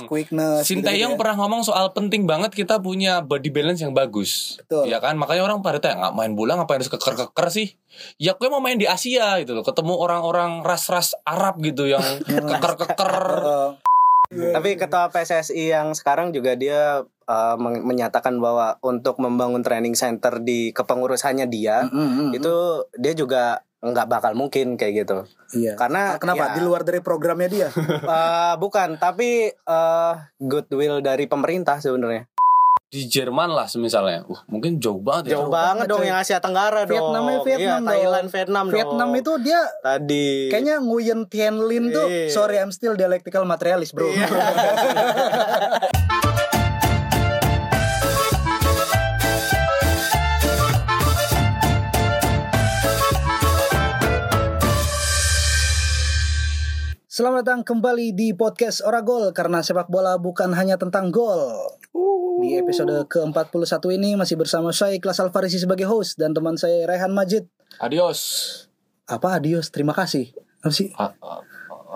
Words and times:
quickness. 0.00 0.64
Sintayong 0.64 1.12
gitu-gitu 1.12 1.12
ya. 1.12 1.20
pernah 1.20 1.36
ngomong 1.44 1.62
soal 1.68 1.92
penting 1.92 2.24
banget 2.24 2.56
kita 2.56 2.80
punya 2.80 3.20
body 3.20 3.52
balance 3.52 3.84
yang 3.84 3.92
bagus. 3.92 4.56
Betul. 4.64 4.88
Ya 4.88 5.04
kan? 5.04 5.20
Makanya 5.20 5.44
orang 5.44 5.60
pada 5.60 5.84
tanya, 5.84 6.08
nggak 6.08 6.14
main 6.16 6.32
bola 6.32 6.56
ngapain 6.56 6.80
harus 6.80 6.88
keker-keker 6.88 7.46
sih? 7.52 7.76
Ya 8.16 8.32
gue 8.32 8.48
mau 8.48 8.64
main 8.64 8.80
di 8.80 8.88
Asia 8.88 9.36
gitu 9.44 9.52
loh. 9.52 9.64
Ketemu 9.64 9.92
orang-orang 10.00 10.64
ras-ras 10.64 11.12
Arab 11.28 11.60
gitu 11.60 11.84
yang 11.84 12.00
keker-keker. 12.56 13.16
Tapi 14.32 14.80
ketua 14.80 15.12
PSSI 15.12 15.76
yang 15.76 15.92
sekarang 15.92 16.32
juga 16.32 16.56
dia 16.56 17.04
uh, 17.28 17.56
men- 17.60 17.84
menyatakan 17.84 18.40
bahwa 18.40 18.80
untuk 18.80 19.20
membangun 19.20 19.60
training 19.60 19.92
center 19.92 20.40
di 20.40 20.72
kepengurusannya 20.72 21.52
dia 21.52 21.84
mm, 21.84 21.92
mm, 21.92 22.08
mm. 22.08 22.30
itu 22.40 22.54
dia 22.96 23.12
juga 23.12 23.60
nggak 23.82 24.06
bakal 24.06 24.38
mungkin 24.38 24.78
kayak 24.78 25.02
gitu. 25.02 25.26
Iya. 25.58 25.74
Karena 25.74 26.14
Kenapa? 26.22 26.54
ya, 26.54 26.54
Di 26.54 26.62
luar 26.62 26.86
dari 26.86 27.02
programnya 27.02 27.50
dia. 27.50 27.68
uh, 27.74 28.54
bukan, 28.62 28.94
tapi 28.94 29.50
uh, 29.66 30.14
goodwill 30.38 31.02
dari 31.02 31.26
pemerintah 31.26 31.82
sebenarnya. 31.82 32.30
Di 32.92 33.08
Jerman 33.10 33.50
lah 33.50 33.66
misalnya. 33.74 34.22
Uh, 34.22 34.38
mungkin 34.46 34.78
jauh 34.78 35.02
banget 35.02 35.34
ya. 35.34 35.42
Jauh 35.42 35.50
banget 35.50 35.90
dong 35.90 36.06
yang 36.06 36.22
Asia 36.22 36.38
Tenggara 36.38 36.86
dong. 36.86 37.10
Vietnam 37.10 37.24
iya, 37.26 37.82
dong. 37.82 37.90
Thailand, 37.90 38.26
Vietnam 38.30 38.64
dong. 38.70 38.76
Vietnam 38.78 39.10
itu 39.18 39.32
dia 39.42 39.60
tadi 39.82 40.26
kayaknya 40.52 40.76
Nguyen 40.78 41.26
Thien 41.26 41.58
Lin 41.66 41.90
tuh 41.90 42.06
Iya. 42.06 42.30
sorry 42.30 42.62
I'm 42.62 42.70
still 42.70 42.94
dialectical 42.94 43.42
materialist 43.42 43.98
bro. 43.98 44.06
Selamat 57.12 57.44
datang 57.44 57.60
kembali 57.60 58.16
di 58.16 58.32
podcast 58.32 58.80
Oragol 58.80 59.36
karena 59.36 59.60
sepak 59.60 59.92
bola 59.92 60.16
bukan 60.16 60.48
hanya 60.56 60.80
tentang 60.80 61.12
gol. 61.12 61.60
Di 62.40 62.56
episode 62.56 63.04
ke-41 63.04 63.84
ini 64.00 64.16
masih 64.16 64.40
bersama 64.40 64.72
saya 64.72 64.96
Ikhlas 64.96 65.20
Alfarisi 65.20 65.60
sebagai 65.60 65.84
host 65.84 66.16
dan 66.16 66.32
teman 66.32 66.56
saya 66.56 66.88
Rehan 66.88 67.12
Majid. 67.12 67.52
Adios. 67.84 68.16
Apa 69.04 69.36
adios? 69.36 69.68
Terima 69.68 69.92
kasih. 69.92 70.32
Apa 70.64 70.72
sih? 70.72 70.88
A- 70.96 71.12
a- 71.20 71.44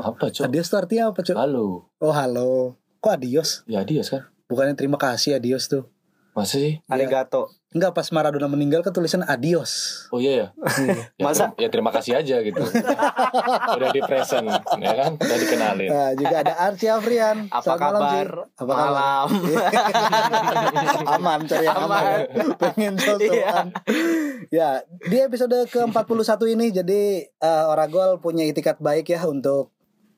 apa 0.04 0.28
cok? 0.28 0.52
Adios 0.52 0.68
tuh 0.68 0.84
artinya 0.84 1.08
apa, 1.08 1.24
Cuk? 1.24 1.32
Halo. 1.32 1.88
Oh, 1.96 2.12
halo. 2.12 2.76
Kok 3.00 3.16
adios? 3.16 3.64
Ya 3.64 3.88
adios 3.88 4.12
kan? 4.12 4.28
Bukannya 4.52 4.76
terima 4.76 5.00
kasih 5.00 5.40
adios 5.40 5.72
tuh. 5.72 5.88
Masa 6.36 6.60
sih? 6.60 6.84
arigato. 6.92 7.55
Enggak 7.76 7.92
pas 7.92 8.08
Maradona 8.08 8.48
meninggal 8.48 8.80
kan 8.80 8.88
tulisan 8.88 9.20
adios. 9.28 10.08
Oh 10.08 10.16
iya 10.16 10.32
ya. 10.32 10.46
ya 11.20 11.24
Masa? 11.28 11.52
ter- 11.52 11.60
ya 11.60 11.68
terima 11.68 11.92
kasih 11.92 12.16
aja 12.16 12.40
gitu. 12.40 12.56
Udah 13.76 13.90
di 13.92 14.00
present, 14.00 14.48
ya 14.80 14.92
kan? 14.96 15.20
Udah 15.20 15.36
dikenalin. 15.36 15.88
Nah, 15.92 16.10
juga 16.16 16.36
ada 16.40 16.54
Arci 16.56 16.88
Afrian. 16.88 17.52
Apa 17.52 17.76
Selamat 17.76 17.84
malam, 17.84 18.00
kabar? 18.00 18.28
Apa 18.40 18.64
kabar? 18.64 18.80
Malam. 18.88 19.28
aman 21.20 21.38
cari 21.44 21.64
yang 21.68 21.76
aman. 21.84 22.00
Aman. 22.00 22.48
Pengen 22.56 22.94
sosokan. 22.96 23.66
ya, 24.48 24.80
di 25.04 25.16
episode 25.20 25.68
ke-41 25.68 26.40
ini 26.56 26.66
jadi 26.72 27.00
eh, 27.28 27.64
Oragol 27.68 28.24
punya 28.24 28.48
itikat 28.48 28.80
baik 28.80 29.12
ya 29.12 29.20
untuk 29.28 29.75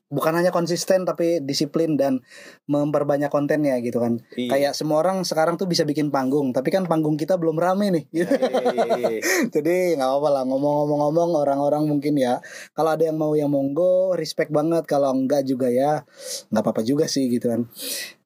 bukan 0.09 0.33
hanya 0.41 0.49
konsisten 0.49 1.05
tapi 1.05 1.39
disiplin 1.45 1.93
dan 1.93 2.25
memperbanyak 2.65 3.29
kontennya 3.29 3.77
gitu 3.79 4.01
kan. 4.01 4.17
Iya. 4.33 4.49
Kayak 4.49 4.73
semua 4.73 5.05
orang 5.05 5.21
sekarang 5.21 5.55
tuh 5.55 5.69
bisa 5.69 5.85
bikin 5.85 6.09
panggung, 6.09 6.49
tapi 6.51 6.73
kan 6.73 6.89
panggung 6.89 7.15
kita 7.15 7.37
belum 7.37 7.61
rame 7.61 7.93
nih. 7.93 8.03
gitu. 8.11 8.33
Iya. 8.33 9.21
Jadi 9.55 9.95
nggak 9.95 10.09
apa-apa 10.09 10.29
lah 10.33 10.43
ngomong-ngomong-ngomong 10.49 11.29
orang-orang 11.37 11.85
mungkin 11.85 12.17
ya 12.17 12.41
kalau 12.73 12.97
ada 12.97 13.05
yang 13.05 13.17
mau 13.21 13.37
yang 13.37 13.53
monggo 13.53 14.17
respect 14.17 14.49
banget 14.49 14.89
kalau 14.89 15.13
enggak 15.13 15.45
juga 15.45 15.69
ya 15.69 16.03
nggak 16.49 16.63
apa-apa 16.65 16.81
juga 16.81 17.05
sih 17.05 17.29
gitu 17.29 17.53
kan. 17.53 17.69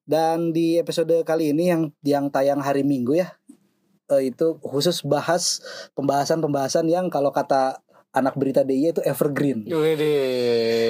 Dan 0.04 0.52
di 0.52 0.80
episode 0.80 1.24
kali 1.24 1.56
ini 1.56 1.72
yang 1.72 1.92
yang 2.04 2.28
tayang 2.28 2.60
hari 2.60 2.84
Minggu 2.84 3.20
ya 3.20 3.36
eh, 4.12 4.32
itu 4.32 4.60
khusus 4.64 5.04
bahas 5.04 5.64
pembahasan-pembahasan 5.96 6.88
yang 6.88 7.08
kalau 7.08 7.32
kata 7.32 7.84
anak 8.14 8.38
berita 8.38 8.62
DIY 8.62 8.94
itu 8.94 9.02
evergreen. 9.02 9.66
Wih, 9.66 9.98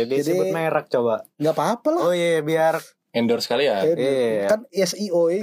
disebut 0.06 0.48
Jadi- 0.48 0.54
merek 0.54 0.88
coba. 0.88 1.24
nggak 1.36 1.54
apa-apa 1.54 1.88
lah. 1.90 2.02
Oh 2.04 2.14
iya, 2.14 2.40
biar 2.40 2.78
Endorse 3.14 3.46
kali 3.46 3.70
ya. 3.70 3.86
Iya. 3.86 4.50
Kan 4.50 4.66
SEO 4.68 5.30
ya. 5.30 5.38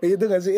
gitu 0.00 0.24
gak 0.30 0.42
sih? 0.42 0.54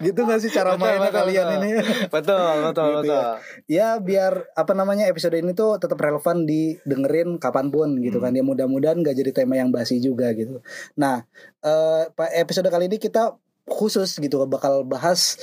gitu 0.00 0.20
gak 0.24 0.40
sih 0.40 0.48
cara 0.48 0.74
mainnya 0.74 1.12
kalian 1.12 1.44
betul. 1.46 1.58
ini? 1.60 1.70
betul, 2.08 2.40
betul, 2.64 2.88
Gitu 2.88 2.98
betul. 3.04 3.24
ya 3.68 3.88
biar 4.00 4.48
apa 4.54 4.72
namanya 4.72 5.04
episode 5.06 5.36
ini 5.36 5.52
tuh 5.52 5.76
tetap 5.76 6.00
relevan 6.00 6.44
didengerin 6.44 7.36
kapan 7.36 7.68
pun 7.68 8.00
gitu 8.00 8.16
kan 8.16 8.32
ya 8.32 8.40
mudah-mudahan 8.40 9.04
gak 9.04 9.12
jadi 9.14 9.30
tema 9.34 9.60
yang 9.60 9.68
basi 9.68 10.00
juga 10.00 10.32
gitu 10.32 10.64
nah 10.96 11.24
eh, 11.60 12.08
episode 12.34 12.66
kali 12.66 12.88
ini 12.88 12.96
kita 12.96 13.36
khusus 13.66 14.16
gitu 14.16 14.40
bakal 14.46 14.82
bahas 14.82 15.36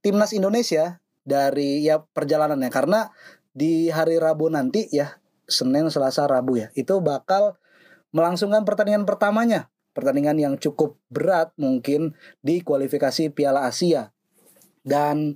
timnas 0.00 0.34
Indonesia 0.34 0.98
dari 1.30 1.86
ya 1.86 2.02
perjalanannya. 2.02 2.70
Karena 2.74 3.06
di 3.54 3.86
hari 3.94 4.18
Rabu 4.18 4.50
nanti 4.50 4.90
ya 4.90 5.22
Senin 5.46 5.86
Selasa 5.90 6.26
Rabu 6.26 6.58
ya 6.58 6.74
itu 6.74 6.98
bakal 6.98 7.54
melangsungkan 8.10 8.66
pertandingan 8.66 9.06
pertamanya. 9.06 9.70
Pertandingan 9.90 10.38
yang 10.38 10.54
cukup 10.58 10.98
berat 11.10 11.50
mungkin 11.58 12.14
di 12.42 12.62
kualifikasi 12.62 13.30
Piala 13.34 13.66
Asia. 13.66 14.14
Dan 14.86 15.34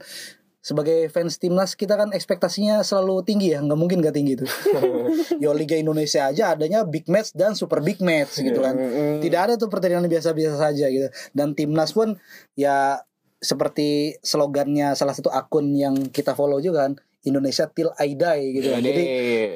sebagai 0.64 1.12
fans 1.12 1.36
timnas 1.36 1.76
kita 1.76 1.92
kan 1.92 2.16
ekspektasinya 2.16 2.80
selalu 2.86 3.26
tinggi 3.26 3.52
ya. 3.52 3.60
Nggak 3.60 3.78
mungkin 3.78 3.98
nggak 4.00 4.16
tinggi 4.16 4.38
tuh 4.40 4.48
yo 5.42 5.52
Liga 5.52 5.76
Indonesia 5.76 6.30
aja 6.30 6.56
adanya 6.56 6.88
big 6.88 7.04
match 7.10 7.36
dan 7.36 7.52
super 7.58 7.82
big 7.84 8.00
match 8.00 8.40
gitu 8.40 8.62
kan. 8.62 8.78
Tidak 9.20 9.40
ada 9.40 9.54
tuh 9.58 9.68
pertandingan 9.68 10.06
biasa-biasa 10.08 10.56
saja 10.56 10.86
gitu. 10.88 11.10
Dan 11.36 11.52
timnas 11.58 11.92
pun 11.92 12.16
ya 12.56 13.02
seperti 13.44 14.16
slogannya 14.24 14.96
salah 14.96 15.12
satu 15.12 15.28
akun 15.28 15.76
yang 15.76 16.08
kita 16.08 16.32
follow 16.32 16.64
juga 16.64 16.88
kan 16.88 16.96
Indonesia 17.24 17.68
till 17.68 17.92
I 18.00 18.16
die 18.16 18.44
gitu 18.60 18.68
kan. 18.72 18.80
Jadi 18.84 19.04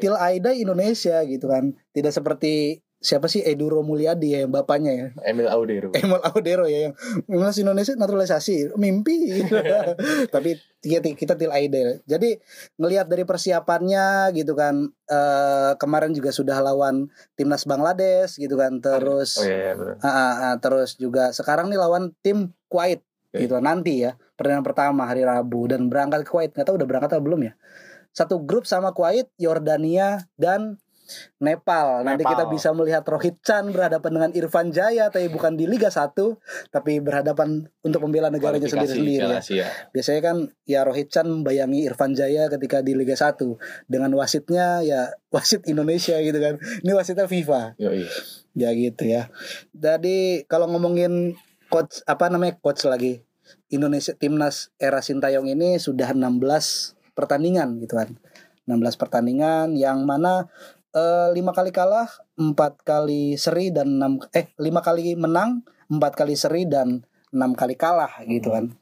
till 0.00 0.16
I 0.16 0.40
die 0.40 0.60
Indonesia 0.64 1.24
gitu 1.24 1.46
kan. 1.48 1.72
Tidak 1.92 2.12
seperti 2.12 2.84
siapa 2.98 3.30
sih 3.30 3.46
Eduro 3.46 3.86
Mulyadi 3.86 4.34
ya 4.34 4.40
bapaknya 4.50 4.92
ya? 4.92 5.06
Emil 5.22 5.46
Audero. 5.46 5.94
Emil 6.00 6.20
Audero 6.20 6.66
ya 6.66 6.90
yang 6.90 6.94
Timnas 7.28 7.60
Indonesia 7.60 7.94
naturalisasi 7.94 8.74
mimpi. 8.76 9.44
Tapi 10.34 10.58
kita 10.78 11.10
kita 11.18 11.34
til 11.34 11.50
idol 11.50 11.98
jadi 12.06 12.38
ngelihat 12.78 13.10
dari 13.10 13.26
persiapannya 13.26 14.30
gitu 14.30 14.54
kan 14.54 14.86
eh, 15.10 15.72
kemarin 15.74 16.14
juga 16.14 16.30
sudah 16.30 16.54
lawan 16.62 17.10
timnas 17.34 17.66
Bangladesh 17.66 18.38
gitu 18.38 18.54
kan 18.54 18.78
terus 18.78 19.42
Oh 19.42 19.46
iya, 19.46 19.74
iya 19.74 19.98
ah, 19.98 20.06
ah, 20.06 20.34
ah, 20.38 20.54
terus 20.62 20.94
juga 20.94 21.34
sekarang 21.34 21.66
nih 21.66 21.82
lawan 21.82 22.14
tim 22.22 22.54
Kuwait 22.70 23.02
Oke. 23.28 23.44
gitu 23.44 23.60
nanti 23.60 24.08
ya 24.08 24.16
pertandingan 24.40 24.64
pertama 24.64 25.04
hari 25.04 25.20
Rabu 25.20 25.68
dan 25.68 25.92
berangkat 25.92 26.24
ke 26.24 26.30
Kuwait 26.32 26.50
nggak 26.56 26.64
tahu 26.64 26.80
udah 26.80 26.88
berangkat 26.88 27.10
atau 27.12 27.20
belum 27.20 27.40
ya 27.44 27.52
satu 28.16 28.40
grup 28.42 28.64
sama 28.64 28.96
Kuwait 28.96 29.28
Yordania 29.36 30.24
dan 30.40 30.80
Nepal. 31.40 32.04
Nanti 32.04 32.20
Nepal. 32.20 32.32
kita 32.36 32.44
bisa 32.52 32.68
melihat 32.76 33.00
Rohit 33.08 33.40
Chan 33.40 33.72
berhadapan 33.72 34.10
dengan 34.12 34.30
Irfan 34.36 34.68
Jaya 34.68 35.08
tapi 35.08 35.32
bukan 35.32 35.56
di 35.56 35.64
Liga 35.64 35.88
1 35.88 36.12
tapi 36.68 37.00
berhadapan 37.00 37.64
untuk 37.80 38.04
membela 38.04 38.28
negaranya 38.28 38.68
sendiri-sendiri 38.68 39.40
ya. 39.48 39.68
Biasanya 39.88 40.20
kan 40.20 40.36
ya 40.68 40.84
Rohit 40.84 41.08
Chan 41.08 41.24
membayangi 41.24 41.88
Irfan 41.88 42.12
Jaya 42.12 42.52
ketika 42.52 42.84
di 42.84 42.92
Liga 42.92 43.16
1 43.16 43.40
dengan 43.88 44.12
wasitnya 44.20 44.84
ya 44.84 45.08
wasit 45.34 45.64
Indonesia 45.64 46.20
gitu 46.20 46.36
kan. 46.36 46.60
Ini 46.84 46.92
wasitnya 46.92 47.24
FIFA. 47.24 47.80
Yoi. 47.80 48.04
Ya 48.58 48.70
gitu 48.76 49.08
ya. 49.08 49.32
Jadi 49.72 50.44
kalau 50.44 50.68
ngomongin 50.68 51.40
coach 51.68 52.00
apa 52.08 52.32
namanya 52.32 52.56
coach 52.60 52.84
lagi 52.88 53.28
Indonesia 53.68 54.12
timnas 54.16 54.72
era 54.80 55.00
Sintayong 55.00 55.48
ini 55.48 55.80
sudah 55.80 56.12
16 56.12 56.96
pertandingan 57.16 57.80
gitu 57.84 57.96
kan. 57.96 58.16
16 58.68 59.00
pertandingan 59.00 59.72
yang 59.76 60.04
mana 60.04 60.48
eh, 60.92 61.28
lima 61.32 61.56
kali 61.56 61.72
kalah, 61.72 62.08
empat 62.36 62.84
kali 62.84 63.40
seri 63.40 63.72
dan 63.72 63.96
enam 63.96 64.20
eh 64.36 64.52
lima 64.60 64.84
kali 64.84 65.16
menang, 65.16 65.64
empat 65.88 66.12
kali 66.16 66.36
seri 66.36 66.68
dan 66.68 67.04
enam 67.32 67.56
kali 67.56 67.76
kalah 67.76 68.12
gitu 68.28 68.52
kan. 68.52 68.76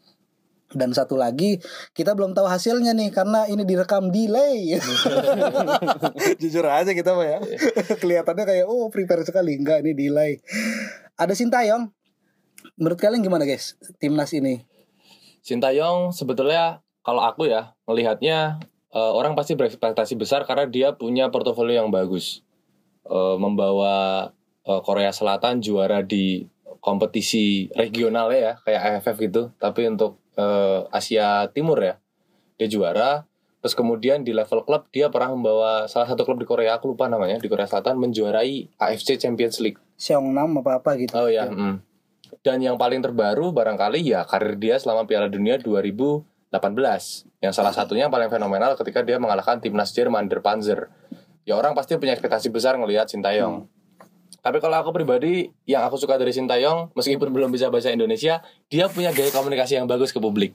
Dan 0.67 0.91
satu 0.91 1.15
lagi 1.15 1.63
kita 1.95 2.19
belum 2.19 2.35
tahu 2.35 2.51
hasilnya 2.51 2.91
nih 2.91 3.15
karena 3.15 3.47
ini 3.47 3.63
direkam 3.63 4.11
delay. 4.11 4.75
Jujur 6.43 6.67
aja 6.67 6.91
kita 6.91 7.15
mah 7.15 7.27
ya. 7.27 7.39
Kelihatannya 8.03 8.45
kayak 8.45 8.67
oh 8.67 8.91
prepare 8.91 9.23
sekali, 9.23 9.55
enggak 9.55 9.87
ini 9.87 9.95
delay. 9.95 10.43
Ada 11.15 11.39
Sintayong. 11.39 11.96
Menurut 12.77 13.01
kalian 13.01 13.25
gimana 13.25 13.49
guys 13.49 13.81
timnas 13.97 14.37
ini? 14.37 14.69
Sintayong 15.41 16.13
sebetulnya 16.13 16.85
kalau 17.01 17.25
aku 17.25 17.49
ya 17.49 17.73
melihatnya 17.89 18.61
eh, 18.93 19.13
orang 19.17 19.33
pasti 19.33 19.57
berekspektasi 19.57 20.21
besar 20.21 20.45
karena 20.45 20.69
dia 20.69 20.89
punya 20.93 21.33
portofolio 21.33 21.81
yang 21.81 21.89
bagus. 21.89 22.45
Eh, 23.09 23.37
membawa 23.41 24.29
eh, 24.69 24.81
Korea 24.85 25.09
Selatan 25.15 25.65
juara 25.65 26.05
di 26.05 26.45
kompetisi 26.85 27.67
regional 27.75 28.31
ya 28.31 28.61
kayak 28.63 29.03
AFF 29.03 29.17
gitu, 29.25 29.43
tapi 29.57 29.89
untuk 29.89 30.21
eh, 30.37 30.85
Asia 30.93 31.49
Timur 31.51 31.81
ya 31.81 31.97
dia 32.61 32.69
juara. 32.69 33.25
Terus 33.65 33.73
kemudian 33.73 34.23
di 34.23 34.31
level 34.31 34.63
klub 34.63 34.87
dia 34.93 35.11
pernah 35.11 35.35
membawa 35.35 35.89
salah 35.91 36.07
satu 36.07 36.23
klub 36.23 36.39
di 36.39 36.47
Korea 36.47 36.79
aku 36.79 36.93
lupa 36.93 37.09
namanya 37.09 37.41
di 37.41 37.49
Korea 37.49 37.67
Selatan 37.67 37.99
menjuarai 37.99 38.69
AFC 38.79 39.17
Champions 39.17 39.59
League. 39.65 39.81
Seongnam 39.97 40.61
apa 40.61 40.79
apa 40.79 40.95
gitu. 41.01 41.17
Oh 41.17 41.27
ya. 41.27 41.49
mm. 41.49 41.96
Dan 42.43 42.63
yang 42.63 42.77
paling 42.77 43.05
terbaru 43.05 43.53
barangkali 43.55 44.01
ya 44.03 44.25
karir 44.27 44.57
dia 44.57 44.77
selama 44.81 45.05
Piala 45.09 45.29
Dunia 45.29 45.61
2018. 45.61 46.25
Yang 47.43 47.53
salah 47.53 47.75
satunya 47.75 48.09
yang 48.09 48.15
paling 48.15 48.31
fenomenal 48.33 48.75
ketika 48.79 49.05
dia 49.05 49.21
mengalahkan 49.21 49.61
timnas 49.61 49.93
Jerman 49.93 50.27
Der 50.27 50.41
Panzer. 50.41 50.89
Ya 51.47 51.55
orang 51.55 51.79
pasti 51.79 51.95
punya 51.95 52.15
ekspektasi 52.15 52.51
besar 52.51 52.75
ngelihat 52.75 53.07
Sintayong. 53.07 53.71
Tapi 54.47 54.63
kalau 54.63 54.79
aku 54.79 54.95
pribadi 54.95 55.51
yang 55.67 55.83
aku 55.83 55.99
suka 55.99 56.15
dari 56.15 56.31
Sintayong 56.31 56.95
meskipun 56.95 57.35
belum 57.35 57.51
bisa 57.51 57.67
bahasa 57.67 57.91
Indonesia, 57.91 58.47
dia 58.71 58.87
punya 58.87 59.11
gaya 59.11 59.35
komunikasi 59.35 59.75
yang 59.75 59.91
bagus 59.91 60.15
ke 60.15 60.23
publik. 60.23 60.55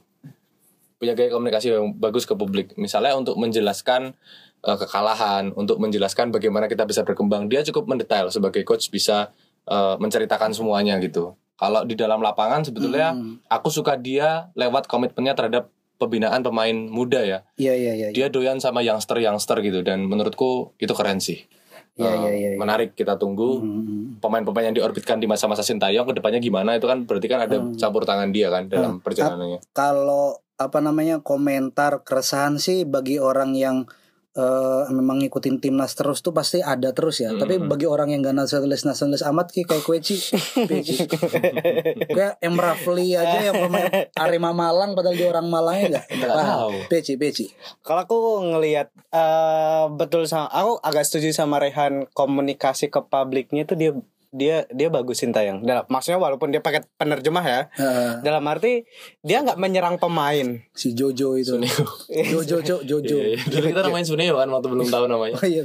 Punya 0.95 1.11
gaya 1.11 1.27
komunikasi 1.27 1.75
yang 1.75 1.91
bagus 1.99 2.23
ke 2.23 2.31
publik. 2.31 2.71
Misalnya 2.79 3.19
untuk 3.19 3.35
menjelaskan 3.35 4.15
eh, 4.63 4.77
kekalahan, 4.79 5.51
untuk 5.59 5.83
menjelaskan 5.83 6.31
bagaimana 6.31 6.71
kita 6.71 6.87
bisa 6.87 7.03
berkembang, 7.03 7.51
dia 7.51 7.67
cukup 7.67 7.91
mendetail 7.91 8.31
sebagai 8.31 8.63
coach 8.63 8.87
bisa 8.87 9.35
eh, 9.67 9.95
menceritakan 9.99 10.55
semuanya 10.55 10.95
gitu. 11.03 11.35
Kalau 11.61 11.85
di 11.85 11.93
dalam 11.93 12.17
lapangan 12.19 12.65
sebetulnya 12.65 13.13
Hmm. 13.13 13.37
aku 13.45 13.69
suka 13.69 13.93
dia 13.93 14.49
lewat 14.53 14.89
komitmennya 14.89 15.37
terhadap 15.37 15.69
pembinaan 15.95 16.41
pemain 16.41 16.73
muda 16.73 17.21
ya. 17.21 17.45
Iya 17.55 17.73
iya 17.77 17.93
iya. 17.93 18.07
Dia 18.09 18.27
doyan 18.27 18.57
sama 18.57 18.81
youngster-youngster 18.81 19.61
gitu 19.61 19.85
dan 19.85 20.01
menurutku 20.03 20.73
itu 20.75 20.89
keren 20.91 21.21
sih. 21.21 21.45
Iya 21.93 22.07
Eh, 22.07 22.17
iya 22.17 22.31
iya. 22.31 22.49
iya. 22.49 22.57
Menarik 22.57 22.97
kita 22.97 23.13
tunggu 23.15 23.61
Hmm. 23.61 24.17
pemain-pemain 24.17 24.65
yang 24.65 24.75
diorbitkan 24.75 25.21
di 25.21 25.29
masa-masa 25.29 25.61
Sintayong 25.61 26.09
ke 26.09 26.17
depannya 26.17 26.41
gimana 26.41 26.73
itu 26.73 26.89
kan 26.89 27.05
berarti 27.05 27.29
kan 27.29 27.45
ada 27.45 27.61
Hmm. 27.61 27.77
campur 27.77 28.09
tangan 28.09 28.33
dia 28.33 28.49
kan 28.49 28.65
dalam 28.65 28.97
perjalanannya. 28.97 29.61
Kalau 29.71 30.41
apa 30.57 30.77
namanya 30.77 31.21
komentar 31.21 32.01
keresahan 32.01 32.57
sih 32.57 32.85
bagi 32.85 33.21
orang 33.21 33.53
yang 33.53 33.85
eh, 34.31 34.83
memang 34.89 35.19
ngikutin 35.19 35.59
timnas 35.59 35.91
terus 35.93 36.19
tuh 36.19 36.31
pasti 36.31 36.59
ada 36.59 36.91
terus 36.91 37.19
ya. 37.19 37.31
Hmm. 37.31 37.39
Tapi 37.39 37.59
bagi 37.59 37.83
orang 37.85 38.09
yang 38.09 38.21
gak 38.21 38.37
nasionalis 38.37 38.83
nasionalis 38.83 39.23
amat 39.25 39.47
ki 39.49 39.63
kayak 39.63 39.83
kue 39.83 39.99
Ci, 39.99 40.17
kayak 42.15 42.39
Emrafli 42.39 43.13
aja 43.13 43.51
yang 43.51 43.57
pemain 43.59 43.89
Arema 44.15 44.51
Malang 44.51 44.93
padahal 44.93 45.15
dia 45.15 45.27
orang 45.27 45.47
Malangnya 45.47 45.87
nggak 45.99 46.05
nggak 46.07 46.19
Nggak 46.21 46.31
paham. 46.37 46.57
tahu. 46.57 46.71
Peci 46.87 47.13
Peci. 47.15 47.45
Kalau 47.81 48.01
aku 48.03 48.17
ngelihat 48.47 48.87
eh, 49.11 49.85
betul 49.91 50.25
sama 50.25 50.47
aku 50.47 50.79
agak 50.81 51.03
setuju 51.03 51.31
sama 51.31 51.59
Rehan 51.59 52.07
komunikasi 52.11 52.87
ke 52.87 53.01
publiknya 53.03 53.63
itu 53.63 53.75
dia 53.75 53.91
dia 54.31 54.63
dia 54.71 54.87
bagus 54.87 55.19
Sintayong. 55.19 55.67
Dalam 55.67 55.83
maksudnya 55.91 56.15
walaupun 56.15 56.55
dia 56.55 56.63
pakai 56.63 56.87
penerjemah 56.95 57.43
ya. 57.43 57.61
Eh, 57.75 58.11
Dalam 58.23 58.47
arti 58.47 58.87
dia 59.19 59.43
nggak 59.43 59.59
menyerang 59.59 59.99
pemain. 59.99 60.63
si 60.71 60.95
Jojo 60.95 61.35
itu. 61.35 61.59
Suneo. 61.59 61.83
Jojo 62.07 62.63
Jojo 62.63 62.75
Jojo. 62.87 63.15
Iya, 63.19 63.35
iya. 63.35 63.37
Dulu 63.43 63.65
kita 63.75 63.81
namain 63.83 64.07
Suneo 64.07 64.39
kan 64.39 64.47
waktu 64.47 64.67
belum 64.71 64.87
tahu 64.87 65.05
namanya. 65.11 65.35
Oh 65.35 65.45
iya. 65.45 65.63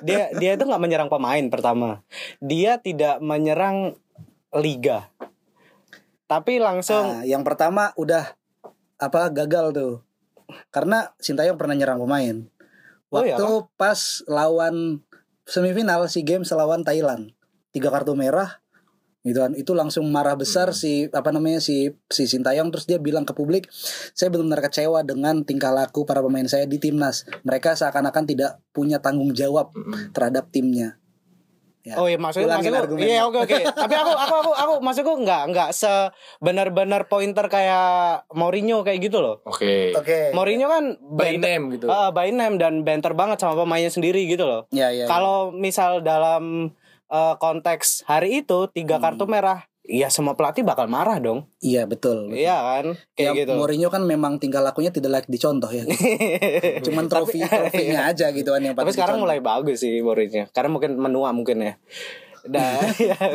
Dia 0.00 0.32
dia 0.40 0.50
itu 0.56 0.64
nggak 0.64 0.80
menyerang 0.80 1.12
pemain 1.12 1.44
pertama. 1.52 2.00
Dia 2.40 2.80
tidak 2.80 3.20
menyerang 3.20 4.00
liga. 4.56 5.12
Tapi 6.28 6.60
langsung 6.60 7.20
Nah, 7.20 7.24
yang 7.28 7.44
pertama 7.44 7.92
udah 8.00 8.36
apa 8.96 9.28
gagal 9.32 9.76
tuh. 9.76 9.94
Karena 10.72 11.12
Sintayong 11.20 11.60
pernah 11.60 11.76
nyerang 11.76 12.00
pemain. 12.00 12.48
Oh, 13.08 13.24
iya 13.24 13.36
Waktu 13.36 13.68
pas 13.80 14.24
lawan 14.28 15.04
semifinal 15.48 16.04
si 16.08 16.24
games 16.24 16.52
lawan 16.52 16.84
Thailand. 16.84 17.32
Tiga 17.78 17.94
kartu 17.94 18.18
merah 18.18 18.58
gitu 19.22 19.38
kan. 19.38 19.52
Itu 19.54 19.74
langsung 19.74 20.08
marah 20.08 20.34
besar 20.34 20.70
si 20.72 21.06
apa 21.10 21.30
namanya 21.30 21.58
si 21.58 21.90
si 22.08 22.24
Sintayong 22.24 22.74
terus 22.74 22.86
dia 22.86 22.98
bilang 22.98 23.22
ke 23.22 23.30
publik, 23.30 23.70
"Saya 24.14 24.30
benar-benar 24.30 24.66
kecewa 24.66 25.02
dengan 25.02 25.42
tingkah 25.42 25.70
laku 25.70 26.02
para 26.02 26.18
pemain 26.18 26.46
saya 26.46 26.64
di 26.64 26.78
timnas. 26.78 27.22
Mereka 27.42 27.74
seakan-akan 27.74 28.24
tidak 28.24 28.58
punya 28.70 28.98
tanggung 28.98 29.30
jawab 29.30 29.70
Mm-mm. 29.74 30.10
terhadap 30.10 30.50
timnya." 30.50 30.98
Ya. 31.86 31.96
Oh 31.96 32.04
iya 32.04 32.20
maksudnya 32.20 32.52
Ulangin 32.52 32.68
maksudku 32.68 33.00
iya 33.00 33.24
oke 33.24 33.38
oke 33.48 33.58
tapi 33.64 33.94
aku 33.96 34.12
aku 34.12 34.34
aku 34.44 34.52
aku 34.52 34.72
maksudku 34.84 35.12
nggak 35.24 35.42
nggak 35.56 35.70
sebenar-benar 35.72 37.08
pointer 37.08 37.48
kayak 37.48 38.28
Mourinho 38.36 38.84
kayak 38.84 39.08
gitu 39.08 39.24
loh 39.24 39.40
Oke. 39.48 39.96
Oke. 39.96 40.36
Mourinho 40.36 40.68
kan 40.68 40.84
By 41.00 41.40
name 41.40 41.72
gitu. 41.72 41.88
Ah, 41.88 42.12
by 42.12 42.28
name 42.28 42.60
dan 42.60 42.84
banter 42.84 43.16
banget 43.16 43.40
sama 43.40 43.56
pemainnya 43.56 43.88
sendiri 43.88 44.28
gitu 44.28 44.44
loh 44.44 44.68
Ya 44.68 44.92
ya. 44.92 45.04
ya. 45.04 45.06
kalau 45.08 45.48
misal 45.48 46.04
dalam 46.04 46.76
eh, 47.08 47.34
konteks 47.36 48.04
hari 48.04 48.42
itu 48.42 48.68
tiga 48.68 48.96
Hmm. 48.96 49.04
kartu 49.04 49.24
merah 49.24 49.64
Iya 49.82 50.08
semua 50.08 50.32
pelatih 50.32 50.60
bakal 50.62 50.84
marah 50.84 51.16
dong 51.16 51.48
Iya 51.58 51.84
betul. 51.84 52.28
betul. 52.28 52.36
Iya 52.38 52.56
kan 52.60 52.86
Ya, 53.14 53.32
Kayak 53.32 53.32
gitu 53.38 53.52
Mourinho 53.54 53.88
kan 53.88 54.04
memang 54.04 54.36
tingkah 54.36 54.60
lakunya 54.60 54.88
tidak 54.88 55.10
layak 55.10 55.26
dicontoh 55.26 55.70
ya. 55.70 55.88
Cuman 56.84 57.08
trofi 57.08 57.40
trofinya 57.40 58.04
aja 58.04 58.28
gitu 58.28 58.52
kan 58.52 58.60
yang 58.60 58.76
Tapi 58.76 58.92
sekarang 58.92 59.16
dicontoh. 59.16 59.24
mulai 59.24 59.40
bagus 59.40 59.80
sih 59.80 59.98
Mourinho 59.98 60.44
Karena 60.50 60.68
mungkin 60.68 60.92
menua 60.94 61.32
mungkin 61.32 61.64
ya 61.64 61.74
Nah, 62.48 62.80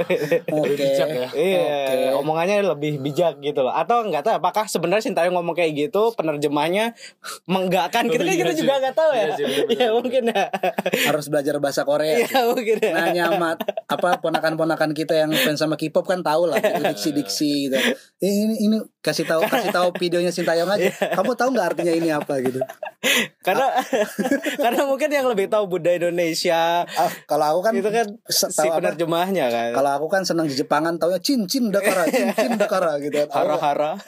Oke. 0.58 0.74
bijak 0.74 1.08
ya. 1.08 1.30
Iya, 1.32 1.62
Oke. 1.86 2.26
omongannya 2.26 2.66
lebih 2.66 2.98
bijak 2.98 3.38
gitu 3.40 3.62
loh. 3.62 3.70
Atau 3.70 4.02
enggak 4.02 4.26
tahu 4.26 4.42
apakah 4.42 4.66
sebenarnya 4.66 5.06
Sintayong 5.06 5.38
ngomong 5.38 5.54
kayak 5.54 5.78
gitu, 5.78 6.18
penerjemahnya 6.18 6.98
menggakkan 7.46 8.10
gitu 8.10 8.20
Oh, 8.20 8.26
kan 8.26 8.34
iya 8.34 8.42
kita 8.42 8.52
sih. 8.54 8.60
juga 8.66 8.74
nggak 8.82 8.96
tahu 8.96 9.12
ya. 9.12 9.22
Iya 9.22 9.30
sih, 9.34 9.44
bener-bener. 9.48 9.78
Iya 9.78 9.88
mungkin 9.94 10.24
ya. 10.30 10.44
Harus 11.06 11.26
belajar 11.30 11.56
bahasa 11.62 11.82
Korea. 11.86 12.16
Iya 12.20 12.40
mungkin 12.50 12.78
ya. 12.82 12.92
Nanya 12.94 13.24
sama 13.30 13.50
apa 13.86 14.10
ponakan-ponakan 14.18 14.92
kita 14.92 15.14
yang 15.14 15.32
fans 15.32 15.62
sama 15.62 15.78
K-pop 15.78 16.04
kan 16.04 16.26
tahu 16.26 16.50
lah 16.50 16.58
gitu, 16.58 16.82
diksi-diksi 16.90 17.70
gitu. 17.70 17.78
Eh, 18.18 18.34
ini 18.50 18.56
ini 18.60 18.78
kasih 19.04 19.28
tahu 19.28 19.44
kasih 19.52 19.76
tahu 19.76 19.92
videonya 20.00 20.32
Sintayong 20.32 20.72
aja. 20.72 20.90
Kamu 21.20 21.36
tahu 21.36 21.52
nggak 21.52 21.68
artinya 21.76 21.92
ini 21.92 22.10
apa 22.10 22.40
gitu? 22.40 22.64
Karena 23.44 23.68
karena 24.64 24.82
mungkin 24.88 25.12
yang 25.12 25.28
lebih 25.28 25.52
tahu 25.52 25.68
budaya 25.68 26.00
Indonesia 26.00 26.88
Ah, 26.88 27.12
kalau 27.28 27.52
aku 27.52 27.60
kan 27.68 27.74
itu 27.76 27.90
kan 27.92 28.08
si 28.32 28.64
penerjemahnya 28.64 29.52
kan. 29.52 29.70
Kalau 29.76 29.92
aku 30.00 30.08
kan 30.08 30.24
senang 30.24 30.48
di 30.48 30.56
Jepangan 30.56 30.96
taunya 30.96 31.20
cincin 31.20 31.68
dakara, 31.68 32.08
cincin 32.08 32.56
dakara 32.62 32.96
gitu. 33.04 33.28
Hara-hara. 33.28 34.00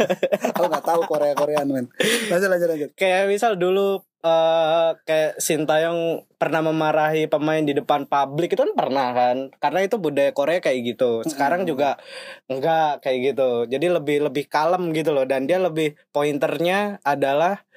Aku 0.56 0.72
nggak 0.72 0.86
tahu 0.88 1.04
Korea 1.12 1.36
Koreaan 1.36 1.68
men. 1.68 1.92
Lanjut 2.32 2.48
lanjut 2.48 2.68
lanjut. 2.72 2.90
kayak 2.96 3.28
misal 3.28 3.60
dulu 3.60 4.00
eh 4.26 4.90
kayak 5.06 5.38
Sintayong 5.38 6.26
pernah 6.42 6.66
memarahi 6.66 7.30
pemain 7.30 7.62
di 7.62 7.78
depan 7.78 8.10
publik 8.10 8.58
itu 8.58 8.66
kan 8.66 8.74
pernah 8.74 9.14
kan? 9.14 9.54
Karena 9.62 9.86
itu 9.86 10.02
budaya 10.02 10.34
Korea 10.34 10.58
kayak 10.58 10.82
gitu. 10.82 11.22
Sekarang 11.30 11.70
juga 11.70 12.02
enggak 12.50 13.06
kayak 13.06 13.20
gitu. 13.22 13.70
Jadi 13.70 13.86
lebih 13.86 14.26
lebih 14.26 14.50
kalem 14.50 14.90
gitu 14.98 15.14
loh. 15.14 15.30
Dan 15.30 15.46
dia 15.46 15.62
lebih 15.62 15.94
pointernya 16.10 16.98
adalah 17.06 17.70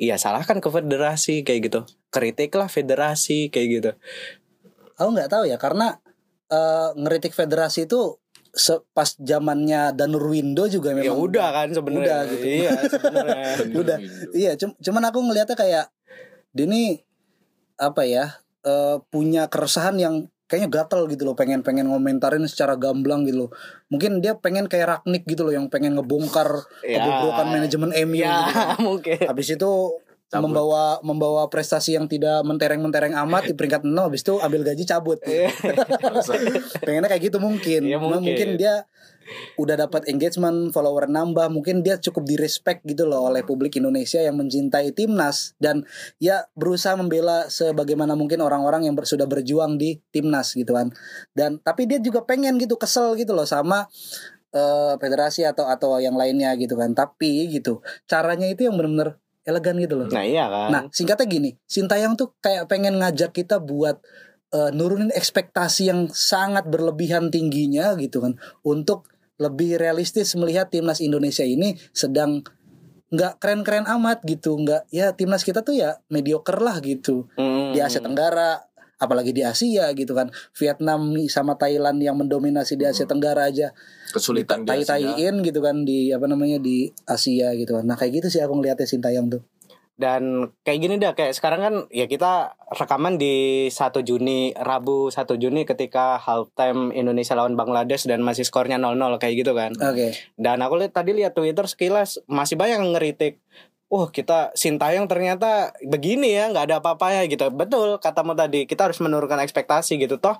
iya 0.00 0.16
salahkan 0.16 0.64
ke 0.64 0.68
federasi 0.72 1.44
kayak 1.44 1.60
gitu. 1.68 1.80
Kritiklah 2.08 2.72
federasi 2.72 3.52
kayak 3.52 3.68
gitu. 3.68 3.90
Aku 4.96 5.12
nggak 5.12 5.28
tahu 5.28 5.44
ya 5.52 5.60
karena 5.60 6.00
eh, 6.48 6.96
ngeritik 6.96 7.36
federasi 7.36 7.84
itu 7.84 8.16
pas 8.90 9.14
zamannya 9.16 9.94
Danur 9.94 10.26
Windo 10.26 10.66
juga 10.66 10.90
memang 10.90 11.06
ya 11.06 11.14
udah 11.14 11.48
kan 11.50 11.68
sebenarnya 11.70 12.02
Udah 12.02 12.20
gitu. 12.28 12.44
iya 12.46 12.70
sebenarnya 12.92 13.42
udah 13.72 13.96
iya 14.32 14.52
cum- 14.54 14.76
cuman 14.76 15.02
aku 15.06 15.18
ngelihatnya 15.22 15.54
kayak 15.54 15.84
dia 16.50 16.64
ini 16.64 16.98
apa 17.76 18.02
ya 18.02 18.24
eh, 18.62 18.96
punya 19.06 19.46
keresahan 19.46 19.96
yang 19.96 20.14
kayaknya 20.44 20.66
gatel 20.68 21.06
gitu 21.06 21.22
loh 21.22 21.38
pengen 21.38 21.62
pengen 21.62 21.86
ngomentarin 21.86 22.42
secara 22.44 22.74
gamblang 22.74 23.22
gitu 23.22 23.46
loh 23.46 23.50
mungkin 23.86 24.18
dia 24.18 24.34
pengen 24.34 24.66
kayak 24.66 24.98
Ragnik 24.98 25.22
gitu 25.24 25.46
loh 25.46 25.54
yang 25.54 25.70
pengen 25.70 25.94
ngebongkar 25.94 26.66
Ya. 26.82 26.98
kebobrokan 26.98 27.54
manajemen 27.54 27.94
MU 28.02 28.18
ya 28.18 28.50
gitu. 28.50 28.58
mungkin 28.90 29.18
habis 29.24 29.46
itu 29.48 29.70
Cabut. 30.30 30.46
membawa 30.46 31.02
membawa 31.02 31.42
prestasi 31.50 31.98
yang 31.98 32.06
tidak 32.06 32.46
mentereng-mentereng 32.46 33.18
amat 33.26 33.50
di 33.50 33.54
peringkat 33.58 33.82
6 33.82 33.90
habis 33.98 34.22
itu 34.22 34.38
ambil 34.38 34.62
gaji 34.62 34.86
cabut. 34.86 35.18
Pengennya 36.86 37.10
kayak 37.10 37.34
gitu 37.34 37.42
mungkin. 37.42 37.82
Iya, 37.82 37.98
Cuma 37.98 38.16
mungkin. 38.22 38.30
mungkin. 38.30 38.48
dia 38.54 38.86
udah 39.58 39.78
dapat 39.78 40.10
engagement 40.10 40.74
follower 40.74 41.06
nambah 41.06 41.54
mungkin 41.54 41.86
dia 41.86 42.02
cukup 42.02 42.26
di 42.26 42.34
respect 42.34 42.82
gitu 42.82 43.06
loh 43.06 43.30
oleh 43.30 43.46
publik 43.46 43.78
Indonesia 43.78 44.18
yang 44.22 44.38
mencintai 44.38 44.94
timnas. 44.94 45.58
Dan 45.58 45.82
ya 46.22 46.46
berusaha 46.54 46.94
membela 46.94 47.50
sebagaimana 47.50 48.14
mungkin 48.14 48.38
orang-orang 48.38 48.86
yang 48.86 48.94
ber- 48.94 49.10
sudah 49.10 49.26
berjuang 49.26 49.82
di 49.82 49.98
timnas 50.14 50.54
gitu 50.54 50.74
kan. 50.78 50.94
Dan 51.34 51.58
tapi 51.58 51.90
dia 51.90 51.98
juga 51.98 52.22
pengen 52.22 52.54
gitu 52.58 52.78
kesel 52.78 53.18
gitu 53.18 53.34
loh 53.34 53.46
sama 53.46 53.90
eh, 54.54 54.94
federasi 54.98 55.46
atau 55.46 55.66
atau 55.66 55.98
yang 55.98 56.14
lainnya 56.14 56.54
gitu 56.54 56.74
kan. 56.78 56.94
Tapi 56.94 57.50
gitu 57.50 57.82
caranya 58.06 58.46
itu 58.46 58.66
yang 58.66 58.78
benar-benar 58.78 59.18
elegan 59.44 59.76
gitu 59.80 59.94
loh. 59.96 60.08
Nah 60.12 60.24
iya 60.24 60.46
kan. 60.48 60.68
Nah, 60.68 60.82
singkatnya 60.92 61.26
gini, 61.26 61.50
Sintayong 61.64 62.14
tuh 62.16 62.36
kayak 62.44 62.68
pengen 62.68 63.00
ngajak 63.00 63.32
kita 63.32 63.60
buat 63.60 64.00
eh, 64.52 64.70
nurunin 64.74 65.14
ekspektasi 65.14 65.88
yang 65.88 66.10
sangat 66.12 66.68
berlebihan 66.68 67.32
tingginya 67.32 67.94
gitu 67.96 68.20
kan, 68.20 68.36
untuk 68.66 69.08
lebih 69.40 69.80
realistis 69.80 70.36
melihat 70.36 70.68
timnas 70.68 71.00
Indonesia 71.00 71.46
ini 71.46 71.72
sedang 71.96 72.44
nggak 73.10 73.42
keren-keren 73.42 73.90
amat 73.90 74.22
gitu, 74.22 74.54
nggak 74.54 74.86
ya 74.94 75.10
timnas 75.16 75.42
kita 75.42 75.66
tuh 75.66 75.74
ya 75.74 75.98
mediocre 76.12 76.60
lah 76.62 76.78
gitu. 76.78 77.26
Hmm. 77.34 77.74
di 77.74 77.78
Asia 77.78 78.02
Tenggara, 78.02 78.69
apalagi 79.00 79.32
di 79.32 79.42
Asia 79.42 79.90
gitu 79.96 80.12
kan, 80.12 80.28
Vietnam 80.54 81.16
sama 81.26 81.56
Thailand 81.56 81.98
yang 81.98 82.20
mendominasi 82.20 82.76
di 82.76 82.84
Asia 82.84 83.08
Tenggara 83.08 83.48
aja 83.48 83.72
kesulitan 84.12 84.62
dia 84.66 84.82
tai-taiin 84.82 85.40
gitu 85.40 85.58
kan 85.64 85.82
di 85.82 86.12
apa 86.12 86.28
namanya 86.28 86.60
di 86.60 86.92
Asia 87.08 87.56
gitu 87.56 87.80
kan. 87.80 87.88
Nah 87.88 87.96
kayak 87.96 88.20
gitu 88.20 88.28
sih 88.28 88.44
aku 88.44 88.60
ngeliatnya 88.60 88.84
Sintayong 88.84 89.32
tuh. 89.32 89.42
dan 90.00 90.48
kayak 90.64 90.80
gini 90.80 90.94
dah 90.96 91.12
kayak 91.12 91.36
sekarang 91.36 91.60
kan 91.60 91.74
ya 91.92 92.08
kita 92.08 92.56
rekaman 92.72 93.20
di 93.20 93.68
1 93.68 94.00
Juni 94.00 94.56
Rabu 94.56 95.12
1 95.12 95.28
Juni 95.36 95.68
ketika 95.68 96.16
halftime 96.16 96.88
Indonesia 96.96 97.36
lawan 97.36 97.52
Bangladesh 97.52 98.08
dan 98.08 98.24
masih 98.24 98.48
skornya 98.48 98.80
0-0 98.80 98.96
kayak 99.20 99.44
gitu 99.44 99.52
kan 99.52 99.76
Oke. 99.76 100.16
dan 100.40 100.64
aku 100.64 100.80
lihat 100.80 100.96
tadi 100.96 101.12
lihat 101.12 101.36
Twitter 101.36 101.68
sekilas 101.68 102.16
masih 102.24 102.56
banyak 102.56 102.80
yang 102.80 102.96
ngeritik 102.96 103.44
Wah 103.90 104.06
kita 104.06 104.54
Sintayong 104.54 105.10
ternyata 105.10 105.74
begini 105.82 106.30
ya 106.30 106.46
nggak 106.46 106.64
ada 106.70 106.76
apa-apa 106.78 107.10
ya 107.10 107.22
gitu. 107.26 107.50
Betul 107.50 107.98
katamu 107.98 108.38
tadi 108.38 108.62
kita 108.62 108.86
harus 108.86 109.02
menurunkan 109.02 109.42
ekspektasi 109.42 109.98
gitu. 109.98 110.22
Toh 110.22 110.38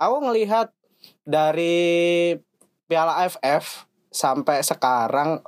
aku 0.00 0.16
ngelihat 0.24 0.72
dari 1.28 2.32
Piala 2.88 3.20
AFF 3.28 3.84
sampai 4.08 4.64
sekarang 4.64 5.44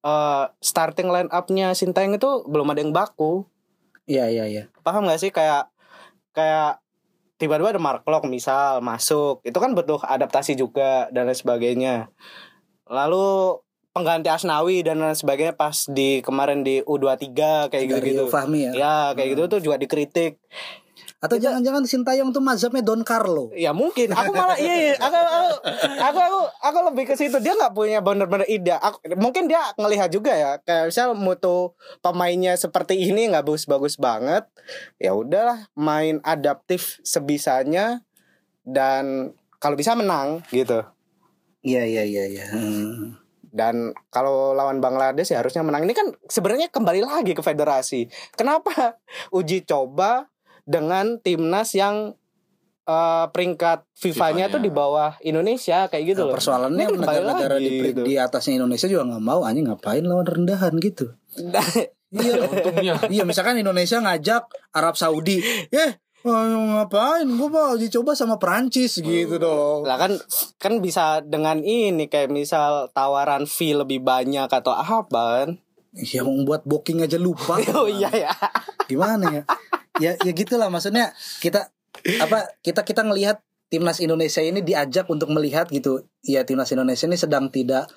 eh 0.00 0.44
starting 0.64 1.12
line 1.12 1.28
up-nya 1.28 1.76
Sintayong 1.76 2.16
itu 2.16 2.48
belum 2.48 2.72
ada 2.72 2.80
yang 2.80 2.96
baku. 2.96 3.44
Iya 4.08 4.32
iya 4.32 4.44
iya. 4.48 4.62
paham 4.80 5.04
gak 5.04 5.20
sih? 5.20 5.28
Kayak 5.28 5.68
kayak 6.32 6.80
tiba-tiba 7.36 7.76
ada 7.76 7.82
Mark 7.82 8.08
misal 8.24 8.80
masuk 8.80 9.44
itu 9.44 9.58
kan 9.60 9.76
butuh 9.76 10.00
adaptasi 10.00 10.56
juga 10.56 11.12
dan 11.12 11.28
lain 11.28 11.36
sebagainya. 11.36 12.08
Lalu 12.88 13.60
pengganti 13.98 14.30
Asnawi 14.30 14.86
dan 14.86 15.02
lain 15.02 15.18
sebagainya 15.18 15.58
pas 15.58 15.74
di 15.90 16.22
kemarin 16.22 16.62
di 16.62 16.78
U23 16.86 17.34
kayak 17.66 17.84
gitu 17.90 17.98
Dari 17.98 18.10
gitu 18.14 18.24
Fahmi 18.30 18.70
ya. 18.70 18.72
ya 18.78 18.96
kayak 19.18 19.28
gitu 19.34 19.42
tuh 19.50 19.58
juga 19.58 19.76
dikritik. 19.82 20.38
Atau 21.18 21.34
jangan-jangan 21.34 21.82
Sintayong 21.82 22.30
tuh 22.30 22.38
mazhabnya 22.38 22.78
Don 22.78 23.02
Carlo. 23.02 23.50
ya 23.50 23.74
mungkin. 23.74 24.14
Aku 24.14 24.30
malah 24.30 24.54
iya, 24.54 24.74
iya. 24.78 24.94
Aku, 25.02 25.18
aku 25.18 25.50
aku 25.98 26.18
aku 26.22 26.40
aku 26.62 26.78
lebih 26.94 27.04
ke 27.10 27.14
situ. 27.18 27.42
Dia 27.42 27.58
nggak 27.58 27.74
punya 27.74 27.98
bener-bener 27.98 28.46
ide. 28.46 28.78
Aku, 28.78 29.02
mungkin 29.18 29.50
dia 29.50 29.58
ngelihat 29.74 30.14
juga 30.14 30.30
ya. 30.30 30.62
Kayak 30.62 30.94
misal 30.94 31.18
mutu 31.18 31.74
pemainnya 32.06 32.54
seperti 32.54 32.94
ini 33.10 33.34
nggak 33.34 33.42
bagus-bagus 33.50 33.98
banget 33.98 34.46
ya 35.02 35.10
udahlah 35.10 35.66
main 35.74 36.22
adaptif 36.22 37.02
sebisanya 37.02 38.06
dan 38.62 39.34
kalau 39.58 39.74
bisa 39.74 39.98
menang 39.98 40.46
gitu. 40.54 40.86
Iya 41.66 41.82
iya 41.82 42.02
iya 42.06 42.24
iya. 42.30 42.46
Hmm. 42.54 43.27
Dan 43.48 43.96
kalau 44.08 44.52
lawan 44.52 44.78
Bangladesh 44.78 45.32
ya 45.32 45.40
harusnya 45.40 45.64
menang 45.64 45.84
ini 45.84 45.94
kan 45.96 46.12
sebenarnya 46.28 46.68
kembali 46.68 47.00
lagi 47.00 47.32
ke 47.32 47.40
federasi 47.40 48.06
kenapa 48.34 49.00
uji 49.32 49.64
coba 49.64 50.28
dengan 50.68 51.16
timnas 51.18 51.72
yang 51.72 52.12
eh, 52.84 53.26
peringkat 53.32 53.88
FIFA-nya 53.96 54.52
tuh 54.52 54.60
di 54.60 54.68
bawah 54.68 55.16
Indonesia 55.24 55.88
kayak 55.88 56.04
gitu 56.16 56.20
Nah, 56.24 56.28
loh 56.28 56.34
persoalannya 56.36 56.86
negara-negara 56.92 57.56
di, 57.56 57.92
gitu. 57.92 58.00
di 58.04 58.14
atasnya 58.16 58.60
Indonesia 58.60 58.88
juga 58.88 59.16
nggak 59.16 59.24
mau 59.24 59.40
anjing 59.44 59.68
ngapain 59.68 60.04
lawan 60.04 60.28
rendahan 60.28 60.74
gitu. 60.80 61.12
Iya. 62.08 62.48
Untungnya. 62.48 62.96
iya 63.12 63.20
misalkan 63.28 63.60
Indonesia 63.60 64.00
ngajak 64.00 64.48
Arab 64.72 64.96
Saudi, 64.96 65.44
eh 65.68 66.00
ayo 66.26 66.58
ngapain? 66.58 67.28
Gue 67.30 67.48
mau 67.50 67.78
uji 67.78 67.86
coba 67.94 68.18
sama 68.18 68.42
Perancis 68.42 68.98
gitu 68.98 69.38
dong. 69.38 69.86
lah 69.86 69.94
kan 69.94 70.18
kan 70.58 70.82
bisa 70.82 71.22
dengan 71.22 71.62
ini 71.62 72.10
kayak 72.10 72.34
misal 72.34 72.90
tawaran 72.90 73.46
fee 73.46 73.78
lebih 73.78 74.02
banyak 74.02 74.50
atau 74.50 74.74
apa 74.74 75.22
kan 75.44 75.50
Ya 75.96 76.22
mau 76.22 76.36
buat 76.44 76.62
booking 76.68 77.02
aja 77.02 77.16
lupa. 77.18 77.58
oh 77.78 77.88
iya 77.88 78.10
ya 78.12 78.32
Gimana 78.86 79.30
ya? 79.30 79.42
Ya 79.98 80.12
ya 80.22 80.32
gitulah 80.34 80.70
maksudnya 80.70 81.14
kita 81.42 81.70
apa 82.22 82.54
kita 82.62 82.86
kita 82.86 83.02
ngelihat 83.02 83.42
timnas 83.68 83.98
Indonesia 83.98 84.40
ini 84.40 84.62
diajak 84.62 85.08
untuk 85.10 85.30
melihat 85.32 85.66
gitu. 85.70 86.06
Ya 86.22 86.44
timnas 86.44 86.70
Indonesia 86.70 87.06
ini 87.08 87.18
sedang 87.18 87.50
tidak 87.50 87.90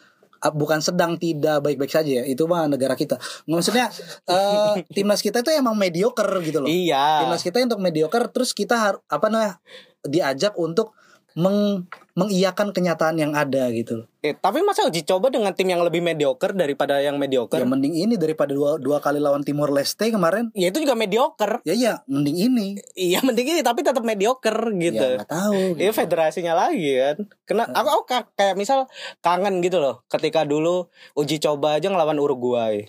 bukan 0.49 0.81
sedang 0.81 1.21
tidak 1.21 1.61
baik-baik 1.61 1.93
saja 1.93 2.21
ya. 2.21 2.23
Itu 2.25 2.49
mah 2.49 2.65
negara 2.65 2.97
kita. 2.97 3.21
Maksudnya 3.45 3.93
eh, 4.33 4.81
timnas 4.89 5.21
kita 5.21 5.45
itu 5.45 5.53
emang 5.53 5.77
mediocre 5.77 6.41
gitu 6.41 6.65
loh. 6.65 6.69
iya 6.69 7.21
timnas 7.21 7.45
kita 7.45 7.61
untuk 7.61 7.81
mediocre 7.83 8.25
terus 8.33 8.57
kita 8.57 8.75
har, 8.77 8.95
apa 9.05 9.29
namanya 9.29 9.61
diajak 10.01 10.57
untuk 10.57 10.97
meng 11.37 11.85
mengiyakan 12.21 12.67
kenyataan 12.69 13.15
yang 13.15 13.33
ada 13.33 13.67
gitu. 13.69 14.05
Eh, 14.19 14.31
tapi 14.31 14.61
masa 14.61 14.83
uji 14.83 15.01
coba 15.01 15.27
dengan 15.27 15.49
tim 15.49 15.65
yang 15.65 15.81
lebih 15.81 15.97
mediocre 15.99 16.53
daripada 16.53 16.97
yang 16.97 17.17
mediocre 17.17 17.57
Ya 17.57 17.65
mending 17.65 17.97
ini 17.97 18.15
daripada 18.15 18.51
dua 18.51 18.77
dua 18.77 18.97
kali 18.97 19.17
lawan 19.17 19.41
Timor 19.41 19.69
Leste 19.69 20.07
kemarin. 20.07 20.53
ya 20.53 20.69
itu 20.69 20.77
juga 20.77 20.93
mediocre 20.93 21.57
Ya 21.63 21.73
ya 21.73 21.93
mending 22.05 22.37
ini. 22.39 22.67
iya 22.93 23.17
mending 23.19 23.49
ini 23.49 23.61
tapi 23.61 23.81
tetap 23.81 24.01
mediocre 24.01 24.53
gitu 24.71 24.93
Ya 24.95 25.17
nggak 25.17 25.27
tahu. 25.27 25.61
Iya 25.75 25.89
federasinya 25.91 26.53
lagi 26.53 26.93
kan. 26.95 27.17
Kena 27.43 27.63
aku, 27.67 27.87
aku 27.89 28.03
ka- 28.05 28.29
kayak 28.31 28.55
misal 28.55 28.85
kangen 29.19 29.59
gitu 29.59 29.77
loh 29.77 30.05
ketika 30.07 30.43
dulu 30.43 30.85
uji 31.13 31.37
coba 31.37 31.75
aja 31.75 31.89
ngelawan 31.89 32.15
Uruguay. 32.15 32.85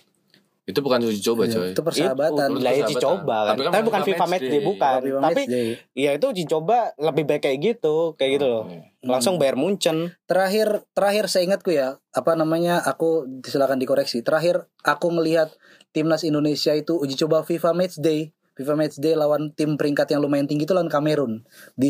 Itu 0.63 0.79
bukan 0.79 1.03
uji 1.03 1.19
coba, 1.19 1.43
Ya, 1.43 1.59
coy. 1.59 1.69
itu 1.75 1.83
persahabatan. 1.83 2.47
Itu, 2.55 2.63
lah 2.63 2.71
uji 2.71 2.95
coba 2.95 3.35
kan. 3.43 3.51
Tapi 3.51 3.61
Tapi, 3.67 3.75
kan 3.75 3.83
bukan 3.83 4.01
FIFA 4.01 4.15
FIFA 4.15 4.25
match 4.31 4.45
day. 4.47 4.61
bukan. 4.63 4.91
Tapi 4.95 5.09
Tapi 5.19 5.43
ya 5.91 6.11
itu 6.15 6.25
uji 6.25 6.43
coba 6.47 6.77
lebih 6.95 7.23
baik 7.27 7.41
kayak 7.43 7.59
gitu, 7.59 8.15
kayak 8.15 8.31
gitu 8.39 8.45
loh. 8.47 8.63
Langsung 9.03 9.35
Bayern 9.35 9.59
Munchen. 9.59 10.15
terakhir 10.23 10.87
terakhir 10.95 11.27
saya 11.27 11.43
ingatku 11.43 11.75
ya 11.75 11.99
apa 12.09 12.39
namanya 12.39 12.79
aku 12.79 13.27
silakan 13.43 13.75
dikoreksi. 13.75 14.23
Terakhir 14.23 14.71
aku 14.79 15.11
melihat 15.11 15.51
timnas 15.91 16.23
Indonesia 16.23 16.71
itu 16.71 16.95
uji 16.95 17.19
coba 17.19 17.43
FIFA 17.43 17.75
Match 17.75 17.99
Day. 17.99 18.31
FIFA 18.53 18.73
Match 18.77 19.01
Day 19.01 19.17
lawan 19.17 19.51
tim 19.51 19.75
peringkat 19.75 20.15
yang 20.15 20.23
lumayan 20.23 20.47
tinggi 20.47 20.63
itu 20.63 20.71
lawan 20.71 20.87
Kamerun 20.87 21.43
di 21.73 21.89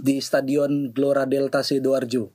di 0.00 0.22
Stadion 0.22 0.94
Gelora 0.94 1.28
Delta 1.28 1.60
Sidoarjo. 1.60 2.32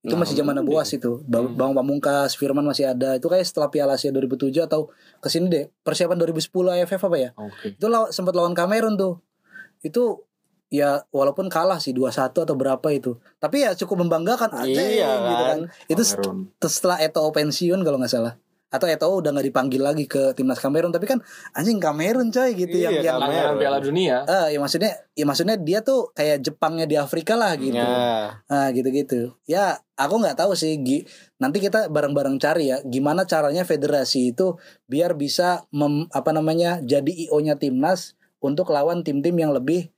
Itu 0.00 0.16
masih 0.16 0.32
zaman 0.34 0.56
Boas 0.64 0.88
itu. 0.90 1.20
Ba- 1.24 1.44
Bang 1.46 1.72
Pamungkas, 1.72 2.32
Firman 2.32 2.64
masih 2.64 2.88
ada. 2.88 3.14
Itu 3.14 3.28
kayak 3.28 3.44
setelah 3.44 3.68
Piala 3.68 3.94
Asia 3.94 4.08
2007 4.08 4.64
atau 4.64 4.88
ke 5.20 5.28
sini 5.28 5.46
deh. 5.46 5.64
Persiapan 5.80 6.16
2010 6.16 6.48
AFF 6.72 7.02
apa 7.04 7.16
ya? 7.16 7.30
Oke. 7.36 7.76
Itu 7.76 7.86
law- 7.86 8.08
sempat 8.08 8.32
lawan 8.32 8.56
Kamerun 8.56 8.96
tuh. 8.96 9.20
Itu 9.80 10.24
ya 10.68 11.04
walaupun 11.10 11.50
kalah 11.50 11.76
sih 11.76 11.92
2-1 11.92 12.08
atau 12.40 12.54
berapa 12.54 12.88
itu. 12.88 13.20
Tapi 13.36 13.60
ya 13.60 13.76
cukup 13.76 14.00
membanggakan 14.00 14.56
aja 14.56 14.72
Iya 14.72 15.10
gitu 15.20 15.34
kan. 15.36 15.58
kan. 15.66 15.84
Itu 15.86 16.02
set- 16.02 16.24
Kamerun. 16.24 16.48
setelah 16.62 16.96
Eto'o 16.98 17.28
pensiun 17.28 17.80
kalau 17.82 18.00
nggak 18.00 18.10
salah. 18.10 18.34
Atau 18.70 18.86
Eto'o 18.86 19.18
udah 19.18 19.34
nggak 19.34 19.50
dipanggil 19.50 19.82
lagi 19.82 20.06
ke 20.06 20.30
timnas 20.38 20.62
Kamerun 20.62 20.94
tapi 20.94 21.10
kan 21.10 21.18
anjing 21.52 21.82
Kamerun 21.82 22.30
coy 22.30 22.54
gitu 22.54 22.78
yang 22.78 23.02
Iya, 23.02 23.10
yang 23.10 23.18
Kamerun. 23.18 23.34
Langganan 23.34 23.58
Piala 23.58 23.78
Dunia. 23.82 24.16
Eh, 24.24 24.46
ya 24.54 24.58
maksudnya 24.62 24.92
ya 25.18 25.24
maksudnya 25.26 25.56
dia 25.58 25.82
tuh 25.82 26.14
kayak 26.14 26.38
Jepangnya 26.46 26.86
di 26.86 26.94
Afrika 26.94 27.34
lah 27.34 27.58
gitu. 27.58 27.74
Ya. 27.76 28.38
Nah 28.46 28.66
gitu-gitu. 28.70 29.34
Ya 29.44 29.82
aku 29.98 30.22
nggak 30.22 30.38
tahu 30.38 30.54
sih. 30.54 30.78
Gi- 30.78 31.04
Nanti 31.42 31.58
kita 31.58 31.90
bareng-bareng 31.90 32.38
cari 32.38 32.70
ya. 32.70 32.78
Gimana 32.86 33.26
caranya 33.26 33.66
federasi 33.66 34.30
itu 34.32 34.54
biar 34.86 35.18
bisa 35.18 35.66
mem, 35.74 36.06
apa 36.14 36.30
namanya 36.30 36.78
jadi 36.80 37.10
IO-nya 37.26 37.58
timnas 37.58 38.14
untuk 38.38 38.70
lawan 38.70 39.02
tim-tim 39.02 39.34
yang 39.34 39.50
lebih 39.50 39.90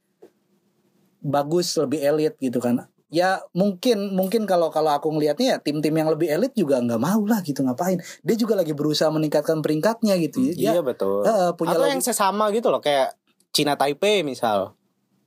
bagus, 1.23 1.79
lebih 1.79 2.03
elit 2.03 2.35
gitu 2.43 2.59
kan. 2.59 2.89
Ya 3.13 3.45
mungkin 3.53 4.17
mungkin 4.17 4.49
kalau 4.49 4.73
kalau 4.73 4.89
aku 4.89 5.13
ngelihatnya 5.13 5.47
ya 5.47 5.59
tim-tim 5.61 5.93
yang 5.93 6.09
lebih 6.09 6.33
elit 6.33 6.57
juga 6.57 6.81
nggak 6.81 6.97
mau 6.97 7.21
lah 7.23 7.45
gitu 7.45 7.61
ngapain. 7.61 8.01
Dia 8.25 8.35
juga 8.35 8.57
lagi 8.57 8.73
berusaha 8.73 9.13
meningkatkan 9.13 9.61
peringkatnya 9.61 10.17
gitu. 10.17 10.41
Ya, 10.57 10.73
Iya 10.75 10.83
betul. 10.83 11.21
eh, 11.23 11.53
punya 11.53 11.77
Atau 11.77 11.85
lagi- 11.85 11.93
yang 11.93 12.01
sesama 12.01 12.49
gitu 12.51 12.73
loh 12.73 12.81
kayak 12.81 13.13
Cina 13.53 13.77
Taipei 13.77 14.25
misal. 14.25 14.73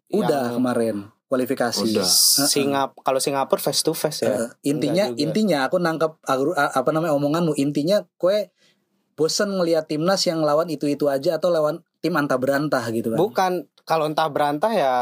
udah 0.08 0.50
Yang 0.50 0.56
kemarin 0.56 0.96
kualifikasi. 1.26 1.82
Udah. 1.94 2.10
Singap 2.46 2.90
kalau 3.02 3.18
Singapura 3.18 3.58
face 3.60 3.82
to 3.82 3.94
face 3.94 4.22
ya. 4.22 4.34
Eh, 4.34 4.50
intinya 4.66 5.06
intinya 5.16 5.66
aku 5.66 5.78
nangkep 5.78 6.26
apa 6.50 6.90
namanya 6.90 7.14
omonganmu 7.14 7.54
intinya 7.56 8.02
kue 8.16 8.50
bosen 9.14 9.50
ngelihat 9.52 9.86
timnas 9.86 10.26
yang 10.26 10.42
lawan 10.42 10.68
itu 10.68 10.86
itu 10.86 11.06
aja 11.06 11.38
atau 11.38 11.48
lawan 11.48 11.86
tim 12.02 12.14
antah 12.14 12.36
berantah 12.36 12.84
gitu 12.90 13.10
kan 13.10 13.18
Bukan 13.18 13.52
kalau 13.82 14.06
entah 14.06 14.28
berantah 14.28 14.72
ya 14.72 14.94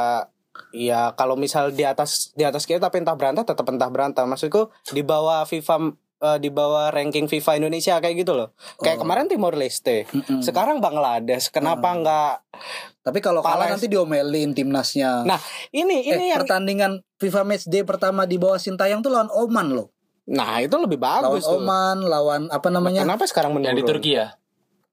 ya 0.71 1.13
kalau 1.13 1.33
misal 1.33 1.69
di 1.69 1.81
atas 1.81 2.31
di 2.31 2.41
atas 2.41 2.63
kita 2.63 2.77
tapi 2.79 2.99
entah 2.99 3.13
berantah 3.13 3.43
tetap 3.43 3.65
entah 3.65 3.87
berantah. 3.87 4.23
Maksudku 4.23 4.67
di 4.89 5.01
bawah 5.01 5.43
FIFA 5.43 5.93
eh, 6.19 6.37
di 6.37 6.47
bawah 6.47 6.87
ranking 6.89 7.25
FIFA 7.25 7.57
Indonesia 7.57 7.97
kayak 7.97 8.15
gitu 8.17 8.33
loh. 8.33 8.55
Kayak 8.77 8.97
Oh. 8.97 9.01
kemarin 9.03 9.27
Timor 9.27 9.53
Leste. 9.53 10.07
Mm-mm. 10.07 10.39
Sekarang 10.39 10.79
Bangladesh. 10.79 11.49
Kenapa 11.49 11.89
Hmm. 11.89 11.99
nggak 11.99 12.33
tapi 13.01 13.19
kalau 13.19 13.41
kalah 13.41 13.67
Pales- 13.67 13.75
nanti 13.75 13.87
diomelin 13.87 14.53
timnasnya 14.53 15.27
Nah, 15.27 15.35
ini 15.69 15.99
eh, 16.01 16.15
ini 16.15 16.31
yang 16.31 16.39
pertandingan 16.39 17.03
FIFA 17.17 17.43
Match 17.43 17.67
Day 17.67 17.83
pertama 17.83 18.23
di 18.23 18.39
bawah 18.39 18.55
Sintayong 18.55 19.03
tuh 19.03 19.11
lawan 19.11 19.27
Oman 19.29 19.75
loh 19.75 19.91
Nah, 20.23 20.63
itu 20.63 20.71
lebih 20.73 20.95
lawan 20.95 21.27
bagus 21.27 21.43
tuh. 21.43 21.59
Oman 21.59 21.97
lawan 22.01 22.41
apa 22.47 22.71
namanya 22.71 23.03
Kenapa 23.03 23.27
sekarang 23.27 23.51
menurun? 23.51 23.67
Yang 23.67 23.77
di 23.77 23.83
Turki 23.83 24.11
ya? 24.15 24.39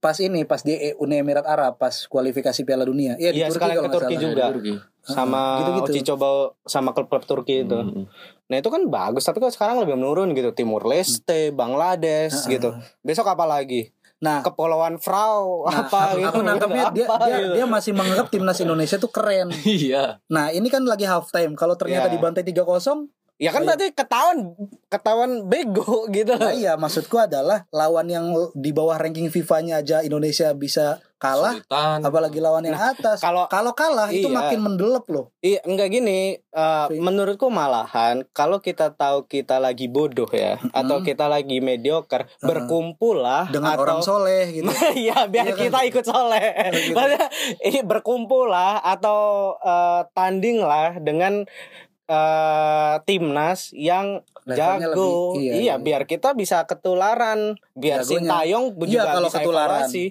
Pas 0.01 0.17
ini 0.17 0.43
pas 0.43 0.59
di 0.59 0.73
Uni 0.97 1.17
Emirat 1.17 1.45
Arab 1.45 1.77
pas 1.77 1.93
kualifikasi 2.03 2.57
Piala 2.61 2.83
Dunia 2.83 3.15
iya 3.15 3.31
di 3.31 3.39
Iya, 3.39 3.47
Turki 3.47 3.61
kalau 3.63 3.77
ke 3.79 3.91
Turki 3.91 4.09
salah. 4.11 4.25
juga. 4.25 4.45
Turki. 4.51 4.75
sama 5.03 5.43
gitu-gitu. 5.59 5.91
uji 5.91 6.01
coba 6.07 6.29
sama 6.63 6.91
klub-klub 6.91 7.23
Turki 7.23 7.63
itu. 7.63 7.73
Hmm. 7.75 8.05
Nah 8.47 8.57
itu 8.57 8.69
kan 8.69 8.85
bagus 8.87 9.23
tapi 9.23 9.39
kok 9.39 9.49
sekarang 9.49 9.79
lebih 9.79 9.95
menurun 9.95 10.33
gitu 10.33 10.51
Timur 10.51 10.83
Leste, 10.83 11.51
Bangladesh 11.51 12.37
Heeh. 12.45 12.57
gitu. 12.57 12.77
Besok 13.01 13.29
apa 13.29 13.45
lagi? 13.45 13.93
nah 14.19 14.41
Kepulauan 14.41 14.97
Frau 14.97 15.65
Nah, 15.65 15.81
apa 15.83 15.99
aku, 16.11 16.17
gitu. 16.19 16.29
aku 16.29 16.41
nangkapnya 16.43 16.85
dia, 16.91 17.07
Apa 17.07 17.25
dia, 17.25 17.37
gitu. 17.39 17.53
dia 17.57 17.65
masih 17.67 17.93
menganggap 17.93 18.29
timnas 18.29 18.59
Indonesia 18.59 18.97
tuh 18.97 19.09
keren. 19.09 19.49
Iya. 19.65 20.21
Nah 20.27 20.49
ini 20.51 20.69
kan 20.69 20.85
lagi 20.85 21.05
half 21.05 21.29
time. 21.31 21.53
Kalau 21.55 21.73
ternyata 21.75 22.05
Iya. 22.07 22.15
dibantai 22.15 22.45
3-0 22.45 23.09
Ya 23.41 23.51
kan 23.51 23.63
iya. 23.63 23.67
berarti 23.67 23.87
ketahuan 23.91 24.39
ketahuan 24.87 25.33
bego 25.45 26.05
gitu. 26.13 26.35
Nah, 26.35 26.53
iya 26.53 26.77
maksudku 26.77 27.17
adalah 27.17 27.65
lawan 27.71 28.07
yang 28.07 28.27
di 28.53 28.69
bawah 28.71 28.95
ranking 28.95 29.27
FIFA-nya 29.27 29.81
aja 29.81 29.97
Indonesia 30.01 30.53
bisa 30.53 31.01
kalah 31.17 31.53
Kesulitan. 31.59 32.01
apalagi 32.01 32.39
lawan 32.39 32.65
yang 32.65 32.77
atas. 32.77 33.21
kalau- 33.21 33.45
kalau 33.47 33.73
kalah 33.73 34.09
itu 34.09 34.25
Iya. 34.25 34.37
makin 34.39 34.61
mendelep 34.63 35.05
loh. 35.07 35.29
Iya, 35.39 35.61
enggak 35.63 35.89
gini. 35.91 36.37
Sih. 36.51 36.99
menurutku 36.99 37.47
malahan 37.47 38.27
kalau 38.31 38.59
kita 38.59 38.91
tahu 38.91 39.23
kita 39.25 39.57
lagi 39.57 39.87
bodoh 39.87 40.27
ya 40.29 40.59
atau 40.71 40.99
kita 41.01 41.25
lagi 41.27 41.61
mediocre, 41.61 42.27
berkumpul 42.41 43.21
lah 43.21 43.47
Dengan 43.47 43.73
atau 43.73 43.85
orang 43.87 44.01
soleh 44.03 44.51
gitu. 44.51 44.67
Iya 44.99 45.25
biar 45.27 45.47
Iya 45.47 45.55
kan? 45.55 45.63
kita 45.63 45.79
ikut 45.87 46.05
soleh. 46.05 46.51
gitu. 46.75 46.93
Maksudnya, 46.93 47.27
ini 47.69 47.81
berkumpul 47.83 48.49
lah 48.49 48.83
atau 48.83 49.21
eh, 49.57 50.01
tanding 50.11 50.59
lah 50.59 50.99
dengan 50.99 51.45
eh, 52.11 52.95
timnas 53.05 53.71
yang 53.71 54.27
Levelnya 54.43 54.91
jago. 54.91 54.99
lebih- 55.31 55.39
iya, 55.39 55.53
iya, 55.53 55.61
iya. 55.63 55.75
biar 55.79 56.03
kita 56.05 56.35
bisa 56.35 56.65
ketularan. 56.65 57.55
Biar 57.73 58.03
Jagonya. 58.03 58.19
Sintayong 58.27 58.65
juga 58.75 58.91
Iya, 58.91 59.03
kalau 59.07 59.29
bisa 59.29 59.39
ketularan. 59.39 59.71
evaluasi. 59.87 60.05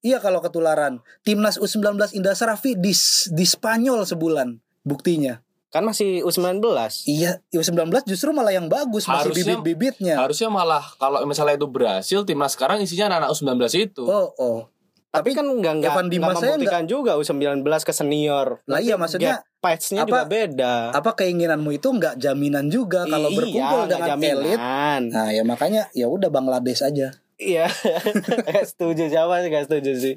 Iya 0.00 0.18
kalau 0.18 0.40
ketularan. 0.40 0.92
Timnas 1.22 1.56
U19 1.56 1.94
Indra 2.12 2.34
Sarafi 2.34 2.74
di 2.74 2.90
di 3.30 3.44
Spanyol 3.44 4.02
sebulan 4.02 4.48
buktinya. 4.82 5.38
Kan 5.68 5.82
masih 5.82 6.22
U19. 6.22 6.62
Iya, 7.04 7.42
U19 7.52 7.86
justru 8.04 8.30
malah 8.30 8.50
yang 8.50 8.66
bagus 8.68 9.04
masih 9.04 9.30
Harusnya- 9.30 9.58
bibit-bibitnya. 9.58 10.14
Harusnya 10.16 10.46
malah 10.48 10.82
kalau 10.96 11.22
misalnya 11.24 11.54
itu 11.54 11.66
berhasil 11.66 12.22
timnas 12.22 12.54
sekarang 12.54 12.78
isinya 12.78 13.10
anak-anak 13.12 13.30
U19 13.32 13.54
itu. 13.76 14.02
Oh, 14.02 14.30
oh. 14.36 14.58
Tapi 15.14 15.30
kan 15.30 15.46
enggak 15.46 15.74
enggak, 15.78 15.94
Dimas 16.04 16.34
saya 16.34 16.54
membuktikan 16.54 16.84
juga 16.84 17.14
U19 17.14 17.62
ke 17.62 17.92
senior. 17.92 18.58
Lah 18.64 18.78
iya, 18.78 18.94
maksudnya 18.94 19.46
patch-nya 19.56 20.02
juga 20.02 20.26
beda. 20.26 20.90
Apa 20.90 21.14
keinginanmu 21.14 21.70
itu 21.72 21.88
nggak 21.88 22.18
jaminan 22.18 22.66
juga 22.66 23.06
kalau 23.06 23.28
Iya, 23.28 23.38
berkumpul 23.38 23.78
nggak 23.80 23.90
dengan 23.94 24.08
jaminan. 24.10 24.36
elit. 24.36 24.58
Nah, 25.08 25.28
ya 25.30 25.42
makanya 25.42 25.82
ya 25.92 26.06
udah 26.06 26.28
Bangladesh 26.28 26.82
aja. 26.82 27.14
Iya, 27.34 27.66
Nggak 28.46 28.62
setuju 28.64 29.06
siapa 29.08 29.42
sih 29.42 29.50
nggak 29.50 29.66
setuju 29.66 29.92
sih. 29.96 30.14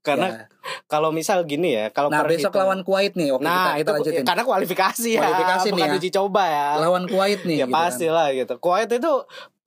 Karena 0.00 0.26
Ya. 0.28 0.38
kalau 0.84 1.10
misal 1.10 1.42
gini 1.42 1.74
ya, 1.74 1.90
kalau 1.90 2.08
Nah, 2.08 2.22
besok 2.22 2.48
perhitung- 2.48 2.58
lawan 2.60 2.80
Kuwait 2.80 3.12
nih. 3.12 3.30
Oke, 3.30 3.42
nah 3.42 3.74
kita, 3.74 3.74
kita 3.74 3.80
itu 3.80 3.90
lanjutin. 3.92 4.24
karena 4.24 4.42
kualifikasi 4.44 5.08
ya, 5.10 5.20
Kualifikasi 5.20 5.66
nih 5.66 5.74
bukan 5.76 5.90
ya. 5.90 5.98
uji 5.98 6.10
coba 6.12 6.42
ya. 6.46 6.68
Lawan 6.78 7.04
Kuwait 7.04 7.40
nih. 7.42 7.56
ya 7.56 7.66
gitu 7.66 7.74
pasti 7.74 8.06
kan. 8.06 8.14
lah 8.14 8.26
gitu. 8.32 8.54
Kuwait 8.58 8.86
itu 8.88 9.12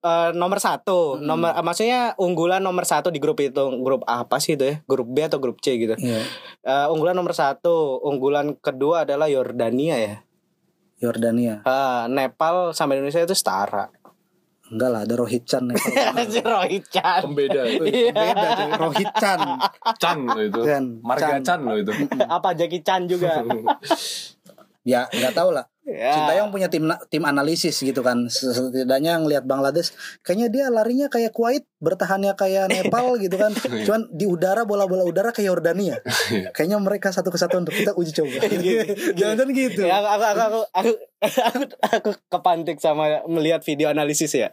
eh, 0.07 0.29
nomor 0.31 0.63
satu, 0.63 1.19
nomor 1.19 1.51
eh, 1.51 1.63
maksudnya 1.63 2.15
unggulan 2.15 2.63
nomor 2.63 2.87
satu 2.87 3.11
di 3.11 3.19
grup 3.19 3.43
itu 3.43 3.59
grup 3.83 4.07
apa 4.07 4.39
sih 4.39 4.55
itu 4.55 4.63
ya? 4.63 4.75
Grup 4.87 5.11
B 5.11 5.27
atau 5.27 5.43
grup 5.43 5.59
C 5.59 5.75
gitu? 5.75 5.99
Iya. 5.99 6.23
Eh, 6.63 6.87
unggulan 6.87 7.19
nomor 7.19 7.35
satu, 7.35 7.99
unggulan 7.99 8.55
kedua 8.57 9.03
adalah 9.03 9.27
Yordania 9.27 9.99
ya. 9.99 10.15
Yordania. 10.97 11.61
Ah, 11.67 12.09
Nepal 12.09 12.73
sama 12.73 12.97
Indonesia 12.97 13.21
itu 13.21 13.35
setara. 13.37 13.91
Enggak 14.67 14.89
lah, 14.91 15.01
ada 15.07 15.15
Rohit 15.15 15.47
Chan 15.47 15.63
nih. 15.63 15.79
Si 16.33 16.39
Rohit 16.43 16.85
Chan. 16.91 17.23
Pembeda 17.23 17.63
itu. 17.63 17.87
Iya. 17.87 18.11
Beda 18.11 18.49
tuh, 18.51 18.69
Rohit 18.75 19.11
Chan. 19.15 19.39
Chan 19.95 20.17
loh 20.27 20.43
itu. 20.43 20.61
Chan. 20.67 20.83
Marga 20.99 21.39
Chan. 21.39 21.39
Chan 21.43 21.59
loh 21.63 21.77
itu. 21.79 21.91
Apa 22.27 22.51
Jackie 22.51 22.83
Chan 22.83 23.07
juga? 23.07 23.43
Ya, 24.87 25.03
nggak 25.11 25.35
tahu 25.35 25.51
lah. 25.51 25.67
Ya. 25.87 26.11
Sintayong 26.11 26.51
punya 26.51 26.67
tim 26.67 26.83
tim 27.07 27.23
analisis 27.23 27.79
gitu 27.79 28.03
kan. 28.03 28.27
Setidaknya 28.27 29.23
ngelihat 29.23 29.47
Bangladesh, 29.47 29.95
kayaknya 30.19 30.47
dia 30.51 30.65
larinya 30.67 31.07
kayak 31.07 31.31
Kuwait, 31.31 31.63
bertahannya 31.79 32.35
kayak 32.35 32.67
Nepal 32.67 33.15
gitu 33.15 33.39
kan. 33.39 33.55
Cuman 33.87 34.11
di 34.11 34.27
udara 34.27 34.67
bola-bola 34.67 35.07
udara 35.07 35.31
kayak 35.31 35.47
Yordania. 35.47 36.03
Kayaknya 36.55 36.77
mereka 36.83 37.15
satu 37.15 37.31
kesatuan 37.31 37.63
untuk 37.63 37.79
kita 37.79 37.95
uji 37.95 38.11
coba. 38.11 38.43
Jangan 39.19 39.47
gitu. 39.55 39.87
Ya, 39.87 40.03
aku, 40.03 40.23
aku, 40.27 40.41
aku, 40.43 40.59
aku, 40.75 40.91
aku, 41.23 41.39
aku, 41.39 41.59
aku 41.87 42.09
kepantik 42.27 42.83
sama 42.83 43.23
melihat 43.31 43.63
video 43.63 43.87
analisis 43.87 44.35
ya. 44.35 44.51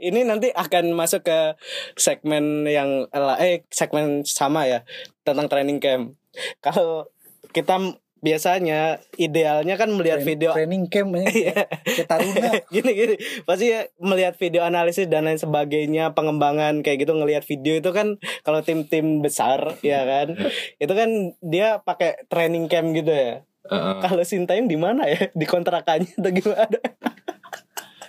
Ini 0.00 0.24
nanti 0.28 0.52
akan 0.52 0.92
masuk 0.92 1.24
ke 1.24 1.56
segmen 1.96 2.68
yang 2.68 3.08
eh 3.40 3.64
segmen 3.72 4.24
sama 4.24 4.68
ya 4.68 4.84
tentang 5.24 5.48
training 5.48 5.80
camp. 5.80 6.16
Kalau 6.64 7.08
kita 7.52 7.76
biasanya 8.24 9.04
idealnya 9.20 9.76
kan 9.76 9.92
melihat 9.92 10.24
video 10.24 10.56
training 10.56 10.88
camp 10.88 11.12
kayak 11.12 11.68
taruna. 12.10 12.56
gini 12.74 12.90
gini. 12.96 13.14
Pasti 13.44 13.68
ya 13.68 13.84
melihat 14.00 14.40
video 14.40 14.64
analisis 14.64 15.04
dan 15.12 15.28
lain 15.28 15.36
sebagainya 15.36 16.16
pengembangan 16.16 16.80
kayak 16.80 17.04
gitu 17.04 17.12
ngelihat 17.12 17.44
video 17.44 17.76
itu 17.76 17.90
kan 17.92 18.16
kalau 18.40 18.64
tim-tim 18.64 19.20
besar 19.20 19.76
ya 19.84 20.08
kan? 20.08 20.40
Itu 20.82 20.96
kan 20.96 21.36
dia 21.44 21.84
pakai 21.84 22.24
training 22.32 22.72
camp 22.72 22.96
gitu 22.96 23.12
ya? 23.12 23.44
Heeh. 23.64 23.96
kalau 24.04 24.20
Sintayong 24.20 24.68
di 24.68 24.76
mana 24.76 25.08
ya? 25.08 25.32
Di 25.32 25.44
kontrakannya 25.48 26.16
atau 26.16 26.32
gimana 26.32 26.78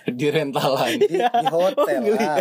Di 0.18 0.26
rentalan. 0.28 0.96
di, 0.96 1.18
di 1.18 1.46
hotel 1.48 2.00
Oh, 2.00 2.14
lah. 2.14 2.38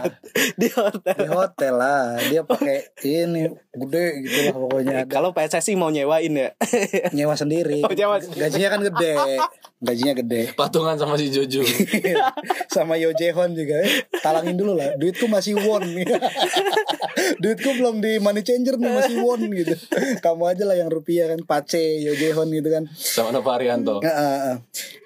di 0.53 0.67
hotel 0.69 1.15
Di 1.17 1.27
hotel 1.27 1.73
lah. 1.73 2.05
Dia 2.21 2.41
pakai 2.41 2.93
ini 3.01 3.49
gede 3.71 4.05
gitu 4.21 4.37
lah 4.43 4.55
pokoknya 4.55 4.95
ada 4.95 5.03
kalau 5.05 5.29
PSSI 5.31 5.73
mau 5.73 5.89
nyewain 5.89 6.31
ya 6.31 6.49
nyewa 7.17 7.33
sendiri. 7.33 7.81
Oh, 7.81 7.89
nyewa. 7.89 8.21
Gajinya 8.21 8.69
kan 8.69 8.81
gede. 8.83 9.13
Gajinya 9.79 10.13
gede. 10.15 10.41
Patungan 10.53 10.95
sama 10.95 11.15
si 11.15 11.27
Jojo. 11.27 11.65
sama 12.75 12.95
Yo 12.95 13.11
Jehon 13.11 13.51
juga 13.51 13.81
talangin 14.19 14.53
dulu 14.53 14.75
lah 14.75 14.93
duitku 14.95 15.25
masih 15.25 15.55
won 15.55 15.79
duitku 17.39 17.69
belum 17.73 17.99
di 17.99 18.19
money 18.19 18.41
changer 18.41 18.75
nih 18.75 18.91
masih 18.91 19.15
won 19.21 19.39
gitu 19.47 19.75
kamu 20.19 20.43
aja 20.45 20.63
lah 20.63 20.75
yang 20.75 20.89
rupiah 20.89 21.31
kan 21.31 21.39
pace 21.41 21.79
Yo 22.01 22.13
Jehon 22.13 22.51
gitu 22.51 22.67
kan 22.67 22.83
sama 22.91 23.31
Nova 23.31 23.55
Arianto. 23.55 24.03
Eh. 24.03 24.55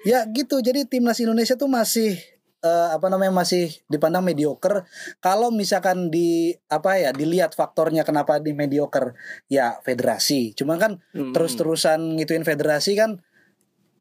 ya 0.02 0.26
gitu 0.28 0.58
jadi 0.58 0.82
timnas 0.84 1.18
Indonesia 1.18 1.54
tuh 1.54 1.70
masih 1.70 2.18
eh, 2.60 2.88
apa 2.92 3.06
namanya 3.08 3.32
masih 3.32 3.72
dipandang 3.88 4.24
mediocre. 4.24 4.84
Kalau 5.24 5.48
misalkan 5.48 6.12
di 6.12 6.52
apa 6.68 7.00
ya 7.00 7.10
dilihat 7.12 7.56
faktornya 7.56 8.04
kenapa 8.04 8.36
di 8.40 8.52
mediocre 8.52 9.16
ya 9.48 9.80
federasi. 9.80 10.52
Cuman 10.56 10.76
kan 10.76 10.92
Hmm. 11.16 11.32
terus-terusan 11.32 12.20
ngituin 12.20 12.44
federasi 12.44 12.96
kan 12.96 13.24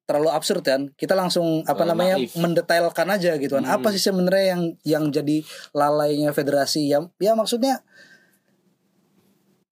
terlalu 0.10 0.34
absurd 0.34 0.65
kan. 0.65 0.89
Kita 0.98 1.13
langsung 1.13 1.62
apa 1.69 1.86
namanya 1.86 2.17
naif. 2.17 2.34
mendetailkan 2.34 3.08
aja 3.13 3.38
gitu 3.38 3.62
kan. 3.62 3.65
Apa 3.69 3.93
sih 3.93 4.02
sebenarnya 4.02 4.45
yang 4.58 4.62
yang 4.84 5.04
jadi 5.13 5.45
lalainya 5.72 6.34
federasi? 6.34 6.89
Yang 6.89 7.13
ya 7.22 7.38
maksudnya 7.38 7.86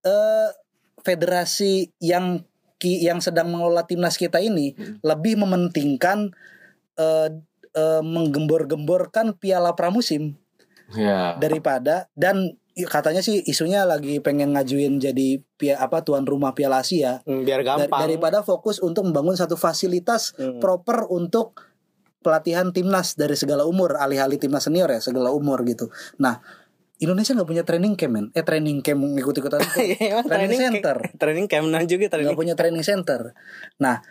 eh 0.06 0.48
federasi 1.02 1.90
yang 1.98 2.46
yang 2.78 3.18
sedang 3.18 3.50
mengelola 3.50 3.82
timnas 3.90 4.14
kita 4.14 4.38
ini 4.38 4.78
lebih 5.02 5.34
mementingkan 5.42 6.30
eh 6.94 7.28
eh, 7.70 8.02
menggembor-gemborkan 8.02 9.34
piala 9.34 9.72
pramusim 9.72 10.36
Ya. 10.90 11.36
daripada 11.36 12.08
dan 12.12 12.56
katanya 12.78 13.18
sih 13.18 13.42
isunya 13.42 13.82
lagi 13.82 14.18
pengen 14.18 14.52
ngajuin 14.52 14.96
jadi 14.96 15.42
pia, 15.54 15.76
apa 15.76 16.00
tuan 16.00 16.22
rumah 16.22 16.54
Piala 16.54 16.78
Asia. 16.78 17.20
Hmm, 17.22 17.42
biar 17.42 17.60
Dar- 17.60 17.84
gampang. 17.84 18.00
daripada 18.00 18.40
fokus 18.40 18.78
untuk 18.78 19.02
membangun 19.02 19.34
satu 19.34 19.52
fasilitas 19.54 20.32
Hmm. 20.32 20.56
proper 20.58 21.04
untuk 21.06 21.58
pelatihan 22.18 22.70
timnas 22.70 23.14
dari 23.14 23.34
segala 23.34 23.62
umur 23.62 23.94
alih-alih 23.94 24.38
timnas 24.38 24.62
senior 24.62 24.88
ya 24.88 24.98
segala 24.98 25.28
umur 25.28 25.60
gitu. 25.64 25.90
Nah 26.16 26.40
Indonesia 26.96 27.30
nggak 27.32 27.46
punya 27.46 27.62
training 27.62 27.94
camp 27.94 28.12
men? 28.12 28.26
Eh 28.32 28.42
training 28.42 28.80
camp 28.80 28.98
ngikut-ikutan 29.04 29.58
Iya, 29.98 30.22
training 30.22 30.56
camp- 30.56 30.74
center. 30.74 30.96
training 31.14 31.46
camp 31.46 31.66
nah 31.66 31.82
juga 31.82 32.08
training 32.08 32.26
nggak 32.26 32.38
punya 32.38 32.54
training 32.54 32.82
center. 32.82 33.34
Nah, 33.76 34.02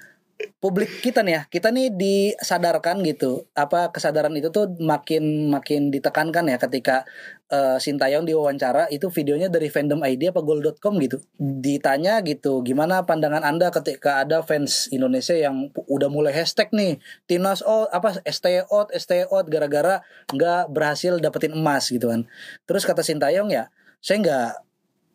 publik 0.61 1.01
kita 1.01 1.25
nih 1.25 1.33
ya, 1.33 1.41
kita 1.49 1.73
nih 1.73 1.93
disadarkan 1.93 3.01
gitu. 3.01 3.49
Apa 3.57 3.89
kesadaran 3.89 4.33
itu 4.37 4.53
tuh 4.53 4.69
makin 4.77 5.49
makin 5.49 5.89
ditekankan 5.89 6.45
ya 6.45 6.57
ketika 6.61 7.05
eh, 7.49 7.77
Sintayong 7.81 8.25
diwawancara 8.29 8.85
itu 8.93 9.09
videonya 9.09 9.49
dari 9.49 9.69
fandom 9.73 10.01
ID 10.05 10.29
apa 10.29 10.41
goal.com 10.45 11.01
gitu. 11.01 11.17
Ditanya 11.41 12.21
gitu, 12.21 12.61
gimana 12.61 13.05
pandangan 13.09 13.41
Anda 13.41 13.73
ketika 13.73 14.21
ada 14.21 14.45
fans 14.45 14.89
Indonesia 14.93 15.33
yang 15.33 15.73
udah 15.73 16.09
mulai 16.09 16.33
hashtag 16.33 16.69
nih 16.69 17.01
timnas 17.25 17.65
out 17.65 17.89
apa 17.89 18.21
stay 18.29 18.61
out 18.61 19.45
gara-gara 19.49 20.05
nggak 20.29 20.69
berhasil 20.69 21.17
dapetin 21.17 21.57
emas 21.57 21.89
gitu 21.89 22.13
kan. 22.13 22.29
Terus 22.69 22.85
kata 22.85 23.01
Sintayong 23.01 23.49
ya, 23.49 23.73
saya 24.05 24.17
nggak 24.21 24.66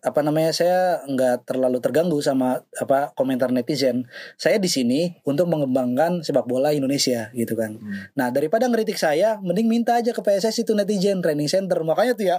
apa 0.02 0.18
namanya 0.26 0.50
saya 0.50 0.98
nggak 1.06 1.46
terlalu 1.46 1.78
terganggu 1.78 2.18
sama 2.18 2.66
apa 2.74 3.14
komentar 3.14 3.54
netizen. 3.54 4.10
Saya 4.34 4.58
di 4.58 4.66
sini 4.66 5.22
untuk 5.22 5.46
mengembangkan 5.46 6.26
sepak 6.26 6.50
bola 6.50 6.74
Indonesia 6.74 7.30
gitu 7.38 7.54
kan. 7.54 7.78
Nah 8.18 8.34
daripada 8.34 8.66
ngeritik 8.66 8.98
saya, 8.98 9.38
mending 9.38 9.70
minta 9.70 10.02
aja 10.02 10.10
ke 10.10 10.18
PSS 10.18 10.66
itu 10.66 10.74
netizen 10.74 11.22
training 11.22 11.46
center. 11.46 11.86
Makanya 11.86 12.12
tuh 12.18 12.26
ya 12.26 12.36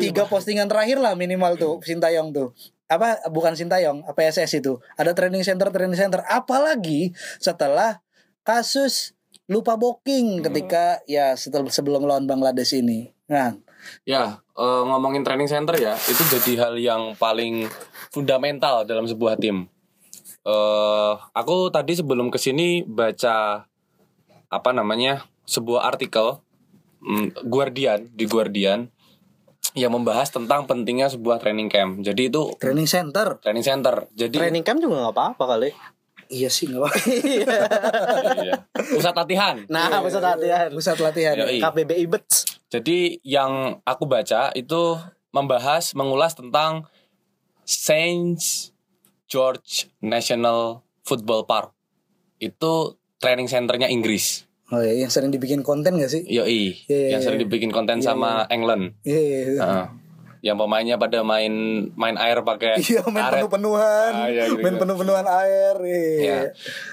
tiga 0.00 0.24
postingan 0.24 0.72
terakhir 0.72 0.96
lah 0.96 1.12
minimal 1.12 1.60
tuh 1.60 1.74
Sintayong 1.84 2.32
tuh. 2.32 2.56
Apa 2.88 3.28
bukan 3.28 3.52
Sintayong 3.52 4.08
PSS 4.16 4.64
itu. 4.64 4.80
Ada 4.96 5.12
training 5.12 5.44
center 5.44 5.68
training 5.68 6.00
center. 6.00 6.24
Apalagi 6.24 7.12
setelah 7.36 8.00
kasus 8.40 9.12
lupa 9.46 9.78
booking 9.78 10.42
ketika 10.42 11.04
ya 11.06 11.38
setelah 11.38 11.70
sebelum 11.70 12.02
lawan 12.02 12.26
Bangladesh 12.26 12.74
ini 12.74 13.14
nah 13.30 13.54
Ya, 14.02 14.42
eh, 14.56 14.82
ngomongin 14.88 15.22
training 15.22 15.48
center 15.48 15.76
ya, 15.76 15.94
itu 15.94 16.22
jadi 16.32 16.52
hal 16.66 16.74
yang 16.80 17.02
paling 17.16 17.68
fundamental 18.10 18.82
dalam 18.88 19.04
sebuah 19.06 19.36
tim. 19.36 19.68
eh 20.46 21.12
aku 21.34 21.74
tadi 21.74 21.98
sebelum 21.98 22.30
ke 22.30 22.38
sini 22.38 22.86
baca 22.86 23.66
apa 24.46 24.70
namanya 24.70 25.26
sebuah 25.42 25.90
artikel 25.90 26.38
mm, 27.02 27.50
Guardian 27.50 28.06
di 28.14 28.30
Guardian 28.30 28.86
yang 29.76 29.92
membahas 29.92 30.30
tentang 30.32 30.64
pentingnya 30.64 31.10
sebuah 31.12 31.36
training 31.42 31.68
camp. 31.68 32.00
Jadi 32.00 32.32
itu 32.32 32.48
Training 32.56 32.88
center. 32.88 33.36
training 33.44 33.66
center. 33.66 34.08
Jadi 34.16 34.38
Training 34.40 34.64
camp 34.64 34.80
juga 34.80 35.04
nggak 35.04 35.14
apa-apa 35.18 35.44
kali. 35.44 35.70
Iya 36.26 36.48
sih 36.50 36.66
nggak 36.66 36.80
apa. 36.82 36.90
Iya. 38.42 38.56
pusat 38.74 39.14
latihan. 39.14 39.56
Nah, 39.66 40.02
pusat 40.02 40.22
latihan. 40.22 40.68
Pusat 40.70 40.96
latihan. 41.02 41.34
Yoi. 41.38 41.58
KBBI 41.62 42.04
Bets. 42.06 42.46
Jadi 42.66 43.22
yang 43.22 43.78
aku 43.82 44.04
baca 44.04 44.50
itu 44.52 44.98
membahas 45.30 45.94
mengulas 45.94 46.34
tentang 46.34 46.86
Saint 47.62 48.38
George 49.26 49.90
National 50.00 50.82
Football 51.02 51.46
Park. 51.46 51.74
Itu 52.38 52.98
training 53.18 53.46
centernya 53.46 53.86
Inggris. 53.86 54.46
Oh 54.66 54.82
iya, 54.82 55.06
yang 55.06 55.14
sering 55.14 55.30
dibikin 55.30 55.62
konten 55.62 55.94
gak 55.94 56.10
sih? 56.10 56.26
Yoi, 56.26 56.74
Iya, 56.90 57.14
yang 57.14 57.22
iya, 57.22 57.24
sering 57.24 57.38
iya. 57.38 57.46
dibikin 57.46 57.70
konten 57.70 58.02
Iya, 58.02 58.06
sama 58.10 58.50
England. 58.50 58.98
Iya, 59.06 59.20
iya, 59.22 59.38
iya. 59.54 59.62
Yang 60.46 60.62
pemainnya 60.62 60.94
pada 60.94 61.20
main 61.20 61.50
main 61.92 62.14
air 62.14 62.38
pakai 62.40 62.78
Iya 62.86 63.02
main 63.06 63.26
karet. 63.26 63.42
penuh-penuhan, 63.42 64.10
Ah, 64.14 64.28
iya, 64.30 64.46
gitu. 64.46 64.62
main 64.62 64.78
penuh-penuhan 64.78 65.26
air. 65.26 65.74
Iya. 65.82 66.22
Ya. 66.22 66.40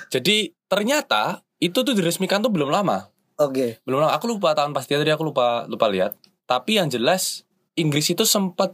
Jadi 0.09 0.57
ternyata 0.65 1.45
itu 1.57 1.77
tuh 1.77 1.93
diresmikan 1.93 2.41
tuh 2.41 2.49
belum 2.49 2.67
lama. 2.67 3.13
Oke. 3.37 3.77
Belum 3.85 4.01
lama. 4.01 4.17
Aku 4.17 4.25
lupa 4.25 4.51
tahun 4.51 4.73
pasti 4.73 4.97
tadi 4.97 5.13
aku 5.13 5.21
lupa 5.23 5.63
lupa 5.65 5.85
lihat. 5.85 6.17
Tapi 6.43 6.81
yang 6.81 6.89
jelas 6.89 7.45
Inggris 7.73 8.09
itu 8.09 8.25
sempat 8.25 8.73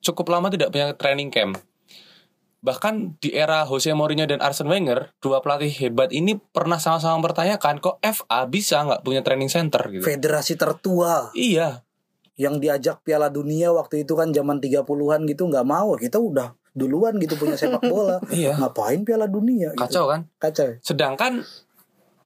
cukup 0.00 0.28
lama 0.30 0.48
tidak 0.48 0.68
punya 0.68 0.92
training 0.92 1.28
camp. 1.28 1.60
Bahkan 2.60 3.20
di 3.20 3.28
era 3.30 3.68
Jose 3.68 3.92
Mourinho 3.92 4.24
dan 4.24 4.40
Arsene 4.40 4.72
Wenger, 4.72 5.12
dua 5.20 5.44
pelatih 5.44 5.68
hebat 5.68 6.08
ini 6.08 6.40
pernah 6.40 6.80
sama-sama 6.80 7.20
mempertanyakan 7.20 7.76
kok 7.76 8.00
FA 8.00 8.48
bisa 8.48 8.80
nggak 8.80 9.04
punya 9.04 9.20
training 9.20 9.52
center 9.52 9.84
gitu. 9.92 10.00
Federasi 10.00 10.56
tertua 10.56 11.28
Iya, 11.36 11.83
yang 12.34 12.58
diajak 12.58 13.02
Piala 13.02 13.28
Dunia 13.28 13.70
waktu 13.70 14.02
itu 14.02 14.14
kan 14.14 14.30
zaman 14.30 14.58
30-an 14.58 15.22
gitu 15.24 15.46
nggak 15.46 15.62
mau. 15.62 15.94
Kita 15.94 16.18
udah 16.18 16.52
duluan 16.72 17.14
gitu 17.18 17.34
punya 17.34 17.54
sepak 17.54 17.82
bola. 17.92 18.18
Iya. 18.28 18.58
Ngapain 18.58 19.02
Piala 19.02 19.26
Dunia? 19.26 19.70
gitu. 19.72 19.80
kacau 19.80 20.04
kan? 20.10 20.20
Kacau. 20.36 20.74
Sedangkan 20.80 21.46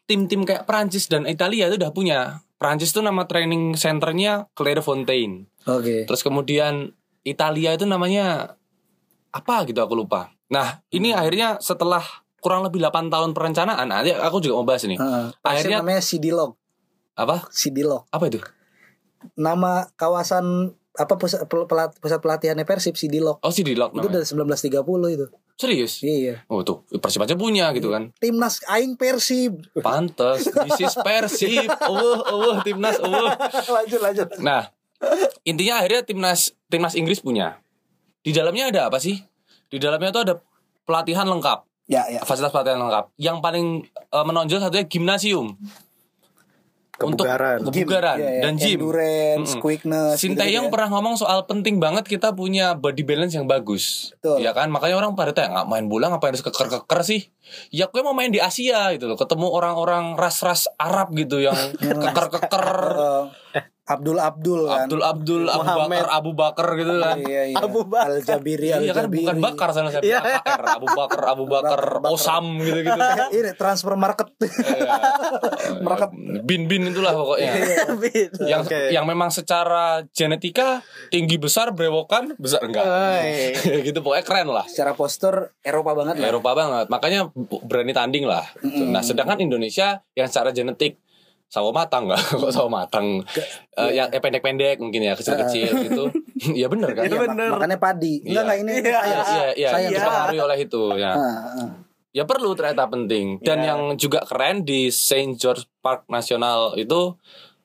tim-tim 0.04 0.42
kayak 0.42 0.64
Prancis 0.64 1.06
dan 1.06 1.24
Italia 1.24 1.68
itu 1.68 1.76
udah 1.76 1.92
punya. 1.92 2.18
Prancis 2.58 2.90
tuh 2.90 3.00
nama 3.00 3.22
training 3.22 3.78
centernya 3.78 4.50
Clairefontaine. 4.52 5.46
Oke. 5.68 6.08
Terus 6.08 6.26
kemudian 6.26 6.90
Italia 7.22 7.70
itu 7.70 7.86
namanya 7.86 8.58
apa 9.30 9.62
gitu 9.62 9.78
aku 9.78 9.94
lupa. 9.94 10.32
Nah, 10.48 10.80
ini 10.90 11.12
akhirnya 11.12 11.60
setelah 11.60 12.00
kurang 12.40 12.64
lebih 12.64 12.80
8 12.80 13.12
tahun 13.12 13.30
perencanaan, 13.30 13.86
nanti 13.86 14.10
aku 14.10 14.40
juga 14.40 14.58
mau 14.58 14.66
bahas. 14.66 14.82
Heeh. 14.82 14.96
Akhirnya- 14.98 15.38
Akhirnya 15.44 15.78
namanya 15.84 16.02
Sidilog. 16.02 16.56
Apa? 17.14 17.46
Sidilog. 17.52 18.08
Apa 18.08 18.26
itu? 18.26 18.40
Nama 19.34 19.86
kawasan 19.94 20.74
apa 20.98 21.14
pusat 21.14 21.46
pelat, 21.46 21.94
pusat 22.02 22.18
pelatihannya 22.18 22.66
Persib 22.66 22.98
Sidilog. 22.98 23.38
Oh, 23.38 23.54
si 23.54 23.62
Dilok 23.62 23.94
Itu 23.94 24.10
namanya. 24.10 24.18
dari 24.18 24.26
1930 24.26 25.14
itu. 25.14 25.26
Serius? 25.54 25.92
Iya. 26.02 26.42
Oh, 26.50 26.66
tuh, 26.66 26.82
Persib 26.98 27.22
aja 27.22 27.38
punya 27.38 27.70
gitu 27.70 27.94
kan. 27.94 28.10
Timnas 28.18 28.58
aing 28.66 28.98
Persib. 28.98 29.62
Pantes, 29.78 30.50
this 30.50 30.78
is 30.82 30.94
Persib. 30.98 31.70
Oh, 31.86 32.18
oh, 32.18 32.54
timnas, 32.62 32.98
oh. 32.98 33.30
lanjut 33.70 34.00
lanjut. 34.02 34.28
Nah, 34.42 34.70
intinya 35.42 35.82
akhirnya 35.82 36.02
timnas 36.02 36.50
timnas 36.66 36.98
Inggris 36.98 37.22
punya. 37.22 37.62
Di 38.22 38.34
dalamnya 38.34 38.74
ada 38.74 38.80
apa 38.90 38.98
sih? 38.98 39.22
Di 39.70 39.78
dalamnya 39.78 40.10
tuh 40.10 40.22
ada 40.26 40.34
pelatihan 40.82 41.26
lengkap, 41.30 41.62
Ya 41.86 42.06
ya. 42.10 42.20
fasilitas 42.26 42.50
pelatihan 42.50 42.82
lengkap. 42.82 43.14
Yang 43.14 43.36
paling 43.38 43.66
eh, 43.86 44.24
menonjol 44.26 44.58
satunya 44.58 44.86
gimnasium. 44.86 45.54
Kebugaran. 46.98 47.62
Untuk 47.62 47.78
kebugaran 47.78 48.18
iya. 48.18 48.42
dan 48.42 48.58
gym. 48.58 48.82
Endurance, 48.82 49.54
Mm-mm. 49.54 49.62
quickness. 49.62 50.18
Sinteyong 50.18 50.66
gitu-gitu 50.66 50.66
ya. 50.66 50.72
pernah 50.74 50.88
ngomong 50.98 51.14
soal 51.14 51.38
penting 51.46 51.78
banget 51.78 52.10
kita 52.10 52.34
punya 52.34 52.74
body 52.74 53.06
balance 53.06 53.38
yang 53.38 53.46
bagus. 53.46 54.10
Betul. 54.18 54.42
Ya 54.42 54.50
kan? 54.50 54.74
Makanya 54.74 54.98
orang 54.98 55.14
pada 55.14 55.30
tanya, 55.30 55.62
nggak 55.62 55.68
main 55.70 55.86
bola 55.86 56.10
ngapain 56.10 56.34
harus 56.34 56.42
keker-keker 56.42 57.00
sih? 57.06 57.30
Ya 57.70 57.86
gue 57.86 58.02
mau 58.02 58.18
main 58.18 58.34
di 58.34 58.42
Asia 58.42 58.90
gitu 58.98 59.06
loh. 59.06 59.14
Ketemu 59.14 59.46
orang-orang 59.46 60.18
ras-ras 60.18 60.66
Arab 60.74 61.14
gitu 61.14 61.38
yang 61.38 61.54
keker-keker. 62.02 62.70
Abdul 63.88 64.20
Abdul 64.20 64.60
kan. 64.64 64.84
Abdul 64.84 65.00
Abdul 65.00 65.44
Abu 65.46 65.64
Muhammad. 65.64 65.88
Bakar 65.96 66.08
Abu 66.12 66.30
Bakar 66.32 66.66
gitu 66.76 66.92
kan. 66.94 67.16
Iya, 67.18 67.42
iya. 67.48 67.56
Abu 67.56 67.80
Bakar. 67.82 68.08
Al 68.08 68.16
Jabiri 68.20 68.68
Al 68.68 68.80
Iya 68.84 68.92
kan 68.92 69.04
Jabiri. 69.08 69.18
bukan 69.24 69.36
bakar 69.40 69.68
sana 69.72 69.88
saya 69.88 70.04
Iya. 70.04 70.20
AKR 70.20 70.62
Abu 70.76 70.86
Bakar 70.92 71.20
Abu 71.24 71.44
Bakar 71.44 71.80
Bakar, 71.80 71.82
Bakar. 71.98 72.12
Osam 72.12 72.44
gitu-gitu. 72.60 73.00
Ini 73.36 73.50
transfer 73.54 73.96
market. 73.96 74.28
Iya. 74.38 74.92
Market. 75.86 76.10
Bin-bin 76.44 76.84
itulah 76.86 77.12
pokoknya. 77.12 77.52
yang 78.52 78.62
Oke. 78.62 78.80
yang 78.90 79.04
memang 79.04 79.28
secara 79.28 80.04
genetika 80.10 80.84
tinggi 81.08 81.36
besar 81.36 81.72
brewokan 81.72 82.36
besar 82.36 82.60
enggak 82.62 82.84
gitu 83.82 83.98
pokoknya 84.00 84.24
keren 84.24 84.48
lah 84.48 84.64
Secara 84.66 84.92
postur 84.92 85.54
Eropa 85.60 85.94
banget 85.94 86.20
lah. 86.20 86.28
Eropa 86.28 86.50
banget 86.52 86.86
makanya 86.88 87.30
berani 87.62 87.92
tanding 87.92 88.24
lah 88.24 88.44
nah 88.84 89.00
sedangkan 89.00 89.40
Indonesia 89.40 90.02
yang 90.12 90.26
secara 90.26 90.50
genetik 90.50 91.00
sawo 91.48 91.68
matang 91.70 92.04
nggak 92.04 92.20
kok 92.38 92.52
sawo 92.52 92.68
matang 92.68 93.24
Eh, 93.72 93.90
yang 93.92 94.08
eh, 94.08 94.18
pendek-pendek 94.18 94.76
mungkin 94.76 95.00
ya 95.02 95.12
kecil-kecil 95.12 95.70
gitu 95.82 96.04
ya 96.60 96.66
bener 96.66 96.92
kan 96.92 97.04
Iya, 97.04 97.16
mak- 97.16 97.28
bener. 97.30 97.48
Makanya 97.50 97.78
padi. 97.78 98.20
Enggak 98.20 98.28
Iya. 98.28 98.40
enggak 98.42 98.58
ini. 98.58 98.72
Iya. 98.74 98.82
saya. 98.92 99.08
iya 99.08 99.46
iya 99.54 99.68
Saya 99.68 99.80
yang 99.80 99.90
Iya. 99.90 99.98
dipengaruhi 99.98 100.40
oleh 100.40 100.58
itu 100.60 100.82
ya 100.94 101.12
ya 102.10 102.24
perlu 102.24 102.50
ternyata 102.52 102.84
penting 102.86 103.26
dan 103.40 103.58
Iya. 103.58 103.68
yang 103.70 103.80
juga 103.94 104.20
keren 104.22 104.62
di 104.62 104.88
Saint 104.88 105.34
George 105.34 105.64
Park 105.78 106.08
Nasional 106.08 106.74
itu 106.74 107.14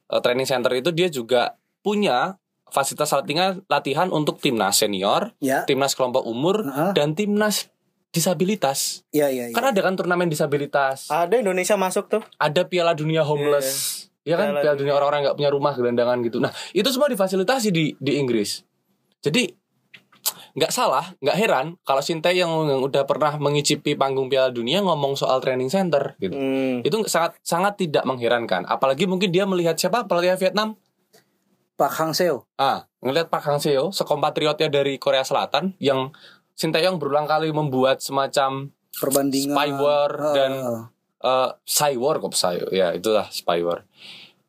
eh, 0.06 0.20
training 0.20 0.46
center 0.46 0.72
itu 0.72 0.90
dia 0.90 1.08
juga 1.08 1.56
punya 1.80 2.38
fasilitas 2.66 3.12
latihan 3.12 3.62
latihan 3.68 4.10
untuk 4.10 4.38
timnas 4.38 4.74
senior, 4.76 5.30
Ya. 5.38 5.62
timnas 5.64 5.94
kelompok 5.94 6.24
umur 6.24 6.64
Heeh. 6.64 6.92
dan 6.94 7.14
timnas 7.14 7.70
disabilitas. 8.14 9.02
Iya 9.10 9.28
iya 9.34 9.50
iya. 9.50 9.56
Kan 9.58 9.66
ada 9.66 9.80
kan 9.82 9.98
turnamen 9.98 10.30
disabilitas, 10.30 11.10
Ada 11.10 11.42
Indonesia 11.42 11.74
masuk 11.76 12.08
tuh. 12.08 12.22
ada 12.38 12.62
Piala 12.70 12.94
Dunia 12.94 13.26
Homeless. 13.26 14.06
Ya 14.24 14.38
kan 14.38 14.54
Piala 14.54 14.62
Piala 14.62 14.78
Dunia 14.78 14.94
orang-orang 14.94 15.28
nggak 15.28 15.38
punya 15.42 15.50
rumah 15.52 15.74
gelandangan 15.74 16.22
gitu. 16.22 16.38
Nah, 16.38 16.54
itu 16.72 16.88
semua 16.94 17.10
difasilitasi 17.10 17.74
di 17.74 17.98
di 17.98 18.22
Inggris. 18.22 18.62
Jadi 19.26 19.50
nggak 20.54 20.70
salah, 20.70 21.10
nggak 21.18 21.38
heran 21.42 21.66
kalau 21.82 22.06
Sinteyong 22.06 22.70
yang 22.70 22.82
udah 22.86 23.10
pernah 23.10 23.34
mengicipi 23.42 23.98
panggung 23.98 24.30
Piala 24.30 24.54
Dunia 24.54 24.86
ngomong 24.86 25.18
soal 25.18 25.42
training 25.42 25.74
center 25.74 26.14
gitu. 26.22 26.38
Hmm. 26.38 26.86
Itu 26.86 27.02
sangat 27.10 27.42
sangat 27.42 27.82
tidak 27.82 28.06
mengherankan. 28.06 28.70
Apalagi 28.70 29.10
mungkin 29.10 29.34
dia 29.34 29.50
melihat 29.50 29.74
siapa 29.76 30.06
pelatih 30.06 30.38
Vietnam. 30.38 30.78
Pak 31.74 31.90
Hang 31.98 32.14
Seo. 32.14 32.46
Ah, 32.54 32.86
ngelihat 33.02 33.34
Pak 33.34 33.42
Hang 33.50 33.58
Seo, 33.58 33.90
sekompatriotnya 33.90 34.70
dari 34.70 35.02
Korea 35.02 35.26
Selatan 35.26 35.74
yang 35.82 36.14
Sinteyong 36.54 36.96
berulang 36.96 37.26
kali 37.26 37.50
membuat 37.50 38.00
semacam 38.00 38.70
Perbandingan. 38.92 39.52
Spyware 39.52 40.14
Ah, 40.16 40.34
dan 40.34 40.52
ah. 40.54 40.84
eh 41.20 41.50
Cywar 41.64 42.20
kok 42.20 42.32
Psy- 42.32 42.70
ya 42.70 42.92
itulah 42.92 43.26
Spyware 43.28 43.90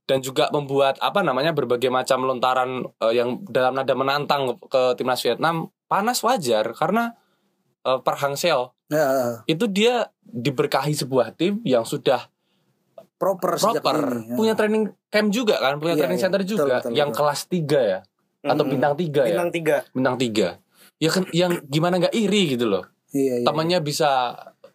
dan 0.05 0.21
juga 0.21 0.51
membuat 0.51 0.99
apa 0.99 1.21
namanya 1.21 1.51
berbagai 1.51 1.89
macam 1.89 2.23
lontaran 2.23 2.71
eh, 3.01 3.13
yang 3.15 3.41
dalam 3.45 3.73
nada 3.73 3.93
menantang 3.93 4.43
ke 4.63 4.93
timnas 4.95 5.19
Vietnam 5.19 5.57
panas 5.85 6.21
wajar 6.21 6.73
karena 6.73 7.17
Park 7.83 8.17
Hang 8.19 8.35
Seo 8.35 8.73
Ya, 8.87 9.01
ah. 9.01 9.33
itu 9.45 9.65
dia 9.65 10.05
diberkahi 10.23 10.93
sebuah 10.93 11.33
tim 11.33 11.57
yang 11.63 11.83
sudah 11.83 12.29
proper 13.15 13.57
sejak 13.57 13.81
proper 13.81 13.97
ini. 14.15 14.25
ya. 14.27 14.35
punya 14.35 14.53
training 14.53 14.85
camp 15.07 15.29
juga 15.31 15.57
kan 15.57 15.79
punya 15.79 15.95
Iya, 15.95 16.01
training 16.03 16.19
iya, 16.19 16.25
center 16.25 16.41
betul, 16.43 16.53
juga 16.59 16.75
betul, 16.79 16.93
yang 16.93 17.09
betul. 17.09 17.19
kelas 17.19 17.41
3 17.47 17.81
ya 17.83 17.99
atau 18.45 18.61
Hmm. 18.61 18.71
bintang 18.71 18.93
3 18.93 19.21
ya 19.23 19.29
Bintang 19.31 19.51
tiga. 19.51 19.77
bintang 19.91 20.17
3 20.19 20.49
ya 21.05 21.11
kan 21.11 21.29
yang 21.31 21.61
gimana 21.67 22.01
nggak 22.01 22.17
iri 22.17 22.49
gitu 22.51 22.65
loh 22.67 22.89
Iya, 23.11 23.39
iya. 23.39 23.45
temannya 23.45 23.79
bisa 23.79 24.33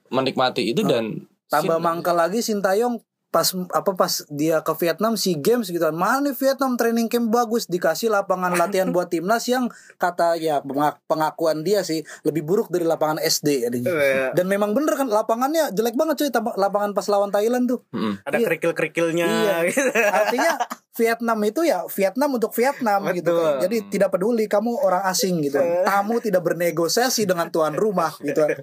menikmati 0.08 0.70
itu 0.70 0.82
dan 0.84 1.26
Tambah 1.48 1.76
Sin- 1.76 1.84
mangkal 1.84 2.13
lagi 2.15 2.39
Sintayong 2.39 3.02
pas 3.28 3.46
apa 3.70 3.94
pas 3.94 4.10
dia 4.28 4.58
ke 4.60 4.74
Vietnam 4.76 5.13
si 5.13 5.34
games 5.36 5.68
gitu 5.68 5.78
kan 5.80 5.94
mana 5.94 6.18
nih 6.24 6.34
Vietnam 6.36 6.74
training 6.74 7.06
camp 7.06 7.30
bagus 7.30 7.65
dikasih 7.65 8.10
lapangan 8.10 8.54
latihan 8.56 8.89
buat 8.89 9.06
timnas 9.08 9.46
yang 9.46 9.70
kata 9.98 10.34
ya 10.36 10.62
pengak- 10.63 10.98
pengakuan 11.06 11.62
dia 11.62 11.82
sih 11.84 12.02
lebih 12.24 12.42
buruk 12.42 12.68
dari 12.68 12.82
lapangan 12.84 13.18
SD 13.20 13.65
adanya. 13.65 13.86
Iya. 13.88 14.26
dan 14.34 14.46
memang 14.46 14.74
bener 14.74 14.94
kan 14.96 15.06
lapangannya 15.08 15.70
jelek 15.70 15.94
banget 15.94 16.15
cuy 16.20 16.30
lapangan 16.56 16.92
pas 16.92 17.06
lawan 17.08 17.30
Thailand 17.30 17.65
tuh 17.68 17.86
Mm-mm. 17.92 18.18
Ada 18.24 18.34
Iya. 18.36 18.46
kerikil-kerikilnya. 18.48 19.26
Iya. 19.28 19.56
gitu. 19.68 19.89
artinya 20.20 20.52
Vietnam 20.99 21.39
itu 21.41 21.63
ya 21.63 21.88
Vietnam 21.88 22.35
untuk 22.35 22.51
Vietnam 22.51 22.99
gitu 23.09 23.31
Betul. 23.31 23.39
kan. 23.39 23.55
jadi 23.63 23.77
tidak 23.88 24.09
peduli 24.12 24.45
kamu 24.45 24.75
orang 24.77 25.03
asing 25.05 25.39
gitu 25.39 25.55
tamu 25.81 26.19
tidak 26.19 26.43
bernegosiasi 26.43 27.23
dengan 27.23 27.47
tuan 27.47 27.71
rumah 27.73 28.12
gitu 28.19 28.35
kan 28.38 28.59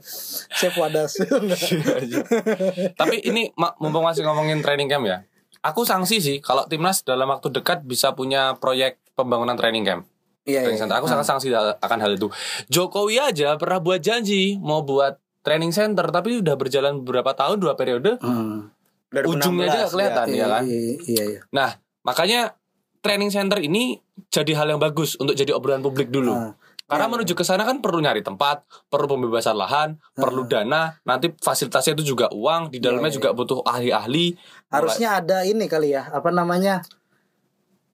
Chef 0.53 0.77
Wadas 0.77 1.17
Tapi 3.01 3.17
ini 3.23 3.49
mumpung 3.79 4.03
masih 4.03 4.23
ngomongin 4.23 4.61
training 4.61 4.87
camp 4.87 5.05
ya. 5.05 5.25
Aku 5.63 5.83
sanksi 5.83 6.19
sih 6.19 6.37
kalau 6.39 6.65
timnas 6.65 7.03
dalam 7.03 7.27
waktu 7.27 7.51
dekat 7.51 7.83
bisa 7.83 8.13
punya 8.13 8.55
proyek 8.55 9.01
pembangunan 9.13 9.55
training 9.55 9.83
camp. 9.83 10.03
iya, 10.45 10.63
Training 10.63 10.77
iya. 10.77 10.83
center. 10.85 10.97
Aku 10.97 11.07
sangat 11.07 11.27
sanksi 11.27 11.49
dal- 11.49 11.75
akan 11.77 11.99
hal 11.99 12.13
itu. 12.15 12.29
Jokowi 12.69 13.19
aja 13.19 13.57
pernah 13.57 13.81
buat 13.81 13.99
janji 13.99 14.55
mau 14.57 14.81
buat 14.81 15.19
training 15.43 15.71
center 15.71 16.07
tapi 16.07 16.39
udah 16.39 16.55
berjalan 16.55 17.01
beberapa 17.01 17.33
tahun 17.33 17.59
dua 17.59 17.75
periode 17.75 18.19
Hmm. 18.19 18.71
ujungnya 19.13 19.67
aja 19.67 19.79
nggak 19.81 19.93
kelihatan 19.93 20.27
Iya, 20.29 20.37
ya 20.37 20.47
kan. 20.49 20.63
Iya, 20.63 20.83
iya, 21.05 21.25
iya. 21.25 21.41
Nah, 21.51 21.71
makanya 22.07 22.55
training 23.03 23.35
center 23.35 23.59
ini 23.59 23.99
jadi 24.31 24.55
hal 24.55 24.71
yang 24.71 24.81
bagus 24.83 25.19
untuk 25.19 25.35
jadi 25.35 25.51
obrolan 25.51 25.83
publik 25.83 26.11
dulu. 26.11 26.31
Ah, 26.35 26.55
Karena 26.87 27.11
iya, 27.11 27.13
menuju 27.19 27.35
ke 27.35 27.43
sana 27.43 27.67
kan 27.67 27.83
perlu 27.83 27.99
nyari 27.99 28.23
tempat, 28.23 28.63
perlu 28.87 29.11
pembebasan 29.11 29.59
lahan, 29.59 29.99
perlu 30.15 30.47
dana, 30.47 30.95
nanti 31.03 31.35
fasilitasnya 31.35 31.99
itu 31.99 32.15
juga 32.15 32.31
uang, 32.31 32.71
di 32.71 32.79
dalamnya 32.79 33.11
Iya, 33.11 33.19
iya. 33.19 33.19
juga 33.19 33.29
butuh 33.35 33.59
ahli-ahli. 33.67 34.39
Harusnya 34.71 35.19
ada 35.19 35.43
ini 35.43 35.67
kali 35.67 35.99
ya, 35.99 36.07
apa 36.15 36.31
namanya? 36.31 36.87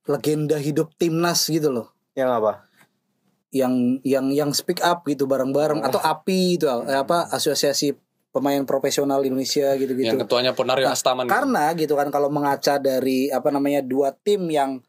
Legenda 0.04 0.60
hidup 0.60 0.92
timnas 1.00 1.48
gitu 1.48 1.72
loh. 1.72 1.88
Yang 2.12 2.30
apa? 2.36 2.52
Yang 3.48 3.74
yang 4.04 4.26
yang 4.28 4.50
speak 4.52 4.84
up 4.84 5.08
gitu 5.08 5.24
bareng-bareng 5.24 5.80
atau 5.80 5.96
API 5.96 6.60
itu 6.60 6.68
eh, 6.68 7.00
apa 7.00 7.32
asosiasi 7.32 7.96
pemain 8.32 8.64
profesional 8.64 9.20
Indonesia 9.22 9.76
gitu-gitu. 9.76 10.08
Yang 10.08 10.24
ketuanya 10.24 10.56
Ponario 10.56 10.88
Astaman. 10.88 11.28
gitu. 11.28 11.32
Karena 11.36 11.64
gitu 11.76 11.94
kan 11.94 12.08
kalau 12.08 12.32
mengaca 12.32 12.80
dari 12.80 13.28
apa 13.28 13.52
namanya 13.52 13.84
dua 13.84 14.16
tim 14.16 14.48
yang 14.48 14.80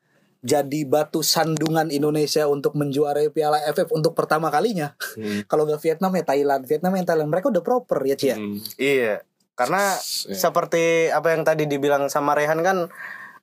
jadi 0.43 0.83
batu 0.83 1.23
sandungan 1.23 1.87
Indonesia 1.87 2.47
untuk 2.51 2.75
menjuarai 2.75 3.31
Piala 3.31 3.63
AFF 3.63 3.91
untuk 3.91 4.15
pertama 4.15 4.47
kalinya. 4.47 4.95
Hmm. 5.15 5.43
kalau 5.51 5.67
nggak 5.67 5.79
Vietnam 5.83 6.11
ya 6.15 6.23
Thailand, 6.23 6.63
Vietnam 6.67 6.91
ya 6.95 7.03
Thailand. 7.03 7.29
Mereka 7.31 7.51
udah 7.51 7.63
proper 7.63 7.99
ya 8.03 8.15
Cia. 8.15 8.35
Hmm. 8.39 8.59
Iya. 8.79 9.23
Karena 9.53 9.95
Iya. 9.95 10.33
seperti 10.33 11.13
apa 11.13 11.35
yang 11.35 11.43
tadi 11.45 11.67
dibilang 11.67 12.07
sama 12.09 12.33
Rehan 12.33 12.63
kan 12.63 12.87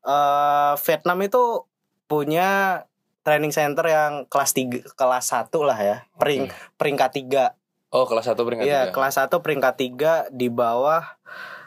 eh 0.00 0.72
Vietnam 0.80 1.20
itu 1.20 1.68
punya 2.08 2.82
training 3.20 3.52
center 3.52 3.84
yang 3.84 4.24
kelas 4.26 4.56
3 4.56 4.96
kelas 4.96 5.24
1 5.28 5.52
lah 5.60 5.78
ya. 5.78 5.96
Pering, 6.16 6.48
peringkat 6.80 7.10
3. 7.20 7.59
Oh, 7.90 8.07
kelas 8.07 8.24
1 8.24 8.38
peringkat 8.38 8.64
Iya, 8.64 8.81
tiga. 8.87 8.94
kelas 8.94 9.14
1 9.16 9.42
peringkat 9.42 9.74
3 9.76 10.12
di 10.31 10.46
bawah 10.46 11.03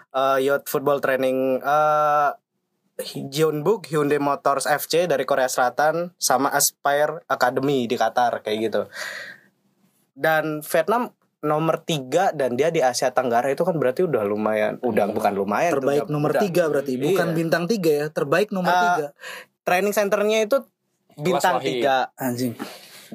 eh, 0.10 0.40
Youth 0.42 0.66
Football 0.66 1.00
Training 1.00 1.60
eh 1.60 2.30
Jeonbuk 3.26 3.90
Hyundai 3.90 4.22
Motors 4.22 4.64
FC 4.64 5.04
dari 5.04 5.26
Korea 5.26 5.50
Selatan 5.50 6.14
sama 6.16 6.48
Aspire 6.48 7.26
Academy 7.26 7.84
di 7.84 7.98
Qatar 7.98 8.40
kayak 8.40 8.58
gitu. 8.62 8.82
Dan 10.14 10.62
Vietnam 10.62 11.10
nomor 11.42 11.82
3 11.82 12.32
dan 12.32 12.54
dia 12.54 12.70
di 12.70 12.80
Asia 12.80 13.10
Tenggara 13.10 13.50
itu 13.50 13.62
kan 13.62 13.76
berarti 13.76 14.06
udah 14.06 14.22
lumayan, 14.24 14.78
udah 14.80 15.10
bukan 15.10 15.34
lumayan 15.34 15.74
tuh, 15.74 15.82
Terbaik 15.82 16.00
udah- 16.00 16.14
nomor 16.14 16.32
udah. 16.32 16.42
tiga 16.42 16.64
berarti, 16.66 16.94
bukan 16.96 17.28
Iya. 17.28 17.36
bintang 17.36 17.64
tiga 17.66 17.92
ya. 17.92 18.06
Terbaik 18.08 18.48
nomor 18.50 18.72
Ah, 18.72 18.80
tiga. 18.80 19.06
Training 19.64 19.92
centernya 19.92 20.40
itu 20.40 20.58
bintang 21.16 21.58
Wahid. 21.58 21.82
3 21.82 22.14
Anjing. 22.16 22.54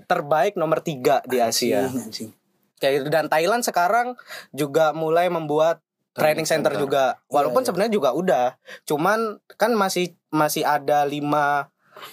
terbaik 0.05 0.55
nomor 0.55 0.79
3 0.81 1.23
di 1.25 1.38
Asia. 1.38 1.87
Anjing, 1.87 2.03
anjing. 2.05 2.31
Kayak 2.78 2.94
gitu. 2.96 3.08
dan 3.08 3.26
Thailand 3.26 3.62
sekarang 3.62 4.14
juga 4.50 4.90
mulai 4.92 5.26
membuat 5.26 5.82
training 6.12 6.44
center, 6.44 6.72
center. 6.72 6.82
juga. 6.82 7.04
Walaupun 7.28 7.56
Iya, 7.56 7.62
iya. 7.62 7.68
sebenarnya 7.68 7.92
juga 7.92 8.10
udah. 8.12 8.46
Cuman 8.84 9.18
kan 9.52 9.70
masih 9.72 10.14
masih 10.28 10.62
ada 10.62 11.02
lima 11.04 11.70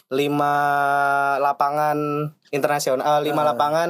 lima 0.08 0.54
lapangan 1.40 1.98
internasional, 2.50 3.06
eh, 3.06 3.22
lima 3.24 3.42
Ah. 3.42 3.54
lapangan 3.54 3.90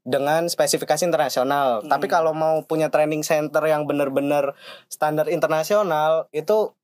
dengan 0.00 0.46
spesifikasi 0.46 1.02
internasional. 1.02 1.82
Hmm. 1.82 1.88
Tapi 1.88 2.06
kalau 2.06 2.32
mau 2.32 2.62
punya 2.64 2.88
training 2.88 3.20
center 3.20 3.62
yang 3.64 3.84
benar-benar 3.84 4.54
standar 4.86 5.26
internasional 5.26 6.26
itu 6.30 6.74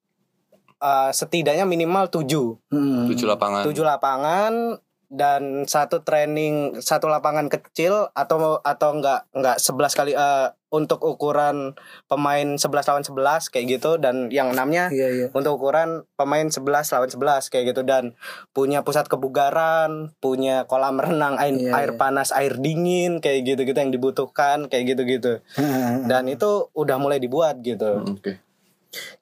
eh, 0.77 1.09
setidaknya 1.11 1.65
minimal 1.65 2.05
7 2.07 2.61
Hmm. 2.69 3.09
Tujuh 3.09 3.25
lapangan. 3.25 3.65
tujuh 3.65 3.81
lapangan 3.81 4.77
dan 5.07 5.63
satu 5.71 6.03
training 6.03 6.83
satu 6.83 7.07
lapangan 7.07 7.47
kecil 7.47 8.11
atau 8.11 8.59
atau 8.61 8.91
enggak 8.99 9.31
enggak 9.31 9.57
11 9.63 9.95
kali 9.95 10.13
eh, 10.19 10.49
untuk 10.67 10.99
ukuran 11.07 11.79
pemain 12.11 12.59
11 12.59 12.67
lawan 12.69 13.07
11 13.07 13.55
kayak 13.55 13.67
gitu 13.79 14.03
dan 14.03 14.29
yang 14.35 14.51
enamnya 14.51 14.91
Iya, 14.91 15.09
iya. 15.09 15.27
untuk 15.31 15.63
ukuran 15.63 16.03
pemain 16.19 16.51
11 16.51 16.91
lawan 16.91 17.07
11 17.07 17.49
kayak 17.55 17.65
gitu 17.71 17.87
dan 17.87 18.19
punya 18.51 18.83
pusat 18.83 19.07
kebugaran, 19.07 20.11
punya 20.19 20.67
kolam 20.67 20.99
renang 20.99 21.39
air, 21.39 21.55
Iya, 21.55 21.71
air 21.71 21.91
iya. 21.95 21.99
panas, 21.99 22.35
air 22.35 22.59
dingin 22.59 23.23
kayak 23.23 23.47
gitu-gitu 23.47 23.79
yang 23.79 23.95
dibutuhkan 23.95 24.67
kayak 24.67 24.97
gitu-gitu. 24.97 25.39
Dan 26.11 26.27
itu 26.27 26.69
udah 26.75 26.99
mulai 26.99 27.23
dibuat 27.23 27.63
gitu. 27.63 28.03
Hmm, 28.03 28.19
Oke. 28.19 28.43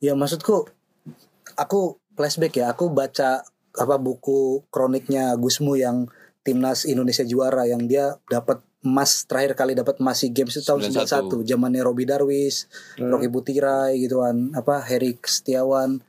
Ya 0.00 0.16
maksudku 0.16 0.64
aku 1.54 2.00
flashback 2.16 2.56
ya, 2.56 2.72
aku 2.72 2.88
baca 2.88 3.44
apa 3.74 3.98
buku 3.98 4.62
kroniknya 4.70 5.34
Gusmu 5.34 5.74
yang 5.74 6.06
timnas 6.46 6.84
Indonesia 6.84 7.24
juara 7.26 7.66
yang 7.66 7.88
dia 7.88 8.20
dapat 8.28 8.60
emas 8.84 9.24
terakhir 9.24 9.56
kali 9.56 9.72
dapat 9.72 9.96
emas 9.98 10.20
SEA 10.20 10.30
Games 10.30 10.52
itu 10.52 10.60
tahun 10.60 10.84
91 10.84 11.40
91. 11.40 11.48
zamannya 11.48 11.80
Robi 11.80 12.04
Darwis, 12.04 12.68
Hmm. 13.00 13.08
Rocky 13.08 13.32
Butirai 13.32 13.96
gitu 13.96 14.20
kan, 14.20 14.52
apa 14.52 14.84
Heri 14.84 15.16
Setiawan. 15.16 16.04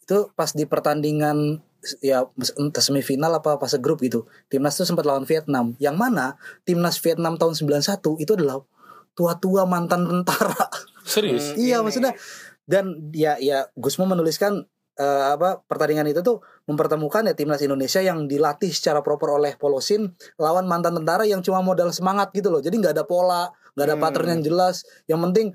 Itu 0.00 0.32
pas 0.32 0.56
di 0.56 0.64
pertandingan 0.64 1.60
ya 2.00 2.24
entah 2.56 2.80
semifinal 2.80 3.28
apa 3.36 3.60
fase 3.60 3.76
grup 3.76 4.00
gitu. 4.00 4.24
Timnas 4.48 4.80
itu 4.80 4.88
sempat 4.88 5.04
lawan 5.04 5.28
Vietnam. 5.28 5.76
Yang 5.76 5.96
mana 6.00 6.40
timnas 6.64 6.96
Vietnam 7.04 7.36
tahun 7.36 7.52
91 7.52 8.24
itu 8.24 8.32
adalah 8.32 8.64
tua-tua 9.12 9.68
mantan 9.68 10.08
tentara. 10.08 10.72
Serius? 11.04 11.52
Iya 11.60 11.84
maksudnya 11.84 12.16
dan 12.64 13.12
ya 13.12 13.36
ya 13.36 13.68
Gusmo 13.76 14.08
menuliskan 14.08 14.64
eh, 14.96 15.24
apa 15.28 15.60
pertandingan 15.68 16.08
itu 16.08 16.24
tuh 16.24 16.40
mempertemukan 16.64 17.28
ya 17.28 17.34
timnas 17.36 17.60
Indonesia 17.60 18.00
yang 18.00 18.24
dilatih 18.24 18.72
secara 18.72 19.04
proper 19.04 19.36
oleh 19.36 19.52
Polosin 19.60 20.08
lawan 20.40 20.64
mantan 20.64 20.96
tentara 20.96 21.28
yang 21.28 21.44
cuma 21.44 21.60
modal 21.60 21.92
semangat 21.92 22.32
gitu 22.32 22.48
loh. 22.48 22.64
Jadi 22.64 22.80
nggak 22.80 22.96
ada 22.96 23.04
pola, 23.04 23.52
nggak 23.76 23.84
ada 23.84 23.96
Hmm. 23.96 24.02
pattern 24.04 24.28
yang 24.38 24.42
jelas. 24.42 24.84
Yang 25.04 25.20
penting 25.30 25.46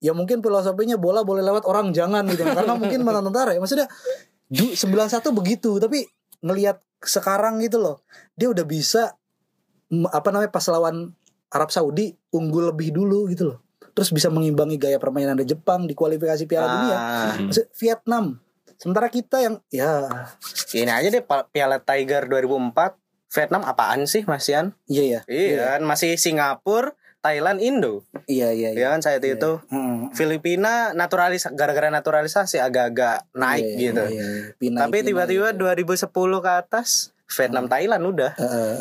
ya 0.00 0.12
mungkin 0.16 0.40
filosofinya 0.40 0.96
bola 0.96 1.20
boleh 1.24 1.44
lewat 1.44 1.68
orang 1.68 1.92
jangan 1.92 2.24
gitu. 2.32 2.44
Karena 2.48 2.76
mungkin 2.80 3.00
mantan 3.06 3.28
tentara 3.28 3.52
ya. 3.52 3.60
Maksudnya 3.60 3.88
du, 4.48 4.72
91 4.72 5.32
begitu 5.36 5.76
tapi 5.76 6.08
ngelihat 6.40 6.80
sekarang 7.04 7.60
gitu 7.60 7.76
loh. 7.80 8.00
Dia 8.32 8.48
udah 8.48 8.64
bisa 8.64 9.12
apa 10.10 10.28
namanya 10.32 10.48
pas 10.48 10.64
lawan 10.72 11.12
Arab 11.52 11.70
Saudi 11.70 12.16
unggul 12.32 12.72
lebih 12.72 12.90
dulu 12.90 13.28
gitu 13.28 13.52
loh. 13.52 13.58
Terus 13.94 14.10
bisa 14.10 14.26
mengimbangi 14.26 14.74
gaya 14.74 14.98
permainan 14.98 15.38
dari 15.38 15.46
Jepang 15.46 15.86
di 15.86 15.94
kualifikasi 15.94 16.50
Piala 16.50 16.66
Dunia. 16.66 16.96
Ah, 16.98 17.34
Maksud, 17.38 17.70
Vietnam. 17.78 18.42
Sementara 18.76 19.08
kita 19.08 19.38
yang 19.38 19.58
ya 19.68 20.08
ini 20.72 20.88
aja 20.88 21.08
deh 21.08 21.22
Piala 21.22 21.78
Tiger 21.78 22.24
2004 22.24 22.96
Vietnam 23.30 23.62
apaan 23.62 24.04
sih 24.04 24.22
Mas 24.24 24.46
Ian? 24.46 24.78
iya 24.84 25.02
ya. 25.08 25.20
Iya 25.26 25.62
kan 25.68 25.82
masih 25.82 26.14
Singapura, 26.14 26.94
Thailand, 27.18 27.58
Indo. 27.58 28.06
Iya 28.24 28.50
iya 28.50 28.70
iya. 28.70 28.78
Ya 28.80 28.86
kan 28.88 29.00
saat 29.00 29.18
Iya. 29.18 29.34
itu 29.34 29.58
Hmm. 29.66 30.12
Filipina 30.12 30.92
naturalis 30.92 31.48
gara-gara 31.50 31.88
naturalisasi 31.88 32.58
agak-agak 32.58 33.26
naik 33.32 33.64
Iya, 33.66 33.78
gitu. 33.80 34.04
iya, 34.06 34.22
iya. 34.22 34.42
Pinai, 34.54 34.80
Tapi 34.80 34.96
tiba-tiba 35.02 35.50
gitu. 35.50 35.66
2010 35.66 36.06
ke 36.38 36.50
atas 36.54 36.88
Vietnam 37.26 37.66
Thailand 37.66 38.04
udah. 38.04 38.32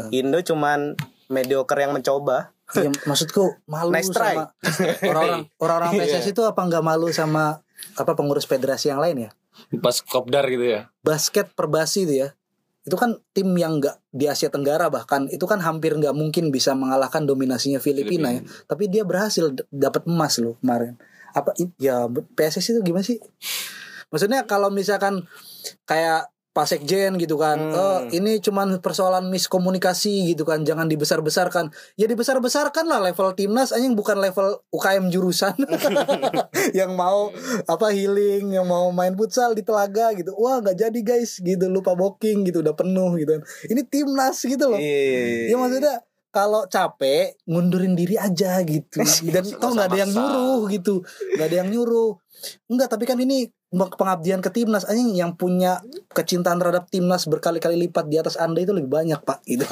Indo 0.10 0.38
cuman 0.40 0.94
mediocre 1.28 1.80
yang 1.80 1.92
mencoba. 1.92 2.54
Iya, 2.74 2.90
maksudku 3.04 3.58
malu 3.66 3.90
Nice 3.90 4.10
sama 4.10 4.50
orang-orang 5.04 5.42
orang-orang 5.58 5.90
Iya. 5.98 6.22
PSSI 6.22 6.32
itu 6.32 6.42
apa 6.42 6.58
nggak 6.60 6.82
malu 6.82 7.10
sama 7.10 7.62
apa 7.94 8.12
pengurus 8.14 8.46
federasi 8.46 8.88
yang 8.88 8.98
lain 8.98 9.28
ya? 9.28 9.32
Pas 9.80 10.02
kopdar 10.02 10.50
gitu 10.50 10.66
ya. 10.66 10.90
Basket 11.06 11.54
Perbasi 11.54 12.10
itu 12.10 12.26
ya. 12.26 12.30
Itu 12.84 13.00
kan 13.00 13.16
tim 13.32 13.48
yang 13.56 13.80
nggak 13.80 14.02
di 14.12 14.28
Asia 14.28 14.52
Tenggara 14.52 14.92
bahkan 14.92 15.32
itu 15.32 15.48
kan 15.48 15.64
hampir 15.64 15.96
nggak 15.96 16.12
mungkin 16.12 16.52
bisa 16.52 16.76
mengalahkan 16.76 17.24
dominasinya 17.24 17.80
Filipina 17.80 18.34
ya. 18.34 18.42
Tapi 18.68 18.90
dia 18.92 19.08
berhasil 19.08 19.54
dapat 19.72 20.04
emas 20.10 20.42
loh 20.42 20.60
kemarin. 20.60 21.00
Apa 21.32 21.56
ya 21.80 22.10
PSSI 22.10 22.78
itu 22.78 22.82
gimana 22.84 23.06
sih? 23.06 23.22
Maksudnya 24.12 24.46
kalau 24.46 24.70
misalkan 24.70 25.26
kayak 25.88 26.33
Pak 26.54 26.70
Sekjen 26.70 27.18
gitu 27.18 27.34
kan, 27.36 27.58
Hmm. 27.58 27.74
oh 27.74 28.00
ini 28.14 28.38
cuman 28.38 28.78
persoalan 28.78 29.26
miskomunikasi 29.34 30.30
gitu 30.30 30.46
kan, 30.46 30.62
jangan 30.62 30.86
dibesar-besarkan. 30.86 31.74
Ya 31.98 32.06
dibesar-besarkan 32.06 32.86
lah 32.86 33.02
level 33.02 33.34
timnas, 33.34 33.74
anjing 33.74 33.98
bukan 33.98 34.22
level 34.22 34.62
UKM 34.70 35.10
jurusan 35.10 35.58
yang 36.80 36.94
mau 36.94 37.34
apa 37.66 37.90
healing, 37.90 38.54
yang 38.54 38.70
mau 38.70 38.94
main 38.94 39.18
futsal 39.18 39.58
di 39.58 39.66
telaga 39.66 40.14
gitu. 40.14 40.38
Wah 40.38 40.62
nggak 40.62 40.78
jadi 40.78 41.00
guys, 41.02 41.42
gitu 41.42 41.66
lupa 41.74 41.98
booking 41.98 42.46
gitu, 42.46 42.62
udah 42.62 42.78
penuh 42.78 43.18
gitu. 43.18 43.34
kan. 43.34 43.42
Ini 43.74 43.82
timnas 43.90 44.38
gitu 44.46 44.70
loh. 44.70 44.78
Iya. 44.78 45.50
Ya 45.50 45.56
maksudnya 45.58 45.96
kalau 46.34 46.66
capek 46.66 47.38
ngundurin 47.46 47.94
diri 47.94 48.18
aja 48.18 48.58
gitu 48.66 49.02
dan 49.34 49.46
toh 49.46 49.70
nggak 49.70 49.88
ada 49.94 49.98
yang 50.02 50.12
nyuruh 50.18 50.66
gitu 50.66 51.06
nggak 51.38 51.46
ada 51.46 51.58
yang 51.62 51.70
nyuruh 51.70 52.18
enggak 52.74 52.90
tapi 52.90 53.06
kan 53.06 53.22
ini 53.22 53.54
pengabdian 53.74 54.40
ke 54.40 54.54
timnas 54.54 54.86
anjing 54.86 55.18
yang 55.18 55.34
punya 55.34 55.82
kecintaan 56.14 56.62
terhadap 56.62 56.86
timnas 56.94 57.26
berkali-kali 57.26 57.90
lipat 57.90 58.06
di 58.06 58.22
atas 58.22 58.38
anda 58.38 58.62
itu 58.62 58.70
lebih 58.70 58.94
banyak 58.94 59.18
pak 59.26 59.42
gitu. 59.50 59.66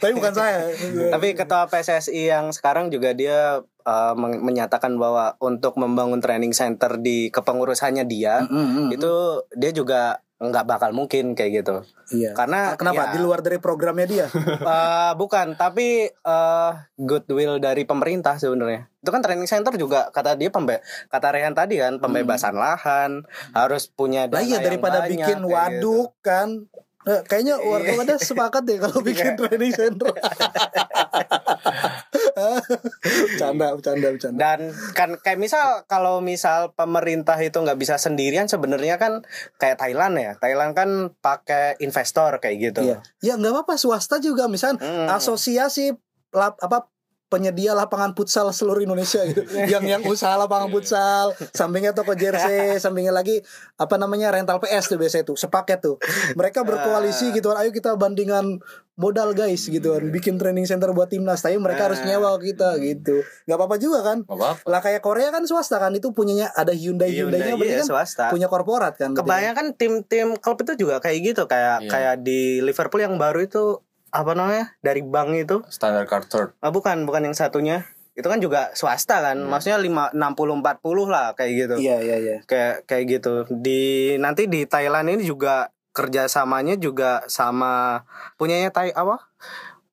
Tapi 0.00 0.12
bukan 0.14 0.32
saya. 0.32 0.70
Tapi 1.10 1.34
ketua 1.34 1.66
PSSI 1.66 2.30
yang 2.30 2.54
sekarang 2.54 2.94
juga 2.94 3.10
dia 3.10 3.58
uh, 3.84 4.14
men- 4.14 4.40
menyatakan 4.40 4.94
bahwa 4.96 5.34
untuk 5.42 5.74
membangun 5.74 6.22
training 6.22 6.54
center 6.54 6.96
di 7.02 7.28
kepengurusannya 7.34 8.06
dia 8.06 8.36
Mm, 8.44 8.50
mm, 8.50 8.70
mm. 8.70 8.88
itu 8.98 9.12
dia 9.56 9.70
juga 9.70 10.00
nggak 10.44 10.64
bakal 10.64 10.90
mungkin 10.90 11.32
kayak 11.32 11.62
gitu. 11.62 11.76
Iya. 12.10 12.32
Karena 12.32 12.74
Kenapa? 12.74 13.08
ya, 13.08 13.12
Di 13.12 13.18
luar 13.18 13.40
dari 13.40 13.56
programnya 13.56 14.04
dia. 14.04 14.26
eh, 14.74 15.12
bukan, 15.14 15.54
tapi 15.54 16.04
eh, 16.08 16.70
goodwill 16.94 17.56
dari 17.56 17.82
pemerintah 17.82 18.34
sebenarnya. 18.34 18.88
Itu 18.98 19.08
kan 19.08 19.20
training 19.20 19.44
center 19.44 19.72
juga 19.74 20.08
kata 20.08 20.34
dia 20.34 20.48
pembe 20.48 20.80
kata 21.06 21.28
Rehan 21.30 21.52
tadi 21.52 21.76
kan 21.76 21.96
pembebasan 21.96 22.54
lahan 22.54 23.22
harus 23.50 23.86
punya 23.86 24.24
Lah 24.26 24.40
dana 24.40 24.42
iya 24.42 24.56
yang 24.56 24.64
daripada 24.64 24.98
banyak, 25.02 25.12
bikin 25.12 25.38
gitu. 25.40 25.50
waduk 25.50 26.10
kan. 26.20 26.48
Eh, 27.04 27.20
kayaknya 27.22 27.60
warga 27.60 27.92
pada 27.94 28.14
sepakat 28.16 28.62
deh 28.64 28.80
kalau 28.80 29.04
bikin 29.04 29.26
Iya. 29.26 29.36
training 29.36 29.72
center. 29.72 30.08
bercanda, 33.28 33.66
bercanda, 33.76 34.08
bercanda. 34.14 34.38
Dan 34.40 34.60
kan 34.96 35.10
kayak 35.20 35.38
misal 35.38 35.84
kalau 35.86 36.24
misal 36.24 36.72
pemerintah 36.72 37.36
itu 37.38 37.56
nggak 37.56 37.78
bisa 37.78 38.00
sendirian 38.00 38.48
sebenarnya 38.48 38.96
kan 38.96 39.22
kayak 39.58 39.78
Thailand 39.80 40.14
ya. 40.16 40.32
Thailand 40.38 40.72
kan 40.72 41.12
pakai 41.18 41.76
investor 41.80 42.38
kayak 42.40 42.56
gitu. 42.60 42.80
Iya. 42.84 42.98
Ya 43.20 43.34
nggak 43.36 43.52
apa-apa 43.52 43.74
swasta 43.76 44.18
juga 44.18 44.48
misalkan 44.48 44.80
Hmm. 44.84 45.08
asosiasi 45.08 45.96
lap, 46.34 46.58
apa 46.60 46.90
penyedia 47.34 47.74
lapangan 47.74 48.14
futsal 48.14 48.54
seluruh 48.54 48.86
Indonesia 48.86 49.26
gitu. 49.26 49.42
yang 49.74 49.82
yang 49.82 50.02
usaha 50.06 50.38
lapangan 50.38 50.70
futsal, 50.70 51.34
sampingnya 51.50 51.90
toko 51.90 52.14
jersey, 52.14 52.78
sampingnya 52.84 53.10
lagi 53.10 53.42
apa 53.74 53.98
namanya 53.98 54.30
rental 54.30 54.62
PS 54.62 54.94
tuh 54.94 54.98
biasa 55.02 55.26
itu, 55.26 55.34
sepaket 55.34 55.82
tuh. 55.82 55.98
Mereka 56.38 56.62
berkoalisi 56.62 57.34
gitu 57.34 57.50
kan, 57.50 57.66
ayo 57.66 57.74
kita 57.74 57.98
bandingan 57.98 58.62
modal 58.94 59.34
guys 59.34 59.66
gitu 59.66 59.98
kan, 59.98 60.06
bikin 60.14 60.38
training 60.38 60.70
center 60.70 60.94
buat 60.94 61.10
timnas, 61.10 61.42
tapi 61.42 61.58
mereka 61.58 61.90
harus 61.90 61.98
nyewa 62.06 62.38
kita 62.38 62.78
gitu. 62.78 63.26
nggak 63.50 63.58
apa-apa 63.58 63.76
juga 63.82 64.06
kan? 64.06 64.22
Gak 64.22 64.38
apa-apa. 64.38 64.62
Lah 64.70 64.78
kayak 64.78 65.02
Korea 65.02 65.28
kan 65.34 65.42
swasta 65.50 65.82
kan 65.82 65.90
itu 65.90 66.14
punyanya 66.14 66.54
ada 66.54 66.70
Hyundai 66.70 67.10
Hyundai-nya 67.10 67.58
berarti 67.58 67.74
iya, 67.74 67.82
kan 67.82 67.90
swasta. 67.90 68.24
punya 68.30 68.46
korporat 68.46 68.94
kan. 68.94 69.10
kan? 69.10 69.26
Kebanyakan 69.26 69.74
tim-tim 69.74 70.38
klub 70.38 70.62
itu 70.62 70.78
juga 70.78 71.02
kayak 71.02 71.18
gitu 71.34 71.42
kayak 71.50 71.84
Iya. 71.84 71.90
kayak 71.90 72.14
di 72.22 72.62
Liverpool 72.62 73.02
yang 73.02 73.18
baru 73.18 73.42
itu 73.42 73.82
apa 74.14 74.32
namanya 74.32 74.78
dari 74.78 75.02
bank 75.02 75.34
itu 75.34 75.56
Standar 75.66 76.06
Carter. 76.06 76.54
ah, 76.56 76.70
bukan 76.70 77.02
bukan 77.02 77.26
yang 77.26 77.34
satunya 77.34 77.82
itu 78.12 78.22
kan 78.22 78.38
juga 78.38 78.70
swasta 78.72 79.18
kan 79.20 79.42
maksudnya 79.42 79.74
lima 79.76 80.06
enam 80.08 80.32
puluh 80.32 80.54
empat 80.54 80.78
puluh 80.78 81.04
lah 81.04 81.34
kayak 81.34 81.50
gitu 81.52 81.74
Iya 81.76 81.98
iya 81.98 82.16
iya. 82.16 82.36
kayak 82.40 82.86
kayak 82.86 83.04
gitu 83.10 83.32
di 83.50 83.82
nanti 84.16 84.46
di 84.46 84.62
Thailand 84.64 85.10
ini 85.10 85.26
juga 85.26 85.74
kerjasamanya 85.90 86.74
juga 86.76 87.26
sama 87.26 88.06
punyanya 88.34 88.70
Thai 88.70 88.90
apa 88.90 89.18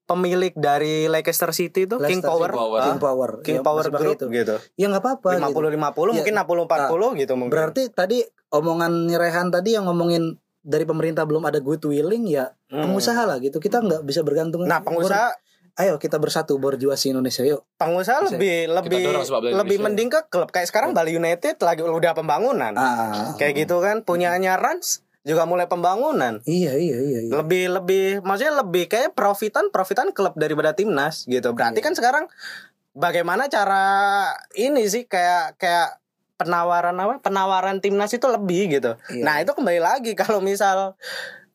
pemilik 0.03 0.51
dari 0.51 1.07
Leicester 1.07 1.49
City 1.49 1.87
itu 1.87 1.95
King 1.97 2.19
Leicester 2.19 2.27
Power 2.27 2.49
King 2.51 2.59
Power. 2.59 2.75
Ah, 2.75 2.83
King 2.83 2.99
Power. 2.99 3.29
King 3.41 3.57
Ya, 3.57 3.63
Power 3.63 3.85
Group 3.87 4.15
itu. 4.17 4.25
gitu 4.29 4.55
Ya 4.75 4.85
nggak 4.85 4.99
apa-apa. 4.99 5.29
lima 5.33 5.47
gitu. 5.47 5.55
puluh 5.55 5.69
lima 5.71 5.89
puluh 5.91 6.11
Iya. 6.11 6.17
mungkin 6.19 6.33
enam 6.35 6.45
puluh 6.45 6.63
empat 6.65 6.81
puluh 6.89 7.09
gitu 7.15 7.33
mungkin 7.33 7.53
Berarti 7.53 7.83
tadi 7.89 8.19
omongan 8.51 8.91
Rehan 9.09 9.47
tadi 9.49 9.73
yang 9.73 9.87
ngomongin 9.87 10.35
dari 10.61 10.83
pemerintah 10.83 11.23
belum 11.23 11.41
ada 11.43 11.57
good 11.57 11.81
willing 11.83 12.25
ya 12.25 12.53
Hmm. 12.67 12.85
pengusaha 12.85 13.25
lah 13.25 13.37
gitu. 13.37 13.57
Kita 13.57 13.79
nggak 13.79 14.01
bisa 14.01 14.21
bergantung. 14.21 14.63
nah 14.63 14.79
pengusaha 14.79 15.33
ayo 15.73 15.95
kita 15.97 16.15
bersatu 16.15 16.55
berjuasi 16.55 17.09
Indonesia 17.09 17.41
yuk. 17.41 17.63
pengusaha 17.75 18.21
Bisa. 18.21 18.35
lebih 18.35 18.57
lebih 18.69 19.03
lebih 19.53 19.77
mending 19.79 20.09
ke 20.09 20.19
klub 20.27 20.47
kayak 20.47 20.67
sekarang 20.67 20.91
Bali 20.91 21.13
United 21.13 21.55
lagi 21.57 21.79
udah 21.79 22.11
pembangunan 22.11 22.75
Ah, 22.75 23.31
kayak 23.35 23.55
gitu 23.57 23.79
kan 23.79 24.01
punyanya 24.01 24.55
Rans 24.55 24.99
juga 25.21 25.45
mulai 25.45 25.65
pembangunan 25.65 26.43
iya 26.43 26.75
iya 26.75 26.97
iya. 26.97 27.19
iya. 27.23 27.31
lebih 27.33 27.71
lebih 27.71 28.19
maksudnya 28.19 28.57
lebih 28.57 28.89
kayak 28.89 29.13
profitan 29.13 29.69
profitan 29.69 30.11
klub 30.11 30.35
daripada 30.35 30.73
timnas 30.73 31.23
gitu 31.23 31.51
berarti 31.51 31.77
Iya. 31.77 31.85
kan 31.85 31.93
sekarang 31.93 32.25
bagaimana 32.91 33.47
cara 33.47 33.85
ini 34.53 34.83
sih 34.85 35.05
kayak 35.05 35.55
kayak 35.55 36.00
penawaran 36.41 36.97
apa 36.97 37.21
penawaran 37.21 37.77
timnas 37.77 38.09
itu 38.09 38.25
lebih 38.25 38.73
gitu 38.73 38.97
Iya. 39.07 39.23
nah 39.23 39.35
itu 39.37 39.53
kembali 39.53 39.77
lagi 39.77 40.11
kalau 40.13 40.41
misal 40.41 40.97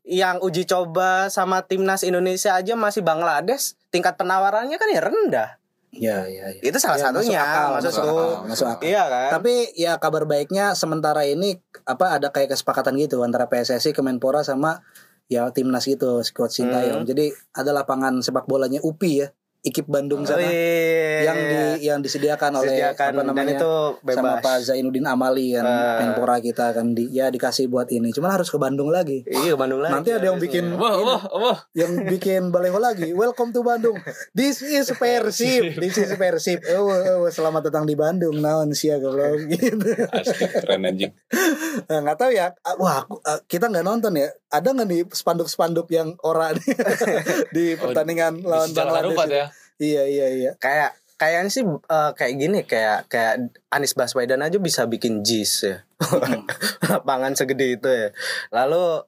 yang 0.02 0.38
uji 0.38 0.62
coba 0.64 1.26
sama 1.28 1.66
timnas 1.66 2.00
Indonesia 2.00 2.54
aja 2.54 2.72
masih 2.72 3.02
Bangladesh 3.02 3.74
tingkat 3.90 4.14
penawarannya 4.14 4.74
kan 4.74 4.88
ya 4.88 5.02
rendah 5.02 5.50
Iya 5.90 6.28
iya. 6.28 6.44
iya. 6.52 6.60
itu 6.60 6.76
salah 6.76 7.00
Ya, 7.00 7.08
satunya 7.08 7.40
masuk 7.40 7.48
akal, 7.48 7.68
masuk 7.72 7.92
akal, 7.96 8.28
masuk 8.44 8.66
akal. 8.68 8.84
iya 8.84 9.02
kan 9.06 9.30
Tapi 9.40 9.54
ya 9.72 9.92
kabar 9.96 10.28
baiknya 10.28 10.76
sementara 10.76 11.24
ini 11.24 11.56
apa 11.82 12.20
ada 12.20 12.28
kayak 12.28 12.52
kesepakatan 12.52 13.00
gitu 13.00 13.24
antara 13.24 13.48
PSSI, 13.48 13.96
Kemenpora 13.96 14.44
sama 14.44 14.84
ya 15.26 15.48
timnas 15.50 15.88
gitu 15.88 16.20
squad 16.20 16.52
Sintayong. 16.52 17.02
Hmm. 17.02 17.08
Jadi 17.08 17.32
ada 17.50 17.72
lapangan 17.72 18.20
sepak 18.20 18.44
bolanya 18.44 18.78
UPI 18.84 19.24
ya, 19.24 19.28
IKIP 19.66 19.86
Bandung 19.86 20.22
sana. 20.22 20.40
Wih. 20.40 21.18
yang 21.18 21.34
di 21.34 21.58
yang 21.82 21.98
disediakan 21.98 22.54
oleh 22.56 22.70
Disediakan, 22.70 23.08
apa 23.10 23.22
namanya 23.24 23.56
itu 23.56 23.72
sama 23.98 24.38
bebas. 24.38 24.40
Pak 24.40 24.56
Zainuddin 24.62 25.02
Amali 25.04 25.52
kan 25.52 25.64
Eh. 25.64 25.96
Menpora 26.06 26.38
kita 26.38 26.70
kan 26.70 26.92
di 26.92 27.10
ya 27.10 27.26
dikasih 27.28 27.66
buat 27.66 27.90
ini. 27.90 28.12
Cuman 28.12 28.30
harus 28.32 28.46
ke 28.46 28.56
Bandung 28.56 28.88
lagi. 28.88 29.26
Iya 29.26 29.52
ke 29.52 29.58
Bandung 29.58 29.80
lagi 29.80 29.92
Nanti 29.92 30.10
ada 30.12 30.22
yang 30.24 30.38
bikin- 30.38 30.76
Wah, 30.76 30.94
wah, 30.96 31.22
wah. 31.26 31.58
yang 31.72 32.06
bikin 32.06 32.48
baleho 32.48 32.78
lagi. 32.78 33.10
Welcome 33.12 33.50
to 33.50 33.60
Bandung. 33.60 33.98
This 34.32 34.60
is 34.60 34.86
Persib. 34.92 35.74
This 35.74 35.96
is 35.96 36.14
Persib. 36.14 36.62
Oh, 36.70 36.86
oh, 36.86 37.26
selamat 37.26 37.66
datang 37.66 37.84
di 37.84 37.94
Bandung 37.94 38.38
naon 38.38 38.70
sia 38.70 38.96
goblok 38.96 39.50
gitu. 39.50 39.82
Asli 40.06 40.46
keren 40.48 40.84
anjing. 40.84 41.10
nah, 41.86 41.98
nggak 42.02 42.16
tahu 42.16 42.30
ya. 42.30 42.54
Ah, 42.60 42.76
wah 42.76 43.02
aku- 43.02 43.18
ah, 43.20 43.42
kita 43.42 43.66
nggak 43.66 43.82
nonton 43.82 44.14
ya 44.14 44.30
ada 44.56 44.68
nggak 44.72 44.86
nih 44.86 45.02
spanduk-spanduk 45.06 45.86
yang 45.88 46.16
ora 46.20 46.52
di 47.56 47.74
pertandingan 47.74 48.40
lawan 48.40 48.68
Di 48.68 48.76
Jalan 48.76 48.92
Bangladesh 49.12 49.30
ya. 49.32 49.46
iya 49.78 50.02
iya 50.04 50.26
iya. 50.28 50.50
Kayak 50.56 50.96
kayaknya 51.16 51.50
sih 51.50 51.64
eh, 51.64 52.10
kayak 52.12 52.34
gini 52.36 52.58
kayak 52.64 53.08
kayak 53.08 53.34
Anies 53.68 53.96
Baswedan 53.96 54.40
aja 54.40 54.56
bisa 54.56 54.84
bikin 54.84 55.20
JIS 55.20 55.52
ya. 55.64 55.76
Lapangan 56.92 57.32
segede 57.32 57.76
itu 57.76 57.88
ya. 57.88 58.08
Lalu 58.52 59.04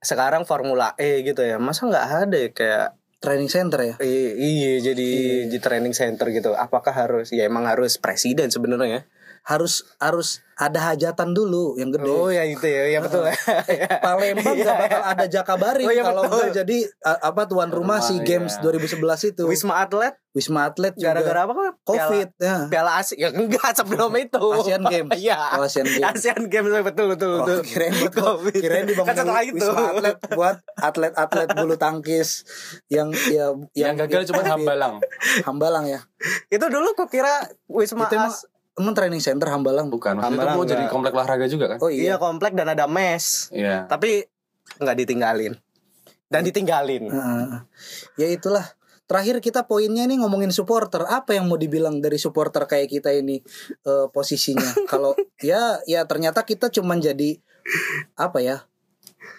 sekarang 0.00 0.48
Formula 0.48 0.96
E 0.96 1.20
gitu 1.20 1.44
ya. 1.44 1.60
Masa 1.60 1.84
nggak 1.84 2.06
ada 2.28 2.36
ya 2.36 2.50
kayak 2.50 2.88
training 3.20 3.52
center 3.52 3.80
ya? 3.84 3.94
Iya 4.00 4.80
jadi 4.92 5.04
Iya. 5.04 5.52
di 5.52 5.58
training 5.60 5.92
center 5.92 6.32
gitu. 6.32 6.56
Apakah 6.56 6.96
harus 6.96 7.28
ya 7.28 7.44
emang 7.44 7.68
harus 7.68 8.00
presiden 8.00 8.48
sebenarnya 8.48 9.04
harus 9.42 9.82
harus 9.96 10.28
ada 10.54 10.92
hajatan 10.92 11.32
dulu 11.32 11.72
yang 11.74 11.88
gede 11.88 12.04
oh 12.04 12.28
ya 12.28 12.44
itu 12.44 12.60
ya 12.62 12.84
ya 12.86 13.00
betul 13.00 13.24
ya 13.24 13.32
Palembang 14.04 14.52
gak 14.54 14.76
bakal 14.76 15.02
ada 15.02 15.24
Jakabaring 15.24 15.88
Oh, 15.88 15.92
iya, 15.92 16.04
kalau 16.04 16.22
betul. 16.22 16.36
enggak 16.36 16.52
jadi 16.54 16.78
a- 17.00 17.20
apa 17.26 17.42
tuan 17.44 17.68
rumah 17.68 17.96
Rumah, 17.96 18.04
si 18.04 18.14
iya. 18.14 18.26
Games 18.28 18.60
2011 18.60 19.32
itu 19.32 19.42
Wisma 19.48 19.80
Atlet 19.80 20.12
Wisma 20.30 20.68
Atlet 20.68 20.92
juga 20.94 21.16
gara-gara 21.16 21.40
apa 21.42 21.52
kan 21.56 21.74
Covid 21.82 22.28
ya. 22.36 22.68
Piala, 22.68 22.68
Piala 22.68 22.92
Asia 23.00 23.16
ya 23.16 23.28
enggak 23.32 23.70
sebelum 23.74 24.12
itu 24.20 24.44
Asian 24.52 24.82
Games. 24.84 25.10
iya 25.24 25.38
Oh, 25.56 25.64
Asian 25.64 25.86
Games. 25.88 26.04
Asian 26.06 26.42
Games 26.46 26.70
betul 26.84 27.06
betul 27.08 27.30
Oh, 27.32 27.38
betul 27.40 27.58
kirain 27.64 27.92
buat 27.96 28.12
Covid. 28.14 28.60
kirain 28.60 28.84
dibangun 28.84 29.08
kan 29.10 29.26
itu 29.40 29.56
Wisma 29.64 29.82
Atlet 29.90 30.16
buat 30.30 30.56
atlet-atlet 30.76 31.48
bulu 31.56 31.74
tangkis 31.74 32.44
yang 32.86 33.08
ya 33.32 33.56
Yang 33.72 33.94
gagal 34.06 34.22
cuma 34.28 34.44
Hambalang. 34.44 35.00
Hambalang 35.42 35.84
ya. 35.88 36.04
itu 36.46 36.66
dulu 36.68 36.92
kuk 36.92 37.08
kira 37.08 37.48
Wisma 37.64 38.04
As 38.06 38.44
emang 38.80 38.96
training 38.96 39.20
center 39.20 39.46
Hambalang 39.46 39.86
Bukan, 39.86 40.16
maksudnya 40.16 40.26
itu 40.26 40.40
Hambalang 40.40 40.56
mau 40.56 40.64
jadi 40.66 40.84
komplek 40.88 41.12
olahraga 41.12 41.46
juga 41.46 41.66
kan? 41.70 41.78
Oh 41.78 41.92
iya 41.92 42.02
iya. 42.02 42.16
komplek 42.16 42.56
dan 42.56 42.66
ada 42.66 42.88
mes 42.88 43.52
Iya. 43.52 43.84
tapi 43.84 44.24
nggak 44.76 44.96
ditinggalin 44.98 45.52
dan 46.26 46.40
ditinggalin 46.42 47.04
Heeh. 47.06 47.46
ya 48.16 48.26
itulah. 48.26 48.64
Terakhir 49.04 49.42
kita 49.42 49.66
poinnya 49.66 50.06
ini 50.06 50.22
ngomongin 50.22 50.54
supporter. 50.54 51.02
Apa 51.02 51.34
yang 51.34 51.50
mau 51.50 51.58
dibilang 51.58 51.98
dari 51.98 52.14
supporter 52.14 52.62
kayak 52.62 52.86
kita 52.86 53.10
ini 53.10 53.42
eh, 53.82 54.06
posisinya? 54.06 54.70
Kalau 54.90 55.18
ya 55.42 55.82
ya 55.82 56.06
ternyata 56.06 56.46
kita 56.46 56.70
cuman 56.70 57.02
jadi 57.02 57.34
apa 58.14 58.38
ya? 58.38 58.62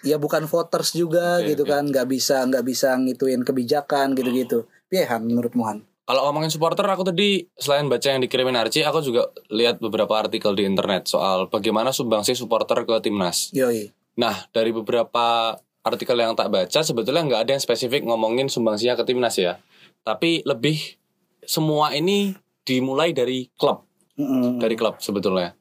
Ya 0.04 0.20
bukan 0.20 0.44
voters 0.44 0.92
juga 0.92 1.40
Oke, 1.40 1.56
gitu 1.56 1.64
oke. 1.64 1.72
kan, 1.72 1.88
nggak 1.88 2.04
bisa 2.04 2.44
nggak 2.44 2.64
bisa 2.68 2.92
ngituin 3.00 3.48
kebijakan 3.48 4.12
gitu-gitu. 4.12 4.68
Piye 4.92 5.08
Han 5.08 5.24
menurut 5.24 5.56
Muhan? 5.56 5.88
Kalau 6.02 6.26
ngomongin 6.26 6.50
supporter, 6.50 6.82
aku 6.82 7.06
tadi 7.06 7.46
selain 7.54 7.86
baca 7.86 8.10
yang 8.10 8.18
dikirimin 8.18 8.58
Archie, 8.58 8.82
aku 8.82 9.06
juga 9.06 9.30
lihat 9.54 9.78
beberapa 9.78 10.18
artikel 10.18 10.50
di 10.58 10.66
internet 10.66 11.06
soal 11.06 11.46
bagaimana 11.46 11.94
sumbangsi 11.94 12.34
supporter 12.34 12.82
ke 12.82 12.98
timnas. 12.98 13.54
Yoi. 13.54 13.94
Nah, 14.18 14.50
dari 14.50 14.74
beberapa 14.74 15.54
artikel 15.86 16.18
yang 16.18 16.34
tak 16.34 16.50
baca, 16.50 16.80
sebetulnya 16.82 17.22
nggak 17.22 17.40
ada 17.46 17.50
yang 17.54 17.62
spesifik 17.62 18.02
ngomongin 18.02 18.50
sumbangsinya 18.50 18.98
ke 18.98 19.06
timnas 19.06 19.38
ya. 19.38 19.62
Tapi 20.02 20.42
lebih 20.42 20.98
semua 21.46 21.94
ini 21.94 22.34
dimulai 22.66 23.14
dari 23.14 23.46
klub, 23.54 23.86
Mm-mm. 24.18 24.58
dari 24.58 24.74
klub 24.74 24.98
sebetulnya. 24.98 25.54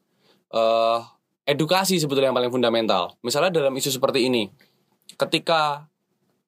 eh 0.52 1.00
edukasi 1.48 1.98
sebetulnya 1.98 2.30
yang 2.30 2.38
paling 2.38 2.54
fundamental. 2.54 3.18
Misalnya 3.26 3.52
dalam 3.52 3.74
isu 3.74 3.90
seperti 3.94 4.30
ini, 4.30 4.50
ketika 5.18 5.90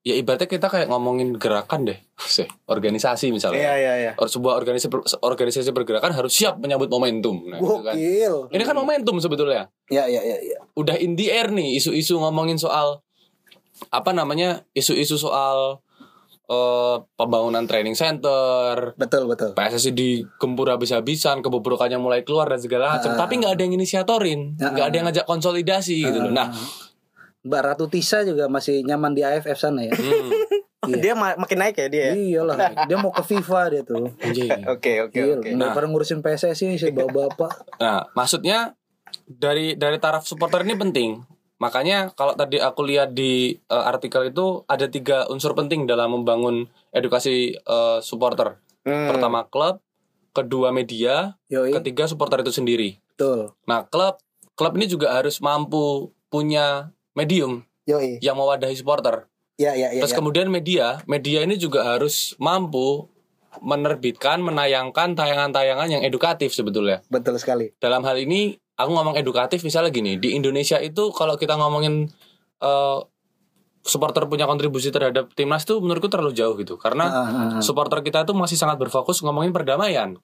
ya 0.04 0.14
ibaratnya 0.14 0.46
kita 0.46 0.68
kayak 0.68 0.88
ngomongin 0.88 1.32
gerakan 1.36 1.88
deh, 1.88 1.96
sih 2.20 2.44
organisasi 2.68 3.32
misalnya. 3.32 3.56
iya 3.58 3.74
iya 3.76 3.94
iya 3.98 4.12
Or- 4.16 4.28
sebuah 4.28 4.60
organisasi 4.60 4.92
organisasi 5.18 5.72
pergerakan 5.72 6.12
harus 6.12 6.36
siap 6.36 6.60
menyambut 6.60 6.88
momentum. 6.88 7.48
Nah, 7.48 7.58
gitu 7.58 7.80
kan. 7.82 7.96
Ini 8.52 8.64
kan 8.64 8.76
momentum 8.76 9.16
sebetulnya. 9.18 9.72
Ya 9.88 10.04
ya 10.06 10.20
ya 10.20 10.38
ya. 10.38 10.60
Udah 10.74 10.96
in 10.96 11.16
the 11.16 11.28
air 11.28 11.48
nih 11.48 11.80
isu-isu 11.80 12.20
ngomongin 12.20 12.56
soal 12.56 13.00
apa 13.90 14.12
namanya? 14.12 14.68
isu-isu 14.72 15.16
soal 15.16 15.80
eh, 16.44 16.96
pembangunan 17.16 17.64
training 17.64 17.96
center, 17.96 18.92
Betul 18.94 19.26
betul. 19.26 19.56
PSSI 19.56 19.92
digempur 19.92 20.68
habis-habisan, 20.68 21.40
kebobrokannya 21.40 21.96
mulai 21.96 22.22
keluar 22.22 22.46
dan 22.46 22.60
segala 22.60 23.00
macam. 23.00 23.16
Ah. 23.16 23.18
Tapi 23.18 23.40
nggak 23.40 23.56
ada 23.56 23.62
yang 23.62 23.74
inisiatorin, 23.74 24.60
Ah. 24.60 24.70
nggak 24.70 24.86
ada 24.86 24.96
yang 24.96 25.06
ngajak 25.08 25.26
konsolidasi 25.26 26.04
gitu 26.04 26.20
loh. 26.20 26.32
Nah, 26.32 26.52
Mbak 27.44 27.62
Ratu 27.62 27.86
Tisa 27.88 28.24
juga 28.24 28.48
masih 28.48 28.82
nyaman 28.82 29.12
di 29.12 29.22
AFF 29.22 29.56
sana 29.58 29.84
ya. 29.84 29.92
Hmm. 29.92 30.32
Iya. 30.84 30.96
Dia 31.00 31.14
ma- 31.14 31.36
makin 31.36 31.58
naik 31.58 31.76
ya 31.78 31.88
dia. 31.88 32.04
ya? 32.06 32.14
Iyalah, 32.14 32.58
dia 32.84 32.98
mau 32.98 33.08
ke 33.10 33.20
FIFA 33.22 33.62
dia 33.70 33.82
tuh. 33.84 34.12
Oke 34.74 35.00
oke 35.00 35.16
Iya, 35.16 35.40
oke. 35.40 35.50
nggak 35.50 35.72
pernah 35.72 35.90
ngurusin 35.90 36.20
PSSI 36.20 36.76
sih 36.76 36.92
bapak-bapak. 36.92 37.80
Nah, 37.80 38.04
maksudnya 38.12 38.76
dari 39.24 39.76
dari 39.76 39.96
taraf 39.98 40.24
supporter 40.24 40.64
ini 40.64 40.76
penting. 40.76 41.24
Makanya 41.56 42.12
kalau 42.12 42.36
tadi 42.36 42.60
aku 42.60 42.84
lihat 42.84 43.12
di 43.12 43.56
eh, 43.56 43.84
artikel 43.86 44.28
itu 44.28 44.64
ada 44.66 44.84
tiga 44.86 45.24
unsur 45.28 45.52
penting 45.54 45.84
dalam 45.84 46.12
membangun 46.14 46.68
edukasi 46.92 47.56
eh, 47.56 48.00
supporter. 48.00 48.60
Hmm. 48.84 49.08
Pertama 49.08 49.48
klub, 49.48 49.80
kedua 50.32 50.76
media, 50.76 51.40
Yoi, 51.48 51.72
ketiga 51.74 52.04
supporter 52.06 52.40
itu 52.40 52.52
sendiri. 52.52 53.00
betul. 53.10 53.56
Nah, 53.64 53.88
klub 53.88 54.20
klub 54.54 54.76
ini 54.76 54.86
juga 54.86 55.16
harus 55.16 55.40
mampu 55.40 56.12
punya 56.28 56.92
medium 57.14 57.66
Yoi. 57.90 58.20
yang 58.22 58.38
mewadahi 58.38 58.76
supporter. 58.78 59.30
Ya, 59.58 59.78
ya, 59.78 59.94
ya. 59.94 60.02
Terus 60.02 60.14
ya. 60.14 60.20
kemudian 60.20 60.48
media, 60.50 61.02
media 61.06 61.46
ini 61.46 61.62
juga 61.62 61.86
harus 61.86 62.34
mampu 62.42 63.06
menerbitkan, 63.62 64.42
menayangkan 64.42 65.14
tayangan-tayangan 65.14 65.88
yang 65.94 66.02
edukatif 66.02 66.58
sebetulnya. 66.58 67.06
Betul 67.06 67.38
sekali. 67.38 67.70
Dalam 67.78 68.02
hal 68.02 68.18
ini 68.18 68.58
aku 68.74 68.90
ngomong 68.90 69.14
edukatif 69.14 69.62
misalnya 69.62 69.94
gini, 69.94 70.18
di 70.18 70.34
Indonesia 70.34 70.82
itu 70.82 71.14
kalau 71.14 71.38
kita 71.38 71.54
ngomongin 71.54 72.10
eh, 72.66 73.00
supporter 73.84 74.26
punya 74.26 74.48
kontribusi 74.48 74.90
terhadap 74.90 75.30
timnas 75.36 75.68
itu 75.68 75.78
menurutku 75.78 76.10
terlalu 76.10 76.34
jauh 76.34 76.58
gitu. 76.58 76.80
Karena 76.80 77.06
ah, 77.06 77.20
ah. 77.22 77.62
supporter 77.62 78.02
kita 78.02 78.26
itu 78.26 78.34
masih 78.34 78.58
sangat 78.58 78.82
berfokus 78.82 79.22
ngomongin 79.22 79.54
perdamaian. 79.54 80.18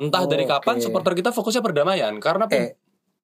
Entah 0.00 0.24
Oh, 0.24 0.28
dari 0.30 0.46
kapan 0.48 0.80
oke. 0.80 0.84
supporter 0.86 1.12
kita 1.12 1.34
fokusnya 1.34 1.60
perdamaian 1.60 2.16
karena 2.22 2.48
Eh, 2.54 2.76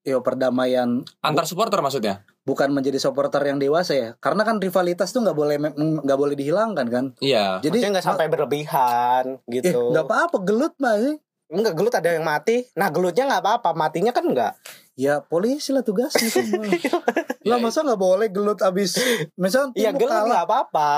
yo 0.05 0.21
perdamaian 0.21 1.07
antar 1.25 1.45
supporter 1.49 1.81
maksudnya. 1.81 2.25
Bukan 2.47 2.71
menjadi 2.71 2.97
supporter 2.97 3.43
yang 3.43 3.59
dewasa 3.59 3.93
ya. 3.93 4.11
Karena 4.17 4.47
kan 4.47 4.57
rivalitas 4.57 5.11
tuh 5.11 5.21
nggak 5.21 5.35
boleh 5.35 5.57
nggak 5.77 6.19
boleh 6.19 6.33
dihilangkan 6.33 6.87
kan. 6.87 7.05
Iya. 7.19 7.59
Jadi 7.61 7.83
nggak 7.83 8.07
sampai 8.07 8.31
berlebihan 8.31 9.43
Eh, 9.45 9.61
gitu. 9.61 9.91
nggak 9.91 10.07
apa-apa 10.07 10.37
gelut 10.41 10.79
mah. 10.79 10.97
eh. 10.97 11.19
Enggak 11.47 11.75
gelut 11.75 11.95
ada 11.95 12.11
yang 12.11 12.23
mati. 12.23 12.67
Nah 12.75 12.91
gelutnya 12.91 13.27
nggak 13.27 13.43
apa-apa, 13.43 13.71
matinya 13.75 14.11
kan 14.11 14.25
enggak. 14.25 14.55
Ya 14.97 15.21
polisi 15.21 15.77
lah 15.77 15.85
tugasnya 15.85 16.33
kan. 16.33 16.45
lah 17.49 17.61
masa 17.61 17.85
nggak 17.85 18.01
boleh 18.01 18.33
gelut 18.33 18.59
abis 18.59 18.97
misal 19.37 19.71
Iya 19.77 19.93
tim 19.93 20.03
gelut 20.03 20.17
kalah. 20.17 20.27
nggak 20.27 20.45
apa-apa. 20.49 20.93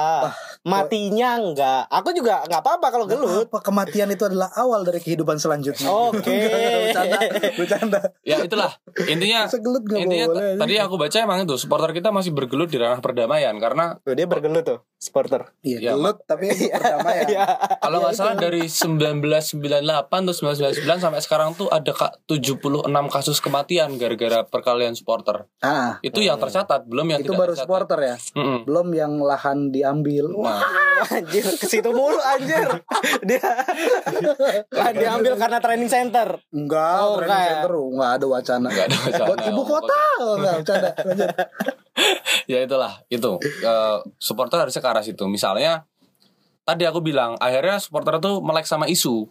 Matinya 0.63 1.35
enggak. 1.35 1.91
Aku 1.91 2.15
juga 2.15 2.47
nggak 2.47 2.63
apa-apa 2.63 2.87
kalau 2.95 3.05
gelut. 3.11 3.51
apa 3.51 3.59
kematian 3.59 4.09
itu 4.15 4.23
adalah 4.23 4.55
awal 4.55 4.87
dari 4.87 5.03
kehidupan 5.03 5.43
selanjutnya. 5.43 5.91
Oke. 6.15 6.25
Nggak, 6.25 6.79
bercanda, 6.87 7.19
bercanda. 7.59 8.01
Ya 8.23 8.39
itulah 8.39 8.71
intinya 9.11 9.51
gelut 9.51 9.83
nggak 9.83 10.01
intinya 10.07 10.27
boleh. 10.31 10.55
tadi 10.63 10.75
aku 10.79 10.95
baca 10.95 11.17
emang 11.19 11.39
itu 11.43 11.59
supporter 11.59 11.91
kita 11.91 12.15
masih 12.15 12.31
bergelut 12.31 12.71
di 12.71 12.79
ranah 12.79 13.03
perdamaian 13.03 13.59
karena 13.59 13.99
Tuh, 14.07 14.15
dia 14.15 14.31
bergelut 14.31 14.63
tuh, 14.63 14.79
supporter. 14.99 15.55
Iya, 15.61 15.79
Ya, 15.81 15.91
gelut 15.93 16.19
tapi 16.23 16.51
itu 16.51 16.67
perdamaian. 16.69 17.27
Iya. 17.31 17.47
kalau 17.79 17.99
nggak 18.01 18.15
salah 18.15 18.35
dari 18.35 18.67
1998 18.67 19.79
atau 20.05 20.35
1999 20.35 20.85
sampai 20.99 21.21
sekarang 21.21 21.49
tuh 21.53 21.69
ada 21.69 21.89
kak 21.89 22.19
76 22.27 22.83
kasus 23.09 23.39
kematian 23.39 23.95
gara-gara 23.95 24.43
perkalian 24.43 24.93
supporter. 24.93 25.47
Ah, 25.59 25.97
Itu 26.01 26.19
yang 26.19 26.37
tercatat, 26.37 26.83
belum 26.85 27.07
yang 27.09 27.21
itu 27.21 27.31
tidak 27.31 27.39
baru 27.39 27.53
tercatat. 27.53 27.63
supporter 27.65 27.99
ya. 28.01 28.17
Mm-mm. 28.35 28.59
Belum 28.65 28.89
yang 28.91 29.13
lahan 29.19 29.59
diambil. 29.69 30.35
Wah, 30.35 30.67
anjir, 31.09 31.47
ke 31.47 31.65
situ 31.65 31.89
mulu 31.89 32.19
anjir. 32.19 32.67
Dia 33.29 33.41
kan 34.69 34.93
diambil 34.93 35.35
karena 35.37 35.59
training 35.59 35.87
center. 35.87 36.43
enggak, 36.51 36.97
Oh, 36.99 37.17
training 37.17 37.29
enggak 37.29 37.39
ya? 37.39 37.51
center 37.55 37.73
enggak 37.79 38.11
ada 38.11 38.27
wacana. 38.27 38.67
Nggak 38.69 38.85
ada 38.85 38.99
wacana, 39.01 39.27
Buat 39.27 39.41
ibu 39.45 39.63
kota, 39.65 40.01
enggak 40.19 40.55
bercanda. 40.59 40.91
Ya 42.49 42.65
itulah 42.65 43.05
itu 43.13 43.37
Eh, 43.45 43.99
supporter 44.17 44.65
harusnya 44.65 44.81
ke 44.81 44.89
arah 44.89 45.05
situ. 45.05 45.29
Misalnya 45.29 45.85
tadi 46.65 46.89
aku 46.89 47.05
bilang 47.05 47.37
akhirnya 47.37 47.77
supporter 47.77 48.17
tuh 48.19 48.41
melek 48.41 48.65
sama 48.65 48.89
isu, 48.89 49.29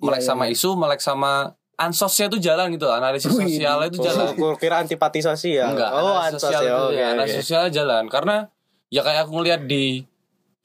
melek 0.00 0.24
Iya, 0.24 0.28
sama 0.32 0.44
iya. 0.48 0.56
isu, 0.56 0.70
melek 0.74 1.00
sama 1.04 1.52
ansosnya 1.78 2.26
tuh 2.26 2.40
jalan 2.42 2.74
gitu, 2.74 2.90
analisis 2.90 3.30
Wih, 3.30 3.46
sosialnya 3.46 3.86
itu 3.86 3.98
jalan. 4.02 4.26
Oh, 4.32 4.32
gue 4.34 4.52
kira 4.58 4.82
antipati 4.82 5.20
sosial. 5.22 5.76
Enggak, 5.76 5.92
oh, 5.94 6.18
ansos 6.18 6.42
sosial 6.42 6.62
ya. 6.66 6.72
itu 6.74 6.84
Oke, 6.90 6.96
ya, 6.98 7.06
analisis 7.14 7.36
sosial 7.46 7.64
jalan 7.70 8.04
karena 8.10 8.36
ya 8.90 9.04
kayak 9.04 9.28
aku 9.28 9.32
ngeliat 9.38 9.68
di 9.68 10.02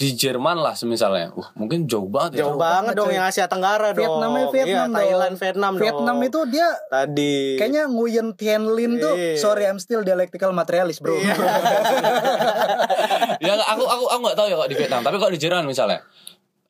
di 0.03 0.19
Jerman 0.19 0.59
lah 0.59 0.75
semisalnya. 0.75 1.31
Wah, 1.31 1.55
mungkin 1.55 1.87
jauh 1.87 2.11
banget 2.11 2.35
ya. 2.35 2.39
Jauh 2.43 2.59
banget 2.59 2.91
dong 2.91 3.07
coy. 3.07 3.15
yang 3.15 3.23
Asia 3.23 3.47
Tenggara 3.47 3.95
dong. 3.95 4.03
Vietnamnya 4.03 4.45
Vietnam 4.51 4.67
iya, 4.67 4.83
dong. 4.83 4.99
Thailand 4.99 5.35
Vietnam 5.39 5.71
Vietnam 5.79 6.15
dong. 6.19 6.27
itu 6.27 6.39
dia 6.51 6.69
tadi 6.91 7.35
kayaknya 7.55 7.83
Nguyen 7.87 8.27
Tien 8.35 8.63
Lin 8.67 8.99
tuh 8.99 9.15
Iya. 9.15 9.39
sorry 9.39 9.63
I'm 9.63 9.79
still 9.79 10.03
dialectical 10.03 10.51
materialist, 10.51 10.99
Bro. 10.99 11.15
Iya. 11.15 11.35
ya 13.47 13.53
aku 13.63 13.83
aku 13.87 14.03
aku 14.11 14.19
nggak 14.27 14.35
tahu 14.35 14.47
ya 14.51 14.55
kok 14.59 14.69
di 14.69 14.75
Vietnam, 14.75 15.01
tapi 15.07 15.15
kok 15.15 15.31
di 15.31 15.39
Jerman 15.39 15.63
misalnya. 15.63 16.03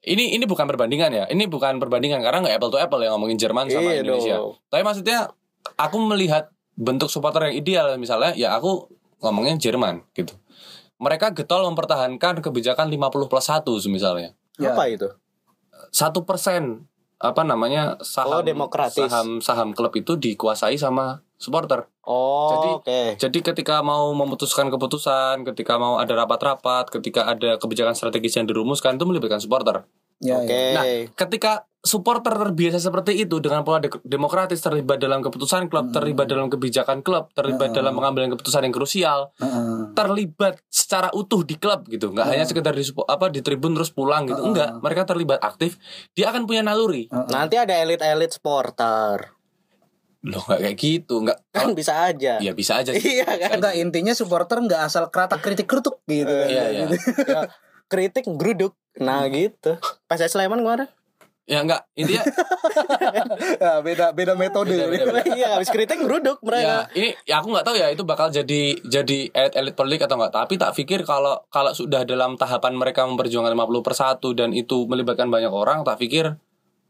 Ini 0.04 0.36
ini 0.36 0.44
bukan 0.46 0.68
perbandingan 0.68 1.10
ya. 1.16 1.24
Ini 1.32 1.48
bukan 1.48 1.80
perbandingan 1.80 2.20
karena 2.22 2.44
nggak 2.44 2.56
apple 2.62 2.70
to 2.70 2.78
apple 2.78 3.02
ya 3.02 3.10
ngomongin 3.16 3.40
Jerman 3.42 3.72
sama 3.72 3.90
Iya 3.90 4.06
Indonesia. 4.06 4.36
dong. 4.38 4.60
Tapi 4.70 4.82
maksudnya 4.86 5.32
aku 5.80 5.98
melihat 6.04 6.52
bentuk 6.76 7.08
supporter 7.08 7.50
yang 7.50 7.56
ideal 7.56 7.88
misalnya 7.96 8.36
ya 8.36 8.52
aku 8.54 8.92
ngomongin 9.24 9.56
Jerman 9.58 10.04
gitu. 10.12 10.36
Mereka 11.04 11.36
getol 11.36 11.68
mempertahankan 11.68 12.40
kebijakan 12.40 12.88
50 12.88 13.28
plus 13.28 13.48
1 13.52 13.92
misalnya. 13.92 14.32
Ya. 14.56 14.72
apa 14.72 14.88
itu? 14.88 15.10
Satu 15.92 16.24
persen 16.24 16.88
apa 17.18 17.42
namanya 17.42 17.98
saham 18.04 18.40
Oh, 18.40 18.44
demokratis. 18.44 19.04
saham 19.10 19.40
saham 19.40 19.70
klub 19.72 19.92
itu 19.96 20.16
dikuasai 20.16 20.76
sama 20.76 21.24
supporter. 21.36 21.88
Oh, 22.04 22.52
Jadi- 22.52 22.74
oke. 22.80 23.02
Jadi 23.18 23.40
ketika 23.42 23.80
mau 23.80 24.12
memutuskan 24.12 24.68
keputusan, 24.68 25.44
ketika 25.48 25.76
mau 25.76 26.00
ada 26.00 26.14
rapat-rapat, 26.14 26.92
ketika 26.92 27.28
ada 27.28 27.56
kebijakan 27.58 27.96
strategis 27.96 28.36
yang 28.36 28.48
dirumuskan 28.48 28.96
itu 28.96 29.04
melibatkan 29.04 29.40
supporter. 29.40 29.88
Ya, 30.20 30.40
Oke. 30.40 30.52
ya. 30.52 30.76
Nah, 30.76 30.86
ketika 31.16 31.68
supporter 31.84 32.32
terbiasa 32.32 32.80
seperti 32.80 33.28
itu 33.28 33.44
dengan 33.44 33.68
pola 33.68 33.84
de- 33.84 33.92
demokratis 34.08 34.64
terlibat 34.64 35.04
dalam 35.04 35.20
keputusan 35.20 35.68
klub, 35.68 35.92
terlibat 35.92 36.32
dalam 36.32 36.48
kebijakan 36.48 37.04
klub, 37.04 37.28
terlibat 37.36 37.76
dalam 37.76 37.92
pengambilan 37.92 38.32
keputusan 38.32 38.64
yang 38.64 38.72
krusial, 38.72 39.36
Heeh. 39.36 39.92
terlibat 39.92 40.64
secara 40.72 41.12
utuh 41.12 41.44
di 41.44 41.60
klub 41.60 41.84
gitu, 41.92 42.16
nggak 42.16 42.24
hanya 42.24 42.48
sekedar 42.48 42.72
di 42.72 42.88
apa 42.88 43.28
di 43.28 43.44
tribun 43.44 43.76
terus 43.76 43.92
pulang 43.92 44.24
gitu, 44.32 44.40
enggak, 44.40 44.80
mereka 44.80 45.04
terlibat 45.04 45.44
aktif, 45.44 45.76
dia 46.16 46.32
akan 46.32 46.48
punya 46.48 46.64
naluri. 46.64 47.12
Nanti 47.12 47.60
ada 47.60 47.76
elit-elit 47.76 48.32
supporter. 48.32 49.36
Loh, 50.24 50.40
nggak 50.40 50.60
kayak 50.64 50.78
gitu, 50.80 51.20
nggak. 51.20 51.36
Kan 51.52 51.76
bisa 51.76 52.08
aja. 52.08 52.40
Ya 52.40 52.56
bisa 52.56 52.80
aja. 52.80 52.96
sih. 52.96 53.20
Iya 53.20 53.28
kan? 53.28 53.60
Enggak 53.60 53.76
intinya 53.76 54.16
supporter 54.16 54.56
enggak 54.64 54.88
asal 54.88 55.12
keratak 55.12 55.44
kritik 55.44 55.68
kerutuk 55.68 56.00
gitu 56.08 56.32
kan. 56.32 56.48
Iya, 56.48 56.64
iya. 56.72 56.86
Ya, 57.28 57.42
kritik 57.92 58.24
geruduk. 58.40 58.72
Nah, 59.04 59.28
gitu. 59.28 59.76
Pas 60.08 60.16
saya 60.16 60.32
Sleman 60.32 60.64
kemarin. 60.64 60.88
Ya 61.44 61.60
enggak, 61.60 61.84
intinya 61.94 62.24
Ya, 63.60 63.80
beda 63.80 64.06
beda 64.12 64.34
metode. 64.34 64.72
Beda, 64.72 64.88
beda, 64.88 65.04
beda. 65.12 65.22
Iya, 65.30 65.48
habis 65.54 65.68
kritik 65.68 66.00
geruduk 66.00 66.40
Ya, 66.40 66.46
mereka. 66.46 66.76
ini 66.94 67.10
ya 67.26 67.36
aku 67.38 67.52
nggak 67.52 67.66
tahu 67.66 67.76
ya 67.76 67.88
itu 67.90 68.04
bakal 68.04 68.30
jadi 68.30 68.80
jadi 68.82 69.18
elit-elit 69.30 69.74
politik 69.74 70.02
atau 70.02 70.16
enggak. 70.16 70.34
Tapi 70.34 70.54
tak 70.56 70.72
pikir 70.74 71.04
kalau 71.04 71.44
kalau 71.50 71.72
sudah 71.72 72.04
dalam 72.04 72.36
tahapan 72.36 72.74
mereka 72.74 73.04
memperjuangkan 73.04 73.52
50 73.52 73.82
per 73.82 73.94
1 73.94 74.24
dan 74.34 74.50
itu 74.52 74.86
melibatkan 74.86 75.28
banyak 75.28 75.52
orang, 75.52 75.84
tak 75.84 76.00
pikir 76.00 76.40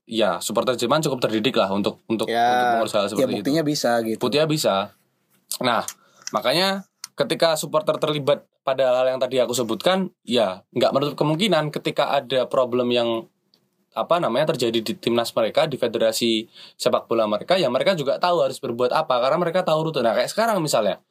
ya 0.03 0.37
supporter 0.37 0.75
Jerman 0.75 1.01
cukup 1.01 1.17
terdidik 1.19 1.55
lah 1.55 1.69
untuk 1.69 2.03
untuk 2.05 2.27
Ya. 2.27 2.43
untuk 2.51 2.67
mengurus 2.77 2.93
hal 2.93 3.03
Ya 3.03 3.09
seperti 3.09 3.23
itu. 3.23 3.33
buktinya 3.39 3.63
bisa 3.63 3.91
gitu. 4.01 4.19
Putihnya 4.19 4.45
bisa. 4.45 4.75
Nah, 5.59 5.81
makanya 6.29 6.85
ketika 7.13 7.55
supporter 7.55 7.97
terlibat 7.97 8.45
pada 8.61 8.95
hal 8.95 9.05
yang 9.07 9.17
tadi 9.17 9.37
aku 9.37 9.51
sebutkan, 9.51 10.13
ya 10.21 10.61
nggak 10.69 10.91
menutup 10.91 11.15
kemungkinan 11.17 11.69
ketika 11.69 12.11
ada 12.11 12.45
problem 12.45 12.89
yang 12.89 13.27
apa 13.93 14.17
namanya 14.17 14.53
terjadi 14.53 14.79
di 14.81 14.93
timnas 14.97 15.29
mereka 15.33 15.69
di 15.69 15.77
federasi 15.77 16.49
sepak 16.77 17.05
bola 17.05 17.29
mereka 17.29 17.57
ya 17.57 17.69
mereka 17.69 17.93
juga 17.93 18.17
tahu 18.17 18.41
harus 18.41 18.57
berbuat 18.57 18.89
apa 18.89 19.21
karena 19.21 19.37
mereka 19.37 19.61
tahu 19.61 19.89
rute. 19.89 20.01
Nah 20.01 20.17
kayak 20.17 20.29
sekarang 20.33 20.57
misalnya 20.59 21.01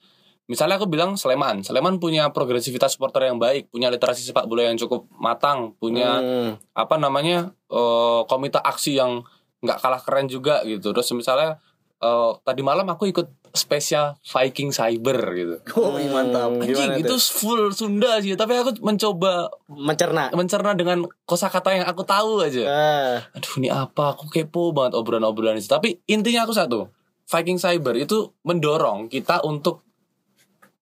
misalnya 0.50 0.76
aku 0.76 0.90
bilang 0.90 1.14
Sleman. 1.14 1.62
Sleman 1.62 2.02
punya 2.02 2.28
progresivitas 2.34 2.98
supporter 2.98 3.30
yang 3.30 3.38
baik 3.38 3.70
punya 3.70 3.88
literasi 3.88 4.26
sepak 4.26 4.50
bola 4.50 4.66
yang 4.66 4.78
cukup 4.78 5.06
matang 5.16 5.78
punya 5.78 6.18
Hmm. 6.18 6.52
apa 6.74 6.98
namanya 6.98 7.54
eh, 7.70 8.20
komite 8.26 8.58
aksi 8.58 8.98
yang 8.98 9.22
nggak 9.62 9.78
kalah 9.78 10.02
keren 10.02 10.26
juga 10.26 10.60
gitu. 10.66 10.90
Terus 10.90 11.10
misalnya 11.14 11.62
eh, 12.02 12.30
tadi 12.42 12.60
malam 12.66 12.86
aku 12.90 13.08
ikut 13.08 13.41
spesial 13.52 14.16
Viking 14.22 14.70
Cyber 14.70 15.18
gitu 15.32 15.56
Oh, 15.74 15.94
iya, 15.94 16.08
mantap. 16.08 16.48
Hmm, 16.50 16.62
anjing 16.62 16.92
itu 16.98 17.08
tuh? 17.10 17.20
full 17.20 17.62
Sunda 17.70 18.16
sih 18.18 18.32
tapi 18.32 18.52
aku 18.54 18.76
mencoba 18.78 19.46
mencerna. 19.66 20.28
mencerna 20.30 20.72
dengan 20.72 20.98
kosakata 21.22 21.70
yang 21.70 21.84
aku 21.84 22.02
tahu 22.02 22.40
aja 22.40 22.62
Ah, 22.64 23.16
aduh 23.30 23.54
ini 23.56 23.68
apa 23.68 24.12
aku 24.12 24.26
kepo 24.26 24.70
banget 24.70 24.92
obrolan-obrolan 24.94 25.54
itu 25.54 25.66
tapi 25.66 26.00
intinya 26.06 26.42
aku 26.42 26.52
satu 26.52 26.88
Viking 27.24 27.56
Cyber 27.56 27.96
itu 27.96 28.16
mendorong 28.42 29.06
kita 29.06 29.40
untuk 29.40 29.84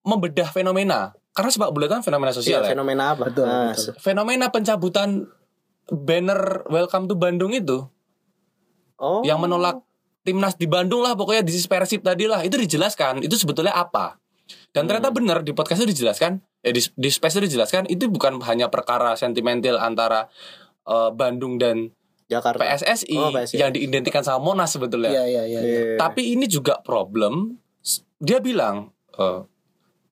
membedah 0.01 0.49
fenomena 0.49 1.11
karena 1.31 1.47
sepak 1.47 1.69
bola 1.69 1.87
kan 1.87 2.01
fenomena 2.01 2.27
iya, 2.27 2.37
sosial 2.37 2.59
ya 2.61 2.69
fenomena 2.69 3.13
apa? 3.13 3.23
Betul, 3.25 3.45
Ah, 3.45 3.71
betul. 3.71 3.93
fenomena 3.97 4.45
pencabutan 4.47 5.29
banner 5.87 6.67
Welcome 6.67 7.05
to 7.05 7.15
Bandung 7.15 7.51
itu 7.51 7.87
Oh. 8.95 9.21
yang 9.21 9.37
menolak 9.37 9.81
timnas 10.21 10.55
di 10.55 10.69
Bandung 10.69 11.01
lah 11.01 11.13
pokoknya 11.13 11.41
di 11.41 11.53
Persib 11.53 12.01
tadi 12.01 12.25
lah 12.29 12.41
itu 12.45 12.57
dijelaskan 12.57 13.21
itu 13.25 13.35
sebetulnya 13.37 13.73
apa 13.73 14.17
Dan 14.75 14.83
ternyata 14.83 15.15
benar 15.15 15.47
di 15.47 15.55
podcast 15.55 15.83
itu 15.83 15.95
dijelaskan, 15.95 16.43
eh 16.59 16.75
di, 16.75 16.83
di 16.83 17.07
space 17.07 17.39
itu 17.39 17.55
dijelaskan 17.55 17.87
itu 17.87 18.11
bukan 18.11 18.39
hanya 18.43 18.67
perkara 18.67 19.15
sentimental 19.15 19.79
antara 19.79 20.27
eh, 20.83 21.09
Bandung 21.15 21.55
dan 21.55 21.91
Jakarta. 22.27 22.59
PSSI, 22.63 23.15
Oh, 23.15 23.31
PSSI. 23.31 23.59
yang 23.59 23.71
diidentikan 23.71 24.23
sama 24.23 24.39
Monas 24.39 24.71
sebetulnya. 24.75 25.11
Iya 25.11 25.23
iya 25.27 25.43
iya. 25.47 25.59
iya. 25.59 25.81
Tapi 25.95 26.35
ini 26.35 26.47
juga 26.47 26.79
problem. 26.83 27.59
Dia 28.19 28.39
bilang, 28.39 28.91
eh, 29.15 29.39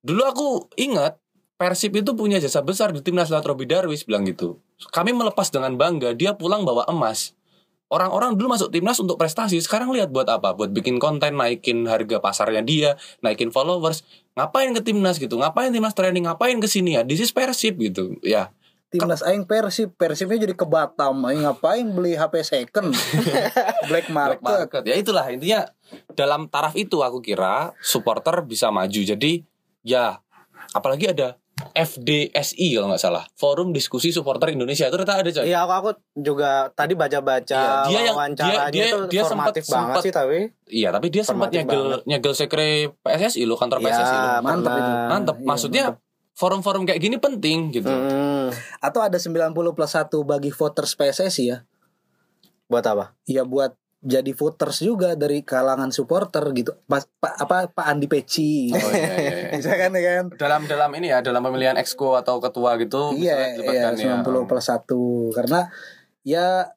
dulu 0.04 0.22
aku 0.24 0.48
ingat 0.80 1.20
Persib 1.60 1.92
itu 1.92 2.16
punya 2.16 2.40
jasa 2.40 2.64
besar 2.64 2.96
di 2.96 3.04
timnas 3.04 3.28
lewat 3.28 3.44
Robi 3.44 3.68
Darwis 3.68 4.08
bilang 4.08 4.24
gitu. 4.24 4.64
Kami 4.96 5.12
melepas 5.12 5.52
dengan 5.52 5.76
bangga, 5.76 6.16
dia 6.16 6.32
pulang 6.32 6.64
bawa 6.64 6.88
emas. 6.88 7.36
Orang-orang 7.90 8.38
dulu 8.38 8.54
masuk 8.54 8.70
timnas 8.70 9.02
untuk 9.02 9.18
prestasi, 9.18 9.58
sekarang 9.58 9.90
lihat 9.90 10.14
buat 10.14 10.30
apa? 10.30 10.54
Buat 10.54 10.70
bikin 10.78 11.02
konten, 11.02 11.34
naikin 11.34 11.90
harga 11.90 12.22
pasarnya 12.22 12.62
dia, 12.62 12.96
naikin 13.26 13.50
followers. 13.50 14.06
Ngapain 14.38 14.70
ke 14.78 14.82
timnas 14.86 15.18
gitu? 15.18 15.42
Ngapain 15.42 15.74
timnas 15.74 15.98
training? 15.98 16.30
Ngapain 16.30 16.62
ke 16.62 16.70
sini 16.70 16.96
ya? 16.96 17.02
This 17.02 17.26
is 17.26 17.34
Persib 17.34 17.82
gitu. 17.82 18.14
Ya, 18.22 18.54
Timnas 18.90 19.22
aing 19.22 19.46
Persib, 19.46 19.94
Persibnya 19.94 20.50
jadi 20.50 20.58
ke 20.58 20.66
Batam. 20.66 21.22
Aing 21.22 21.46
ngapain 21.46 21.86
beli 21.86 22.18
HP 22.18 22.42
second? 22.42 22.90
Black 23.90 24.10
market. 24.10 24.42
Black 24.42 24.42
market. 24.42 24.82
Ya 24.90 24.98
itulah 24.98 25.30
intinya 25.30 25.70
dalam 26.18 26.50
taraf 26.50 26.74
itu 26.74 27.06
aku 27.06 27.22
kira 27.22 27.78
supporter 27.86 28.42
bisa 28.42 28.74
maju. 28.74 29.02
Jadi 29.06 29.46
ya 29.86 30.18
apalagi 30.74 31.14
ada 31.14 31.38
FDSI 31.72 32.68
kalau 32.74 32.88
nggak 32.88 33.00
salah 33.00 33.24
Forum 33.34 33.70
Diskusi 33.70 34.10
Supporter 34.10 34.50
Indonesia 34.50 34.84
itu 34.84 34.94
ternyata 34.94 35.16
ada 35.18 35.30
coy. 35.30 35.44
Iya 35.44 35.60
aku 35.62 35.74
aku 35.74 35.90
juga 36.16 36.52
tadi 36.72 36.94
baca-baca 36.94 37.60
Iya, 37.86 37.88
dia 37.88 38.00
yang- 38.02 38.16
wawancaranya 38.16 38.68
dia- 38.68 38.72
dia- 38.72 38.88
itu 38.90 38.98
dia 39.08 39.22
formatif 39.24 39.64
sempet- 39.64 39.70
banget 39.70 39.88
sempet- 39.90 40.04
sih 40.04 40.12
tapi 40.12 40.38
Iya 40.68 40.90
tapi 40.90 41.08
dia 41.08 41.24
sempat 41.24 41.50
nyegel 41.50 41.84
banget. 41.84 42.02
nyegel 42.06 42.34
sekre 42.34 42.68
PSSI 42.98 43.42
lo 43.44 43.56
kantor 43.56 43.80
PSSI 43.80 44.16
lo. 44.16 44.28
ya, 44.28 44.40
mantep 44.40 44.72
itu. 44.72 44.92
Mantep. 45.08 45.36
iya, 45.36 45.46
Maksudnya 45.46 45.84
forum-forum 46.32 46.84
kayak 46.84 47.00
gini 47.00 47.18
penting 47.18 47.60
gitu. 47.70 47.88
Hmm, 47.88 48.48
Atau 48.80 49.02
ada 49.02 49.18
90 49.18 49.52
plus 49.72 49.92
1 49.92 50.24
bagi 50.24 50.50
voters 50.50 50.94
PSSI 50.94 51.46
ya. 51.46 51.58
buat 52.66 52.86
apa? 52.86 53.18
Ya 53.26 53.42
buat 53.44 53.74
jadi 54.00 54.32
voters 54.32 54.80
juga 54.80 55.20
dari 55.20 55.44
kalangan 55.44 55.92
supporter 55.92 56.44
gitu. 56.56 56.72
Pas, 56.88 57.04
Pak 57.04 57.34
apa 57.36 57.68
Pak 57.68 57.86
Andi 57.86 58.08
Peci. 58.08 58.72
Oh 58.72 58.80
iya 58.96 59.14
iya. 59.20 59.36
iya. 59.52 59.52
Bisa 59.60 59.76
kan 59.76 59.92
ya 59.92 60.02
kan? 60.24 60.26
dalam 60.40 60.62
dalam 60.72 60.92
ini 60.96 61.12
ya 61.12 61.20
dalam 61.20 61.44
pemilihan 61.44 61.76
exco 61.76 62.16
atau 62.16 62.40
ketua 62.40 62.80
gitu 62.80 63.12
Iya, 63.12 63.60
iya, 63.60 63.60
dilibatkan 63.60 63.94
ya. 64.00 64.24
90 64.24 64.48
plus 64.48 64.68
1 64.72 65.36
karena 65.36 65.60
ya 66.24 66.72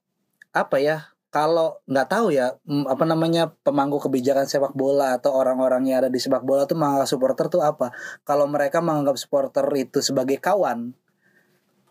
apa 0.51 0.77
ya 0.83 1.13
kalau 1.33 1.81
nggak 1.89 2.09
tahu 2.13 2.29
ya 2.35 2.61
mm, 2.69 2.85
apa 2.93 3.05
namanya 3.09 3.57
pemangku 3.65 3.97
kebijakan 4.03 4.45
sepak 4.45 4.77
bola 4.77 5.17
atau 5.17 5.33
orang-orang 5.33 5.89
yang 5.89 6.05
ada 6.05 6.11
di 6.13 6.21
sepak 6.21 6.45
bola 6.45 6.69
tuh 6.69 6.77
menganggap 6.77 7.09
supporter 7.09 7.47
tuh 7.49 7.65
apa 7.65 7.89
kalau 8.27 8.45
mereka 8.45 8.85
menganggap 8.85 9.17
supporter 9.17 9.65
itu 9.79 10.05
sebagai 10.05 10.37
kawan 10.37 10.93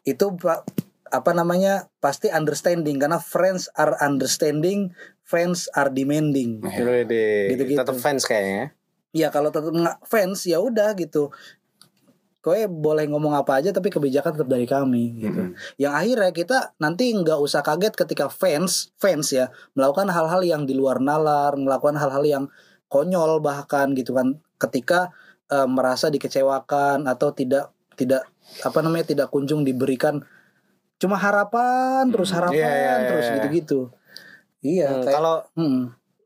itu 0.05 0.25
pa- 0.37 0.61
apa 1.11 1.31
namanya 1.31 1.91
pasti 1.99 2.31
understanding 2.31 2.95
karena 2.97 3.19
friends 3.19 3.67
are 3.75 3.99
understanding 3.99 4.95
fans 5.21 5.67
are 5.71 5.87
demanding 5.87 6.59
Nah, 6.59 6.71
Dulu 6.71 7.03
di 7.05 7.51
Gitu-gitu. 7.51 7.77
tetap 7.77 7.95
fans 7.95 8.23
kayaknya. 8.23 8.71
ya 9.11 9.27
kalau 9.27 9.47
tetap 9.47 9.69
nggak 9.69 9.97
fans 10.03 10.43
ya 10.43 10.57
udah 10.57 10.95
gitu 10.95 11.35
kowe 12.41 12.57
boleh 12.65 13.05
ngomong 13.05 13.37
apa 13.37 13.61
aja 13.61 13.69
tapi 13.69 13.87
kebijakan 13.87 14.33
tetap 14.33 14.49
dari 14.49 14.65
kami 14.65 15.19
gitu 15.19 15.45
Mm-mm. 15.45 15.77
yang 15.77 15.93
akhirnya 15.93 16.31
kita 16.31 16.57
nanti 16.77 17.13
nggak 17.13 17.37
usah 17.37 17.61
kaget 17.61 17.93
ketika 17.93 18.33
fans 18.33 18.89
fans 18.97 19.29
ya 19.29 19.53
melakukan 19.71 20.09
hal-hal 20.09 20.41
yang 20.41 20.65
di 20.65 20.73
luar 20.73 20.97
nalar 20.97 21.53
melakukan 21.53 22.01
hal-hal 22.01 22.23
yang 22.23 22.43
konyol 22.87 23.37
bahkan 23.39 23.93
gitu 23.93 24.17
kan 24.17 24.41
ketika 24.57 25.13
eh, 25.47 25.67
merasa 25.69 26.09
dikecewakan 26.09 27.05
atau 27.05 27.29
tidak 27.29 27.69
tidak 27.93 28.25
apa 28.63 28.79
namanya 28.81 29.05
tidak 29.05 29.27
kunjung 29.29 29.61
diberikan 29.61 30.25
cuma 31.01 31.17
harapan 31.17 32.05
terus 32.13 32.29
harapan 32.29 32.61
Iya, 32.61 32.69
iya, 32.69 32.77
iya, 32.77 33.07
terus 33.09 33.25
iya. 33.25 33.35
gitu-gitu. 33.41 33.79
Iya 34.61 34.87
Hmm, 34.93 35.01
kayak 35.01 35.15
kalau 35.17 35.35
hmm, 35.57 35.79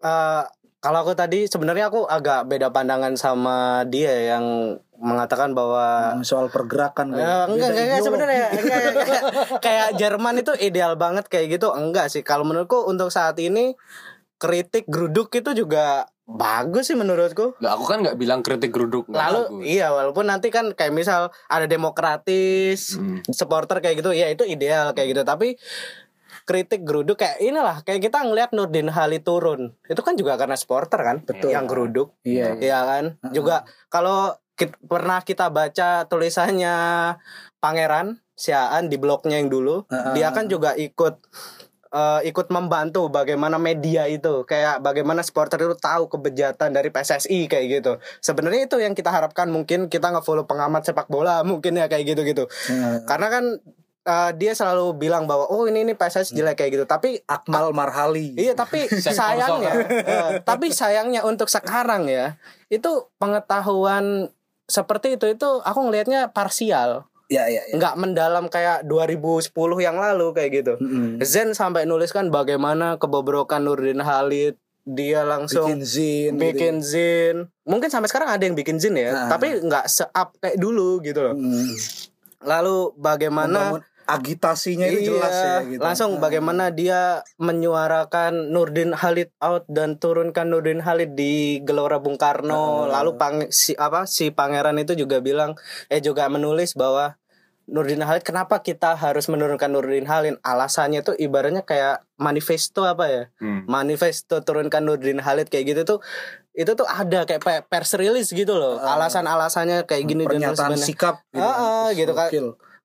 eh, 0.03 0.43
kalau 0.83 0.97
aku 1.01 1.17
tadi 1.17 1.47
sebenarnya 1.47 1.87
aku 1.89 2.03
agak 2.05 2.45
beda 2.45 2.69
pandangan 2.69 3.15
sama 3.15 3.87
dia 3.87 4.35
yang 4.35 4.77
mengatakan 4.99 5.51
bahwa 5.57 6.19
soal 6.21 6.47
pergerakan 6.47 7.11
kayak 7.15 7.49
enggak, 7.49 7.69
enggak, 7.71 7.83
enggak 7.87 8.01
sebenarnya 8.03 8.45
enggak. 8.53 8.81
kayak 9.63 9.87
Jerman 9.97 10.35
itu 10.43 10.51
ideal 10.59 10.93
banget 10.99 11.25
kayak 11.31 11.57
gitu 11.57 11.71
enggak 11.71 12.11
sih. 12.11 12.21
Kalau 12.21 12.43
menurutku 12.43 12.83
untuk 12.85 13.09
saat 13.09 13.39
ini 13.39 13.73
kritik 14.35 14.85
geruduk 14.85 15.31
itu 15.31 15.51
juga 15.55 16.05
bagus 16.25 16.89
sih 16.89 16.93
menurutku 16.93 17.53
Lah, 17.57 17.73
aku 17.73 17.85
kan 17.85 18.01
nggak 18.01 18.15
bilang 18.15 18.41
kritik 18.41 18.69
geruduk 18.69 19.05
lalu 19.07 19.41
bagus. 19.45 19.63
iya 19.63 19.87
walaupun 19.89 20.25
nanti 20.25 20.49
kan 20.49 20.71
kayak 20.71 20.91
misal 20.91 21.21
ada 21.45 21.65
demokratis 21.65 22.97
Hmm. 22.97 23.21
supporter 23.27 23.77
kayak 23.77 23.99
gitu 23.99 24.11
ya 24.11 24.27
itu 24.27 24.43
ideal 24.43 24.91
kayak 24.91 25.11
gitu 25.11 25.21
tapi 25.21 25.55
kritik 26.43 26.81
geruduk 26.81 27.15
kayak 27.15 27.37
inilah 27.39 27.81
kayak 27.81 28.01
kita 28.01 28.21
ngelihat 28.21 28.51
Nurdin 28.51 28.87
Halid 28.87 29.21
turun 29.21 29.73
itu 29.83 29.97
kan 29.99 30.13
juga 30.13 30.35
karena 30.35 30.53
supporter 30.53 30.99
kan 30.99 31.17
Betul. 31.21 31.49
yang 31.49 31.65
geruduk 31.65 32.13
iya 32.21 32.53
iya. 32.53 32.61
Iya 32.61 32.79
kan? 32.81 33.05
Juga 33.29 33.55
kalau 33.87 34.29
kit- 34.51 34.77
pernah 34.79 35.19
kita 35.19 35.49
baca 35.49 36.05
tulisannya 36.05 36.75
Pangeran 37.57 38.17
Siaan 38.31 38.91
di 38.91 38.99
blognya 38.99 39.39
yang 39.39 39.47
dulu, 39.47 39.87
Heeh. 39.87 40.11
dia 40.11 40.27
kan 40.29 40.45
juga 40.45 40.75
ikut 40.75 41.23
eh, 41.95 42.21
ikut 42.27 42.51
membantu 42.51 43.07
bagaimana 43.07 43.55
media 43.55 44.03
itu 44.11 44.43
kayak 44.43 44.83
bagaimana 44.83 45.23
supporter 45.23 45.63
itu 45.63 45.79
tahu 45.79 46.11
kebejatan 46.11 46.75
dari 46.75 46.91
PSSI 46.91 47.47
kayak 47.47 47.65
gitu. 47.79 47.93
Sebenarnya 48.19 48.67
itu 48.67 48.77
yang 48.83 48.91
kita 48.91 49.09
harapkan 49.09 49.47
mungkin 49.47 49.87
kita 49.87 50.11
nge-follow 50.11 50.43
pengamat 50.43 50.83
sepak 50.83 51.07
bola 51.07 51.41
mungkin 51.47 51.79
ya 51.79 51.87
kayak 51.87 52.03
gitu-gitu. 52.03 52.51
Iya. 52.67 53.07
Karena 53.07 53.27
kan 53.31 53.45
eh, 54.05 54.31
dia 54.35 54.51
selalu 54.51 54.99
bilang 54.99 55.23
bahwa 55.23 55.47
oh 55.47 55.63
ini 55.71 55.87
ini 55.87 55.93
PSSI 55.95 56.35
jelek 56.35 56.59
kayak 56.59 56.71
gitu. 56.75 56.85
Tapi 56.85 57.23
Akmal 57.23 57.71
Marhali 57.71 58.35
Iya 58.35 58.59
tapi 58.59 58.91
sayangnya, 59.15 59.73
eh, 59.87 60.31
tapi 60.43 60.75
sayangnya 60.75 61.23
untuk 61.23 61.47
sekarang 61.47 62.11
ya 62.11 62.35
itu 62.67 63.07
pengetahuan 63.15 64.27
seperti 64.65 65.15
itu 65.15 65.29
itu 65.29 65.49
aku 65.61 65.79
ngelihatnya 65.85 66.33
parsial, 66.33 67.05
ya 67.25 67.49
ya 67.49 67.61
ya 67.65 67.73
nggak 67.75 67.95
mendalam 67.97 68.45
kayak 68.47 68.85
2010 68.85 69.49
yang 69.81 69.97
lalu 69.97 70.27
kayak 70.31 70.51
gitu. 70.61 70.73
Mm-mm. 70.77 71.17
Zen 71.25 71.53
sampai 71.53 71.89
nuliskan 71.89 72.29
bagaimana 72.29 73.01
kebobrokan 73.01 73.65
Nurdin 73.65 74.01
Halid 74.01 74.55
dia 74.85 75.25
langsung 75.25 75.65
bikin 75.65 75.81
zin 75.81 76.31
bikin 76.37 76.75
zin. 76.85 77.49
Mungkin 77.65 77.89
sampai 77.89 78.05
sekarang 78.05 78.29
ada 78.29 78.43
yang 78.45 78.53
bikin 78.53 78.77
zin 78.77 78.93
ya, 78.93 79.09
Nah. 79.09 79.29
tapi 79.33 79.57
nggak 79.57 79.89
se-up 79.89 80.37
kayak 80.37 80.61
dulu 80.61 81.01
gitu 81.01 81.25
loh. 81.25 81.33
Mm. 81.33 81.73
Lalu 82.45 82.93
bagaimana 82.93 83.73
Membangun 83.73 83.83
agitasinya 84.05 84.85
itu 84.85 85.11
jelas 85.11 85.33
ya 85.33 85.55
gitu. 85.65 85.81
Langsung 85.81 86.17
Nah. 86.17 86.21
bagaimana 86.21 86.69
dia 86.69 87.25
menyuarakan 87.35 88.49
Nurdin 88.49 88.93
Halid 88.93 89.33
out 89.39 89.65
dan 89.65 89.97
turunkan 89.97 90.47
Nurdin 90.47 90.79
Halid 90.79 91.13
di 91.13 91.59
Gelora 91.61 91.97
Bung 91.97 92.15
Karno. 92.15 92.85
Nah. 92.85 93.01
Lalu 93.01 93.11
pang, 93.15 93.35
si 93.49 93.73
apa 93.73 94.05
si 94.05 94.29
pangeran 94.29 94.77
itu 94.77 94.93
juga 94.93 95.19
bilang 95.19 95.57
eh 95.87 95.99
juga 95.99 96.25
menulis 96.27 96.73
bahwa 96.73 97.17
Nurdin 97.65 98.05
Halid 98.05 98.21
kenapa 98.21 98.61
kita 98.61 98.93
harus 98.93 99.25
menurunkan 99.25 99.67
Nurdin 99.67 100.05
Halid? 100.05 100.37
Alasannya 100.39 101.01
tuh 101.01 101.17
ibaratnya 101.17 101.65
kayak 101.65 102.05
manifesto 102.15 102.85
apa 102.85 103.09
ya? 103.09 103.23
Hmm. 103.41 103.65
Manifesto 103.65 104.37
turunkan 104.39 104.85
Nurdin 104.85 105.17
Halid 105.17 105.49
kayak 105.49 105.73
gitu 105.73 105.81
tuh 105.83 105.99
itu 106.53 106.71
tuh 106.71 106.85
ada 106.85 107.25
kayak 107.25 107.41
pe- 107.41 107.65
pers 107.65 107.97
release 107.97 108.31
gitu 108.31 108.53
loh. 108.53 108.77
Alasan-alasannya 108.79 109.83
kayak 109.83 110.03
gini 110.05 110.23
dan 110.23 110.37
pernyataan 110.37 110.77
sebagainya. 110.77 110.85
sikap 110.85 111.15
Ah, 111.33 111.41
ah, 111.41 111.85
gitu 111.91 112.13
kan. 112.13 112.29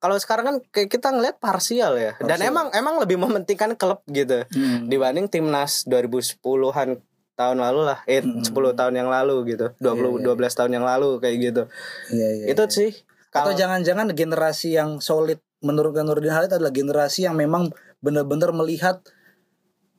Kalau 0.00 0.16
sekarang 0.16 0.44
kan 0.46 0.56
kayak 0.66 0.88
kita 0.88 1.08
ngeliat 1.08 1.36
parsial 1.36 1.92
ya. 1.94 2.16
Dan 2.16 2.34
Parsial. 2.34 2.48
emang 2.48 2.66
emang 2.72 2.96
lebih 2.96 3.16
mementingkan 3.16 3.76
klub 3.76 4.00
gitu 4.06 4.48
Hmm. 4.48 4.88
dibanding 4.88 5.28
timnas 5.28 5.84
2010-an 5.84 7.04
tahun 7.34 7.58
lalu 7.58 7.80
lah. 7.86 8.00
Eh 8.04 8.20
Hmm. 8.20 8.40
10 8.40 8.72
tahun 8.72 8.96
yang 8.96 9.08
lalu 9.08 9.44
gitu. 9.50 9.76
20 9.76 10.08
Iya, 10.10 10.18
iya. 10.18 10.24
12 10.26 10.52
tahun 10.54 10.72
yang 10.72 10.84
lalu 10.84 11.20
kayak 11.20 11.36
gitu. 11.38 11.62
Iya, 12.10 12.28
iya, 12.34 12.44
Itu 12.48 12.64
iya. 12.64 12.72
sih 12.72 12.90
atau 13.30 13.46
kalau 13.46 13.52
jangan-jangan 13.54 14.10
generasi 14.10 14.74
yang 14.74 14.98
solid 14.98 15.38
menurunkan 15.60 16.02
Nurdin 16.02 16.32
Halid 16.32 16.50
adalah 16.50 16.68
generasi 16.70 17.22
yang 17.22 17.36
memang 17.36 17.68
benar-benar 18.00 18.50
melihat 18.50 19.04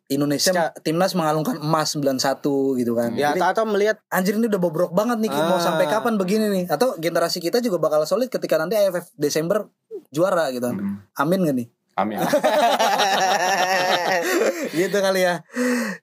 Indonesia 0.08 0.76
timnas 0.82 1.16
mengalungkan 1.16 1.56
emas 1.58 1.96
91 1.96 2.44
gitu 2.76 2.92
kan. 2.92 3.16
ya 3.16 3.32
Jadi, 3.32 3.40
atau, 3.40 3.48
atau 3.54 3.66
melihat 3.66 3.96
anjir 4.10 4.36
ini 4.36 4.46
udah 4.46 4.60
bobrok 4.60 4.92
banget 4.92 5.24
nih 5.24 5.32
mau 5.32 5.56
Ah. 5.56 5.64
sampai 5.64 5.88
kapan 5.88 6.20
begini 6.20 6.52
nih 6.52 6.66
atau 6.68 7.00
generasi 7.00 7.40
kita 7.40 7.64
juga 7.64 7.80
bakal 7.80 8.04
solid 8.04 8.28
ketika 8.28 8.60
nanti 8.60 8.76
AFF 8.76 9.08
Desember 9.16 9.72
juara 10.12 10.52
gitu 10.52 10.64
kan. 10.64 10.78
Hmm. 10.78 10.98
Amin 11.16 11.42
gak 11.42 11.56
nih? 11.56 11.68
Amin. 11.94 12.18
gitu 14.74 14.98
kali 14.98 15.22
ya 15.22 15.44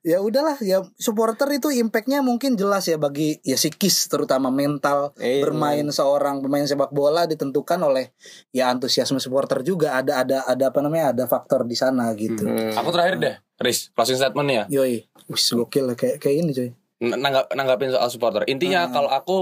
ya 0.03 0.19
udahlah 0.19 0.61
ya 0.61 0.85
supporter 0.95 1.49
itu 1.51 1.71
impactnya 1.71 2.21
mungkin 2.21 2.55
jelas 2.55 2.85
ya 2.85 2.97
bagi 2.97 3.41
ya 3.43 3.57
psikis 3.57 4.07
terutama 4.07 4.49
mental 4.49 5.13
Iya. 5.17 5.43
bermain 5.43 5.87
seorang 5.89 6.41
pemain 6.41 6.65
sepak 6.65 6.91
bola 6.91 7.25
ditentukan 7.25 7.81
oleh 7.81 8.13
ya 8.51 8.69
antusiasme 8.69 9.19
supporter 9.19 9.63
juga 9.63 9.97
ada 9.97 10.21
ada 10.21 10.45
ada 10.45 10.65
apa 10.67 10.79
namanya 10.79 11.11
ada 11.11 11.25
faktor 11.27 11.65
di 11.65 11.75
sana 11.75 12.13
gitu 12.15 12.45
Hmm. 12.45 12.73
Aku 12.75 12.89
terakhir 12.91 13.17
deh, 13.17 13.35
Riz, 13.57 13.91
closing 13.91 14.17
statement 14.17 14.49
ya. 14.49 14.65
yoi 14.71 15.05
wis 15.27 15.45
gokil 15.51 15.85
lah, 15.85 15.97
kayak 15.97 16.17
kayak 16.19 16.37
ini 16.39 16.53
coy 16.53 16.69
N- 16.99 17.15
Nanggap, 17.17 17.53
nanggapin 17.53 17.89
soal 17.89 18.09
supporter. 18.09 18.43
Intinya 18.45 18.85
Hmm. 18.85 18.93
kalau 18.93 19.09
aku 19.09 19.37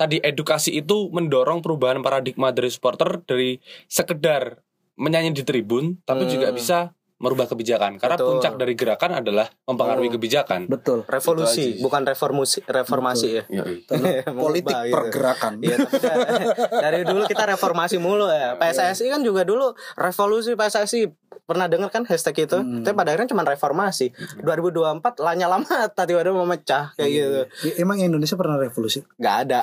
tadi 0.00 0.16
edukasi 0.24 0.80
itu 0.80 1.12
mendorong 1.12 1.60
perubahan 1.60 2.00
paradigma 2.00 2.48
dari 2.56 2.72
supporter 2.72 3.20
dari 3.28 3.60
sekedar 3.84 4.64
menyanyi 4.96 5.36
di 5.36 5.44
tribun 5.44 6.00
tapi 6.08 6.24
Hmm. 6.24 6.32
juga 6.32 6.48
bisa 6.56 6.78
merubah 7.20 7.44
kebijakan 7.46 8.00
karena 8.00 8.16
Betul. 8.16 8.28
puncak 8.34 8.52
dari 8.56 8.72
gerakan 8.72 9.20
adalah 9.20 9.46
mempengaruhi 9.62 10.08
Hmm. 10.08 10.16
kebijakan. 10.16 10.60
Betul. 10.66 11.04
Revolusi, 11.04 11.76
bukan 11.78 12.02
reformasi, 12.02 12.64
reformasi 12.64 13.28
ya. 13.30 13.42
Politik 14.32 14.72
Mengubah 14.72 14.88
gitu. 14.88 14.94
pergerakan. 14.96 15.52
Iya, 15.60 15.76
da- 15.84 16.18
dari 16.80 17.04
dulu 17.04 17.22
kita 17.24 17.44
reformasi 17.46 18.00
mulu 18.00 18.24
ya. 18.26 18.56
PSSI 18.56 19.06
kan 19.06 19.20
juga 19.20 19.44
dulu 19.44 19.70
revolusi 19.94 20.56
PSSI. 20.56 21.12
Pernah 21.44 21.66
dengar 21.66 21.90
kan 21.90 22.06
hashtag 22.06 22.46
itu? 22.46 22.56
Hmm. 22.56 22.80
Tapi 22.80 22.94
pada 22.94 23.10
akhirnya 23.10 23.28
cuma 23.28 23.42
reformasi. 23.42 24.14
2024 24.40 25.18
lanyala 25.18 25.58
mata 25.58 26.06
tiba-tiba 26.06 26.32
memecah 26.32 26.94
kayak 26.94 27.10
gitu. 27.10 27.40
Ya, 27.66 27.72
Emang 27.76 27.98
Indonesia 27.98 28.32
pernah 28.32 28.54
revolusi? 28.54 29.02
Gak 29.18 29.36
ada. 29.44 29.60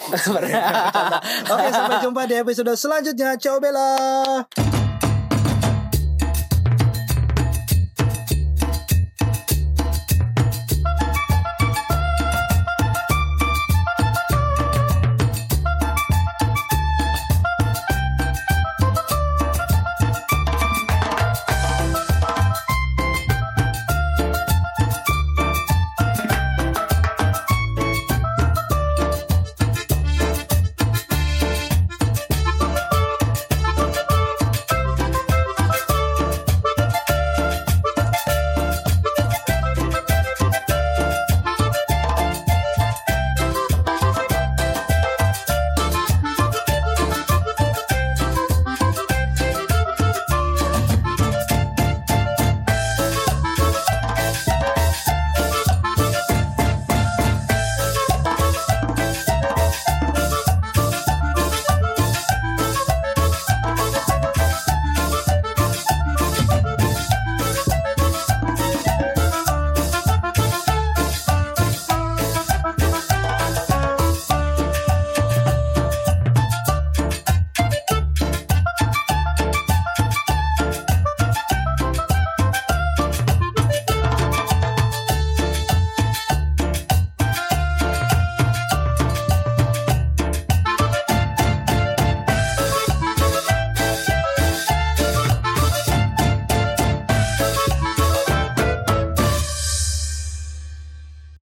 Oke, 1.47 1.67
sampai 1.69 1.97
jumpa 2.03 2.27
di 2.27 2.35
episode 2.35 2.75
selanjutnya. 2.75 3.39
Ciao 3.39 3.57
Bella. 3.57 3.87